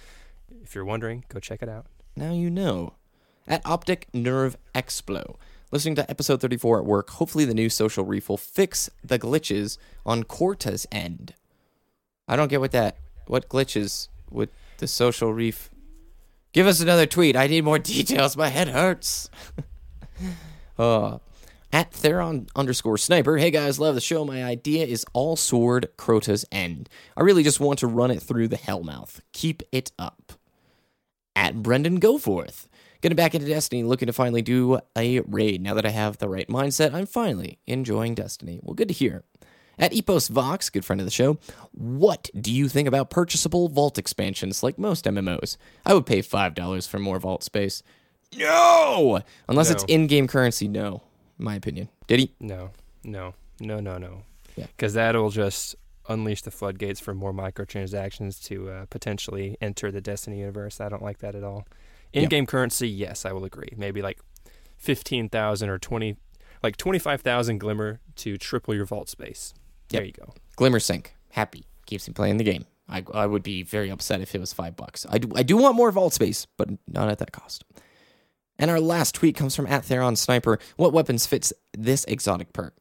if 0.63 0.75
you're 0.75 0.85
wondering, 0.85 1.25
go 1.29 1.41
check 1.41 1.63
it 1.63 1.69
out. 1.69 1.87
Now 2.17 2.33
you 2.33 2.49
know. 2.49 2.95
At 3.47 3.61
Optic 3.67 4.09
Nerve 4.15 4.57
Explo. 4.75 5.37
Listening 5.71 5.97
to 5.97 6.09
episode 6.11 6.41
34 6.41 6.79
at 6.79 6.85
work, 6.87 7.11
hopefully 7.11 7.45
the 7.45 7.53
new 7.53 7.69
social 7.69 8.05
reef 8.05 8.31
will 8.31 8.39
fix 8.39 8.89
the 9.03 9.19
glitches 9.19 9.77
on 10.07 10.23
Crota's 10.23 10.87
end. 10.91 11.35
I 12.27 12.37
don't 12.37 12.49
get 12.49 12.61
what 12.61 12.73
that, 12.73 12.97
what 13.27 13.49
glitches 13.49 14.09
with 14.31 14.51
the 14.79 14.87
social 14.87 15.33
reef. 15.33 15.71
Give 16.53 16.67
us 16.67 16.81
another 16.81 17.07
tweet. 17.07 17.37
I 17.37 17.47
need 17.47 17.65
more 17.65 17.79
details. 17.81 18.37
My 18.37 18.49
head 18.49 18.69
hurts. 18.69 19.29
uh, 20.79 21.19
at 21.73 21.93
Theron 21.93 22.47
underscore 22.55 22.97
sniper. 22.97 23.37
Hey 23.37 23.51
guys, 23.51 23.81
love 23.81 23.97
the 23.97 24.01
show. 24.01 24.25
My 24.25 24.45
idea 24.45 24.87
is 24.87 25.05
all 25.13 25.35
sword 25.35 25.89
Crota's 25.97 26.45
end. 26.53 26.89
I 27.17 27.23
really 27.23 27.43
just 27.43 27.59
want 27.59 27.81
to 27.81 27.89
run 27.89 28.13
it 28.13 28.23
through 28.23 28.49
the 28.49 28.57
Hellmouth. 28.57 29.21
Keep 29.33 29.65
it 29.73 29.91
up 29.99 30.35
at 31.35 31.63
Brendan 31.63 32.01
Goforth. 32.01 32.69
Getting 33.01 33.17
back 33.17 33.35
into 33.35 33.49
Destiny, 33.49 33.83
looking 33.83 34.07
to 34.07 34.13
finally 34.13 34.41
do 34.41 34.79
a 34.97 35.21
raid. 35.21 35.61
Now 35.61 35.75
that 35.75 35.85
I 35.85 35.91
have 35.91 36.19
the 36.19 36.29
right 36.29 36.49
mindset, 36.49 36.95
I'm 36.95 37.07
finally 37.07 37.59
enjoying 37.67 38.15
Destiny. 38.15 38.61
Well, 38.63 38.75
good 38.75 38.89
to 38.89 38.95
hear. 38.95 39.25
At 39.79 39.93
Epos 39.93 40.29
Vox, 40.29 40.71
good 40.71 40.85
friend 40.85 41.01
of 41.01 41.07
the 41.07 41.11
show, 41.11 41.39
what 41.73 42.31
do 42.39 42.53
you 42.53 42.69
think 42.69 42.87
about 42.87 43.11
purchasable 43.11 43.69
vault 43.69 43.99
expansions 43.99 44.63
like 44.63 44.79
most 44.79 45.05
MMOs? 45.05 45.57
I 45.85 45.95
would 45.95 46.07
pay 46.07 46.21
$5 46.21 46.89
for 46.89 46.99
more 46.99 47.19
vault 47.19 47.43
space. 47.43 47.83
No! 48.37 49.21
Unless 49.49 49.71
it's 49.71 49.85
in 49.85 50.07
game 50.07 50.27
currency, 50.27 50.69
no, 50.69 51.03
in 51.39 51.45
my 51.45 51.55
opinion. 51.55 51.89
Diddy? 52.07 52.33
No, 52.41 52.71
no, 53.03 53.35
no, 53.61 53.81
no, 53.81 53.99
no. 53.99 54.23
Yeah. 54.57 54.67
Because 54.77 54.95
that'll 54.95 55.31
just 55.31 55.77
unleash 56.09 56.43
the 56.43 56.51
floodgates 56.51 57.01
for 57.01 57.15
more 57.15 57.33
microtransactions 57.33 58.43
to 58.45 58.69
uh, 58.71 58.87
potentially 58.87 59.57
enter 59.61 59.91
the 59.91 60.01
Destiny 60.01 60.41
universe. 60.41 60.81
I 60.81 60.89
don't 60.89 61.03
like 61.03 61.19
that 61.19 61.35
at 61.35 61.45
all. 61.45 61.67
In-game 62.13 62.47
currency, 62.47 62.89
yes, 62.89 63.25
I 63.25 63.33
will 63.33 63.45
agree. 63.45 63.73
Maybe 63.77 64.01
like 64.01 64.21
fifteen 64.77 65.29
thousand 65.29 65.69
or 65.69 65.79
twenty, 65.79 66.17
like 66.63 66.77
twenty-five 66.77 67.23
thousand 67.23 67.59
glimmer 67.59 67.99
to 68.17 68.37
triple 68.37 68.73
your 68.73 68.85
vault 68.85 69.09
space. 69.09 69.53
There 69.89 70.03
Yep. 70.05 70.07
you 70.19 70.25
go. 70.25 70.35
Glimmer 70.57 70.81
sink, 70.81 71.15
happy, 71.31 71.65
keeps 71.87 72.07
me 72.09 72.15
playing 72.15 72.37
the 72.39 72.45
game. 72.45 72.65
I, 72.89 73.03
I 73.15 73.27
would 73.27 73.43
be 73.43 73.63
very 73.63 73.91
upset 73.91 74.21
if 74.21 74.35
it 74.35 74.41
was 74.41 74.53
five 74.53 74.77
bucks. 74.77 75.07
I 75.09 75.19
do, 75.19 75.33
I 75.35 75.43
do 75.43 75.57
want 75.57 75.75
more 75.77 75.91
vault 75.91 76.13
space, 76.13 76.47
but 76.57 76.69
not 76.87 77.09
at 77.09 77.19
that 77.19 77.33
cost. 77.33 77.65
And 78.59 78.71
our 78.71 78.79
last 78.81 79.15
tweet 79.15 79.37
comes 79.37 79.57
from 79.57 79.67
at 79.67 79.85
Theron 79.85 80.17
Sniper. 80.17 80.59
What 80.77 80.93
weapons 80.93 81.27
fits 81.27 81.53
this 81.77 82.05
exotic 82.05 82.53
perk? 82.53 82.75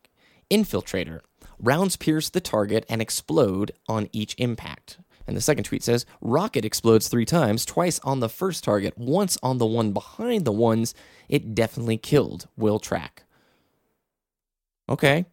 Infiltrator. 0.51 1.21
Rounds 1.57 1.95
pierce 1.95 2.29
the 2.29 2.41
target 2.41 2.85
and 2.89 3.01
explode 3.01 3.71
on 3.87 4.09
each 4.11 4.35
impact. 4.37 4.99
And 5.25 5.37
the 5.37 5.41
second 5.41 5.63
tweet 5.63 5.81
says 5.83 6.05
rocket 6.21 6.65
explodes 6.65 7.07
three 7.07 7.25
times, 7.25 7.63
twice 7.65 7.97
on 8.03 8.19
the 8.19 8.27
first 8.29 8.63
target, 8.63 8.97
once 8.97 9.37
on 9.41 9.57
the 9.57 9.65
one 9.65 9.93
behind 9.93 10.43
the 10.43 10.51
ones 10.51 10.93
it 11.29 11.55
definitely 11.55 11.97
killed. 11.97 12.47
Will 12.57 12.77
track. 12.77 13.23
Okay. 14.89 15.25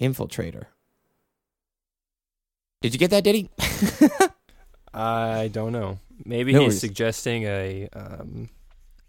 Infiltrator. 0.00 0.66
Did 2.82 2.92
you 2.94 2.98
get 2.98 3.10
that, 3.10 3.24
Diddy? 3.24 3.50
I 4.94 5.48
don't 5.52 5.72
know. 5.72 5.98
Maybe 6.24 6.52
No 6.52 6.60
he's 6.60 6.68
worries. 6.68 6.80
suggesting 6.80 7.44
a. 7.44 7.88
Um, 7.92 8.48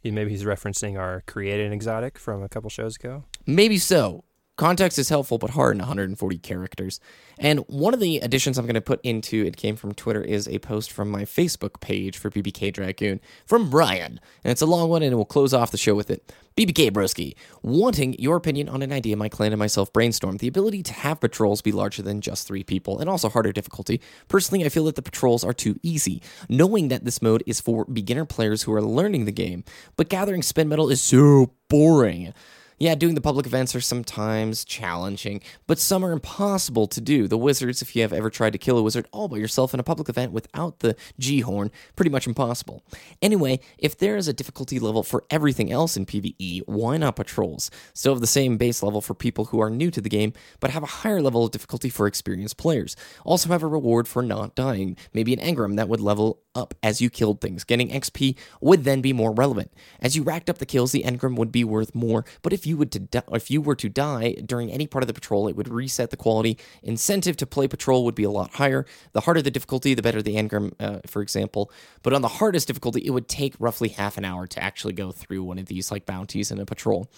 maybe 0.04 0.30
he's 0.32 0.44
referencing 0.44 0.98
our 1.00 1.22
created 1.28 1.68
an 1.68 1.74
exotic 1.74 2.18
from 2.18 2.44
a 2.44 2.50
couple 2.50 2.70
shows 2.70 2.96
ago. 2.98 3.24
Maybe 3.46 3.78
so. 3.78 4.24
Context 4.58 5.00
is 5.00 5.10
helpful, 5.10 5.38
but 5.38 5.52
hard 5.52 5.76
in 5.76 5.80
140 5.80 6.38
characters. 6.38 7.00
And 7.40 7.60
one 7.68 7.94
of 7.94 8.00
the 8.00 8.18
additions 8.18 8.58
I'm 8.58 8.66
going 8.66 8.76
to 8.76 8.82
put 8.82 9.02
into 9.02 9.44
it 9.46 9.58
came 9.58 9.76
from 9.76 9.94
Twitter 9.94 10.22
is 10.22 10.48
a 10.48 10.60
post 10.60 10.92
from 10.92 11.10
my 11.10 11.24
Facebook 11.24 11.80
page 11.80 12.18
for 12.18 12.30
BBK 12.30 12.74
Dragoon 12.74 13.22
from 13.46 13.70
Brian. 13.70 14.20
And 14.44 14.52
it's 14.52 14.62
a 14.62 14.68
long 14.68 14.90
one, 14.90 15.02
and 15.02 15.16
we'll 15.16 15.26
close 15.26 15.54
off 15.54 15.72
the 15.72 15.78
show 15.78 15.96
with 15.96 16.12
it. 16.12 16.32
BBK 16.58 16.92
Broski, 16.92 17.34
wanting 17.64 18.14
your 18.20 18.36
opinion 18.36 18.68
on 18.68 18.82
an 18.82 18.92
idea 18.92 19.16
my 19.16 19.30
clan 19.30 19.54
and 19.54 19.60
myself 19.60 19.92
brainstormed 19.94 20.40
the 20.40 20.50
ability 20.50 20.84
to 20.84 20.94
have 20.94 21.22
patrols 21.22 21.62
be 21.62 21.72
larger 21.72 22.02
than 22.02 22.20
just 22.20 22.46
three 22.46 22.64
people, 22.64 23.00
and 23.00 23.10
also 23.10 23.30
harder 23.30 23.54
difficulty. 23.54 24.02
Personally, 24.28 24.66
I 24.66 24.70
feel 24.70 24.84
that 24.84 24.96
the 24.96 25.02
patrols 25.02 25.46
are 25.46 25.54
too 25.54 25.80
easy, 25.82 26.22
knowing 26.50 26.90
that 26.90 27.06
this 27.06 27.22
mode 27.22 27.42
is 27.48 27.62
for 27.62 27.86
beginner 27.86 28.26
players 28.26 28.64
who 28.64 28.74
are 28.74 28.82
learning 28.82 29.26
the 29.26 29.32
game, 29.32 29.64
but 29.96 30.10
gathering 30.10 30.44
spin 30.44 30.68
metal 30.68 30.90
is 30.90 31.02
so 31.02 31.54
boring. 31.70 32.34
Yeah, 32.82 32.96
doing 32.96 33.14
the 33.14 33.22
public 33.22 33.46
events 33.46 33.76
are 33.76 33.80
sometimes 33.80 34.66
challenging, 34.66 35.42
but 35.68 35.78
some 35.78 36.04
are 36.04 36.12
impossible 36.12 36.88
to 36.88 37.00
do. 37.00 37.28
The 37.28 37.38
wizards, 37.38 37.84
if 37.84 37.96
you 37.96 38.02
have 38.02 38.12
ever 38.12 38.32
tried 38.32 38.54
to 38.54 38.58
kill 38.58 38.76
a 38.76 38.82
wizard 38.82 39.06
all 39.12 39.28
by 39.28 39.38
yourself 39.38 39.76
in 39.76 39.80
a 39.80 39.84
public 39.84 40.10
event 40.10 40.32
without 40.32 40.80
the 40.80 40.96
G 41.20 41.42
horn, 41.42 41.70
pretty 41.96 42.10
much 42.10 42.26
impossible. 42.26 42.84
Anyway, 43.22 43.60
if 43.78 43.96
there 43.96 44.18
is 44.18 44.28
a 44.28 44.34
difficulty 44.34 44.80
level 44.80 45.04
for 45.04 45.26
everything 45.30 45.72
else 45.72 45.96
in 45.96 46.08
PvE, 46.08 46.64
why 46.66 46.98
not 46.98 47.18
patrols? 47.18 47.70
Still 47.94 48.16
have 48.16 48.20
the 48.20 48.26
same 48.26 48.58
base 48.58 48.82
level 48.82 49.00
for 49.00 49.14
people 49.14 49.46
who 49.46 49.62
are 49.62 49.70
new 49.70 49.92
to 49.92 50.02
the 50.02 50.10
game, 50.10 50.34
but 50.60 50.72
have 50.72 50.82
a 50.82 50.88
higher 50.88 51.22
level 51.22 51.46
of 51.46 51.52
difficulty 51.52 51.92
for 51.92 52.08
experienced 52.08 52.58
players. 52.58 52.96
Also 53.24 53.50
have 53.50 53.62
a 53.62 53.68
reward 53.68 54.08
for 54.08 54.24
not 54.24 54.56
dying, 54.56 54.98
maybe 55.14 55.34
an 55.34 55.40
engram 55.40 55.76
that 55.76 55.88
would 55.88 56.02
level 56.02 56.42
up 56.56 56.74
as 56.84 57.00
you 57.00 57.10
killed 57.10 57.42
things. 57.42 57.64
Getting 57.64 57.90
XP 57.90 58.36
would 58.60 58.84
then 58.84 59.02
be 59.02 59.14
more 59.14 59.32
relevant. 59.32 59.72
As 60.00 60.16
you 60.16 60.24
racked 60.24 60.50
up 60.50 60.58
the 60.58 60.66
kills, 60.66 60.92
the 60.92 61.04
engram 61.04 61.36
would 61.36 61.52
be 61.52 61.64
worth 61.64 61.94
more, 61.96 62.26
but 62.42 62.54
if 62.54 62.66
you 62.66 62.71
would 62.78 62.92
to 62.92 63.00
di- 63.00 63.22
if 63.32 63.52
you 63.52 63.62
were 63.62 63.76
to 63.76 63.90
die 63.90 64.34
during 64.46 64.72
any 64.72 64.88
part 64.88 65.04
of 65.04 65.08
the 65.08 65.14
patrol, 65.14 65.48
it 65.48 65.56
would 65.56 65.70
reset 65.70 66.10
the 66.10 66.18
quality. 66.18 66.58
Incentive 66.84 67.38
to 67.38 67.46
play 67.46 67.68
patrol 67.68 68.06
would 68.06 68.16
be 68.16 68.24
a 68.24 68.32
lot 68.32 68.56
higher. 68.56 68.86
The 69.14 69.22
harder 69.22 69.42
the 69.42 69.52
difficulty, 69.52 69.94
the 69.94 70.02
better 70.02 70.22
the 70.22 70.36
engram, 70.36 70.74
uh, 70.80 71.00
for 71.08 71.22
example. 71.22 71.72
But 72.04 72.14
on 72.14 72.22
the 72.22 72.28
hardest 72.28 72.68
difficulty, 72.68 73.06
it 73.06 73.12
would 73.12 73.28
take 73.28 73.56
roughly 73.60 73.90
half 73.90 74.18
an 74.18 74.26
hour 74.26 74.48
to 74.48 74.64
actually 74.64 74.94
go 74.94 75.12
through 75.12 75.44
one 75.44 75.60
of 75.60 75.68
these 75.68 75.92
like 75.92 76.06
bounties 76.06 76.52
in 76.52 76.60
a 76.60 76.66
patrol. 76.66 77.10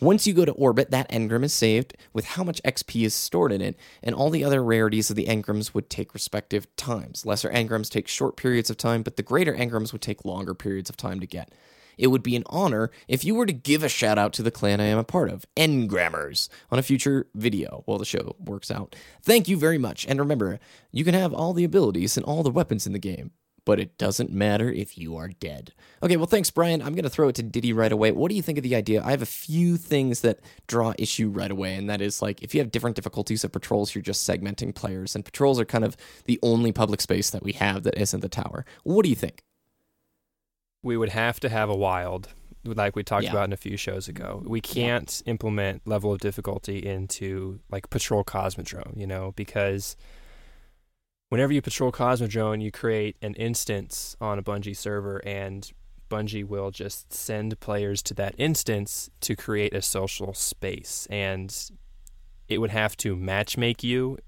Once 0.00 0.26
you 0.26 0.32
go 0.32 0.46
to 0.46 0.52
orbit, 0.52 0.90
that 0.90 1.10
engram 1.10 1.44
is 1.44 1.52
saved 1.52 1.94
with 2.14 2.24
how 2.24 2.42
much 2.42 2.62
XP 2.62 3.04
is 3.04 3.14
stored 3.14 3.52
in 3.52 3.60
it, 3.60 3.76
and 4.02 4.14
all 4.14 4.30
the 4.30 4.42
other 4.42 4.64
rarities 4.64 5.10
of 5.10 5.16
the 5.16 5.26
engrams 5.26 5.74
would 5.74 5.90
take 5.90 6.14
respective 6.14 6.74
times. 6.76 7.26
Lesser 7.26 7.50
engrams 7.50 7.90
take 7.90 8.08
short 8.08 8.34
periods 8.34 8.70
of 8.70 8.78
time, 8.78 9.02
but 9.02 9.16
the 9.16 9.22
greater 9.22 9.54
engrams 9.54 9.92
would 9.92 10.00
take 10.00 10.24
longer 10.24 10.54
periods 10.54 10.88
of 10.88 10.96
time 10.96 11.20
to 11.20 11.26
get. 11.26 11.52
It 12.00 12.06
would 12.06 12.22
be 12.22 12.34
an 12.34 12.44
honor 12.46 12.90
if 13.08 13.24
you 13.24 13.34
were 13.34 13.46
to 13.46 13.52
give 13.52 13.84
a 13.84 13.88
shout 13.88 14.18
out 14.18 14.32
to 14.32 14.42
the 14.42 14.50
clan 14.50 14.80
I 14.80 14.86
am 14.86 14.98
a 14.98 15.04
part 15.04 15.30
of, 15.30 15.44
Engrammers, 15.54 16.48
on 16.70 16.78
a 16.78 16.82
future 16.82 17.28
video 17.34 17.82
while 17.84 17.98
the 17.98 18.06
show 18.06 18.36
works 18.38 18.70
out. 18.70 18.96
Thank 19.22 19.48
you 19.48 19.58
very 19.58 19.76
much, 19.78 20.06
and 20.08 20.18
remember, 20.18 20.58
you 20.90 21.04
can 21.04 21.14
have 21.14 21.34
all 21.34 21.52
the 21.52 21.64
abilities 21.64 22.16
and 22.16 22.24
all 22.24 22.42
the 22.42 22.50
weapons 22.50 22.86
in 22.86 22.94
the 22.94 22.98
game, 22.98 23.32
but 23.66 23.78
it 23.78 23.98
doesn't 23.98 24.32
matter 24.32 24.70
if 24.70 24.96
you 24.96 25.14
are 25.14 25.28
dead. 25.28 25.74
Okay, 26.02 26.16
well, 26.16 26.26
thanks, 26.26 26.50
Brian. 26.50 26.80
I'm 26.80 26.94
going 26.94 27.04
to 27.04 27.10
throw 27.10 27.28
it 27.28 27.34
to 27.34 27.42
Diddy 27.42 27.74
right 27.74 27.92
away. 27.92 28.12
What 28.12 28.30
do 28.30 28.34
you 28.34 28.42
think 28.42 28.56
of 28.56 28.64
the 28.64 28.74
idea? 28.74 29.02
I 29.04 29.10
have 29.10 29.20
a 29.20 29.26
few 29.26 29.76
things 29.76 30.22
that 30.22 30.40
draw 30.66 30.94
issue 30.98 31.28
right 31.28 31.50
away, 31.50 31.74
and 31.74 31.90
that 31.90 32.00
is 32.00 32.22
like 32.22 32.42
if 32.42 32.54
you 32.54 32.62
have 32.62 32.70
different 32.70 32.96
difficulties 32.96 33.44
of 33.44 33.52
patrols, 33.52 33.94
you're 33.94 34.00
just 34.00 34.26
segmenting 34.26 34.74
players, 34.74 35.14
and 35.14 35.22
patrols 35.22 35.60
are 35.60 35.66
kind 35.66 35.84
of 35.84 35.98
the 36.24 36.38
only 36.42 36.72
public 36.72 37.02
space 37.02 37.28
that 37.28 37.42
we 37.42 37.52
have 37.52 37.82
that 37.82 37.98
isn't 37.98 38.20
the 38.20 38.28
tower. 38.30 38.64
What 38.84 39.02
do 39.02 39.10
you 39.10 39.16
think? 39.16 39.44
We 40.82 40.96
would 40.96 41.10
have 41.10 41.38
to 41.40 41.48
have 41.48 41.68
a 41.68 41.76
wild, 41.76 42.28
like 42.64 42.96
we 42.96 43.02
talked 43.02 43.24
Yeah. 43.24 43.30
about 43.32 43.44
in 43.44 43.52
a 43.52 43.56
few 43.56 43.76
shows 43.76 44.08
ago. 44.08 44.42
We 44.46 44.60
can't 44.60 45.22
implement 45.26 45.86
level 45.86 46.12
of 46.12 46.20
difficulty 46.20 46.78
into 46.86 47.60
like 47.70 47.90
patrol 47.90 48.24
Cosmodrome, 48.24 48.96
you 48.96 49.06
know, 49.06 49.32
because 49.36 49.96
whenever 51.28 51.52
you 51.52 51.62
patrol 51.62 51.92
Cosmodrome, 51.92 52.62
you 52.62 52.70
create 52.70 53.16
an 53.22 53.34
instance 53.34 54.16
on 54.20 54.38
a 54.38 54.42
Bungie 54.42 54.76
server, 54.76 55.18
and 55.26 55.70
Bungie 56.10 56.46
will 56.46 56.70
just 56.70 57.12
send 57.12 57.58
players 57.60 58.02
to 58.02 58.14
that 58.14 58.34
instance 58.38 59.10
to 59.20 59.36
create 59.36 59.74
a 59.74 59.82
social 59.82 60.34
space, 60.34 61.06
and 61.10 61.70
it 62.48 62.58
would 62.58 62.70
have 62.70 62.96
to 62.98 63.14
matchmake 63.16 63.82
you, 63.84 64.18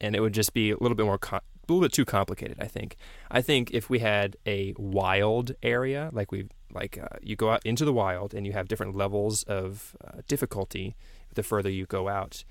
and 0.00 0.14
it 0.14 0.20
would 0.20 0.34
just 0.34 0.52
be 0.52 0.70
a 0.70 0.76
little 0.76 0.94
bit 0.94 1.06
more. 1.06 1.18
Co- 1.18 1.38
a 1.38 1.72
little 1.72 1.80
bit 1.82 1.92
too 1.92 2.04
complicated, 2.04 2.58
I 2.60 2.66
think. 2.66 2.96
I 3.32 3.40
think 3.40 3.70
if 3.70 3.88
we 3.88 4.00
had 4.00 4.36
a 4.46 4.74
wild 4.76 5.52
area, 5.62 6.10
like 6.12 6.30
we 6.30 6.48
like 6.72 6.98
uh, 6.98 7.16
you 7.22 7.34
go 7.34 7.50
out 7.50 7.64
into 7.64 7.84
the 7.84 7.92
wild 7.92 8.34
and 8.34 8.46
you 8.46 8.52
have 8.52 8.68
different 8.68 8.94
levels 8.94 9.42
of 9.44 9.96
uh, 10.04 10.20
difficulty 10.28 10.96
the 11.34 11.42
further 11.42 11.70
you 11.70 11.86
go 11.86 12.08
out. 12.08 12.44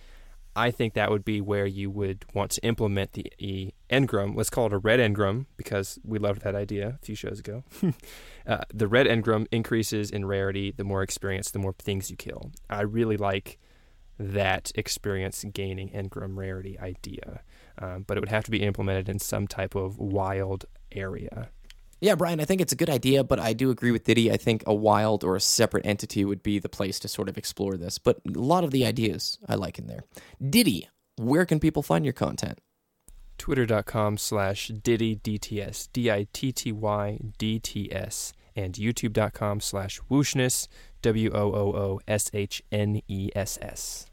I 0.56 0.72
think 0.72 0.96
that 0.96 1.10
would 1.10 1.24
be 1.24 1.40
where 1.40 1.66
you 1.66 1.90
would 1.90 2.26
want 2.34 2.52
to 2.52 2.62
implement 2.66 3.14
the 3.14 3.32
e 3.38 3.72
engram. 3.90 4.36
Let's 4.36 4.50
call 4.50 4.66
it 4.66 4.74
a 4.74 4.78
red 4.80 5.00
engram 5.00 5.46
because 5.56 6.00
we 6.04 6.20
loved 6.20 6.42
that 6.42 6.56
idea 6.56 6.98
a 7.02 7.06
few 7.06 7.16
shows 7.16 7.40
ago. 7.40 7.64
uh, 8.48 8.64
the 8.74 8.88
red 8.88 9.06
engram 9.06 9.48
increases 9.52 10.10
in 10.10 10.26
rarity 10.26 10.74
the 10.76 10.84
more 10.84 11.04
experience, 11.04 11.52
the 11.52 11.60
more 11.60 11.74
things 11.74 12.10
you 12.10 12.18
kill. 12.18 12.52
I 12.70 12.82
really 12.82 13.18
like 13.18 13.60
that 14.20 14.72
experience 14.76 15.46
gaining 15.54 15.90
engram 15.92 16.38
rarity 16.38 16.78
idea, 16.80 17.42
um, 17.82 18.04
but 18.08 18.18
it 18.18 18.20
would 18.20 18.30
have 18.30 18.44
to 18.46 18.52
be 18.52 18.62
implemented 18.64 19.10
in 19.10 19.20
some 19.20 19.48
type 19.48 19.76
of 19.76 19.98
wild 19.98 20.66
area. 20.92 21.50
Yeah, 22.00 22.16
Brian, 22.16 22.40
I 22.40 22.46
think 22.46 22.62
it's 22.62 22.74
a 22.74 22.76
good 22.76 22.90
idea, 22.90 23.24
but 23.24 23.40
I 23.40 23.54
do 23.54 23.70
agree 23.70 23.92
with 23.92 24.06
Diddy. 24.06 24.32
I 24.32 24.38
think 24.38 24.64
a 24.66 24.74
wild 24.74 25.24
or 25.24 25.36
a 25.36 25.42
separate 25.42 25.86
entity 25.86 26.26
would 26.26 26.42
be 26.42 26.58
the 26.58 26.68
place 26.68 27.00
to 27.00 27.08
sort 27.08 27.30
of 27.30 27.38
explore 27.38 27.78
this. 27.78 28.00
But 28.00 28.22
a 28.28 28.40
lot 28.40 28.64
of 28.64 28.72
the 28.72 28.86
ideas 28.88 29.38
I 29.48 29.54
like 29.54 29.78
in 29.78 29.86
there. 29.86 30.04
Diddy, 30.44 30.90
where 31.18 31.46
can 31.46 31.60
people 31.60 31.84
find 31.84 32.04
your 32.04 32.14
content? 32.14 32.60
Twitter.com 33.38 34.18
slash 34.18 34.70
Diddy 34.70 35.16
DTS, 35.16 35.90
D 35.94 36.12
I 36.12 36.28
T 36.34 36.52
T 36.52 36.72
Y 36.72 37.20
D 37.38 37.60
T 37.60 37.92
S, 37.92 38.34
and 38.56 38.74
YouTube.com 38.74 39.60
slash 39.60 40.00
Wooshness, 40.10 40.68
W 41.02 41.32
O 41.34 41.52
O 41.54 41.74
O 41.76 42.00
S 42.08 42.32
H 42.34 42.64
N 42.72 43.02
E 43.08 43.30
S 43.36 43.60
S. 43.62 44.11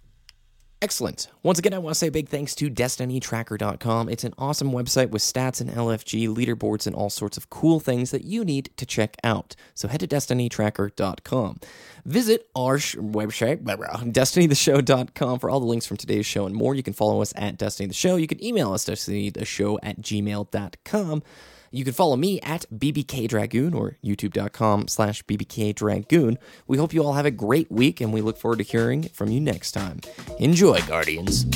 Excellent. 0.80 1.26
Once 1.42 1.58
again, 1.58 1.74
I 1.74 1.78
want 1.78 1.94
to 1.94 1.98
say 1.98 2.08
big 2.08 2.28
thanks 2.28 2.54
to 2.54 2.70
DestinyTracker.com. 2.70 4.08
It's 4.08 4.22
an 4.22 4.32
awesome 4.38 4.70
website 4.70 5.10
with 5.10 5.22
stats 5.22 5.60
and 5.60 5.70
LFG, 5.70 6.28
leaderboards, 6.28 6.86
and 6.86 6.94
all 6.94 7.10
sorts 7.10 7.36
of 7.36 7.50
cool 7.50 7.80
things 7.80 8.12
that 8.12 8.24
you 8.24 8.44
need 8.44 8.70
to 8.76 8.86
check 8.86 9.16
out. 9.24 9.56
So 9.74 9.88
head 9.88 9.98
to 10.00 10.06
DestinyTracker.com. 10.06 11.58
Visit 12.04 12.48
our 12.54 12.78
sh- 12.78 12.94
website, 12.94 13.64
DestinyTheShow.com 13.64 15.38
for 15.40 15.50
all 15.50 15.58
the 15.58 15.66
links 15.66 15.86
from 15.86 15.96
today's 15.96 16.26
show 16.26 16.46
and 16.46 16.54
more. 16.54 16.76
You 16.76 16.84
can 16.84 16.92
follow 16.94 17.22
us 17.22 17.32
at 17.34 17.58
Destiny 17.58 17.88
the 17.88 17.94
Show. 17.94 18.14
You 18.14 18.28
can 18.28 18.42
email 18.42 18.72
us, 18.72 18.84
DestinyTheShow 18.84 19.78
at 19.82 20.00
gmail.com. 20.00 21.22
You 21.70 21.84
can 21.84 21.92
follow 21.92 22.16
me 22.16 22.40
at 22.40 22.64
BBK 22.74 23.28
Dragoon 23.28 23.74
or 23.74 23.96
youtube.com 24.04 24.88
slash 24.88 25.22
BBK 25.24 25.74
Dragoon. 25.74 26.38
We 26.66 26.78
hope 26.78 26.92
you 26.92 27.02
all 27.04 27.14
have 27.14 27.26
a 27.26 27.30
great 27.30 27.70
week 27.70 28.00
and 28.00 28.12
we 28.12 28.20
look 28.20 28.38
forward 28.38 28.58
to 28.58 28.64
hearing 28.64 29.04
from 29.04 29.30
you 29.30 29.40
next 29.40 29.72
time. 29.72 30.00
Enjoy, 30.38 30.80
Guardians. 30.82 31.46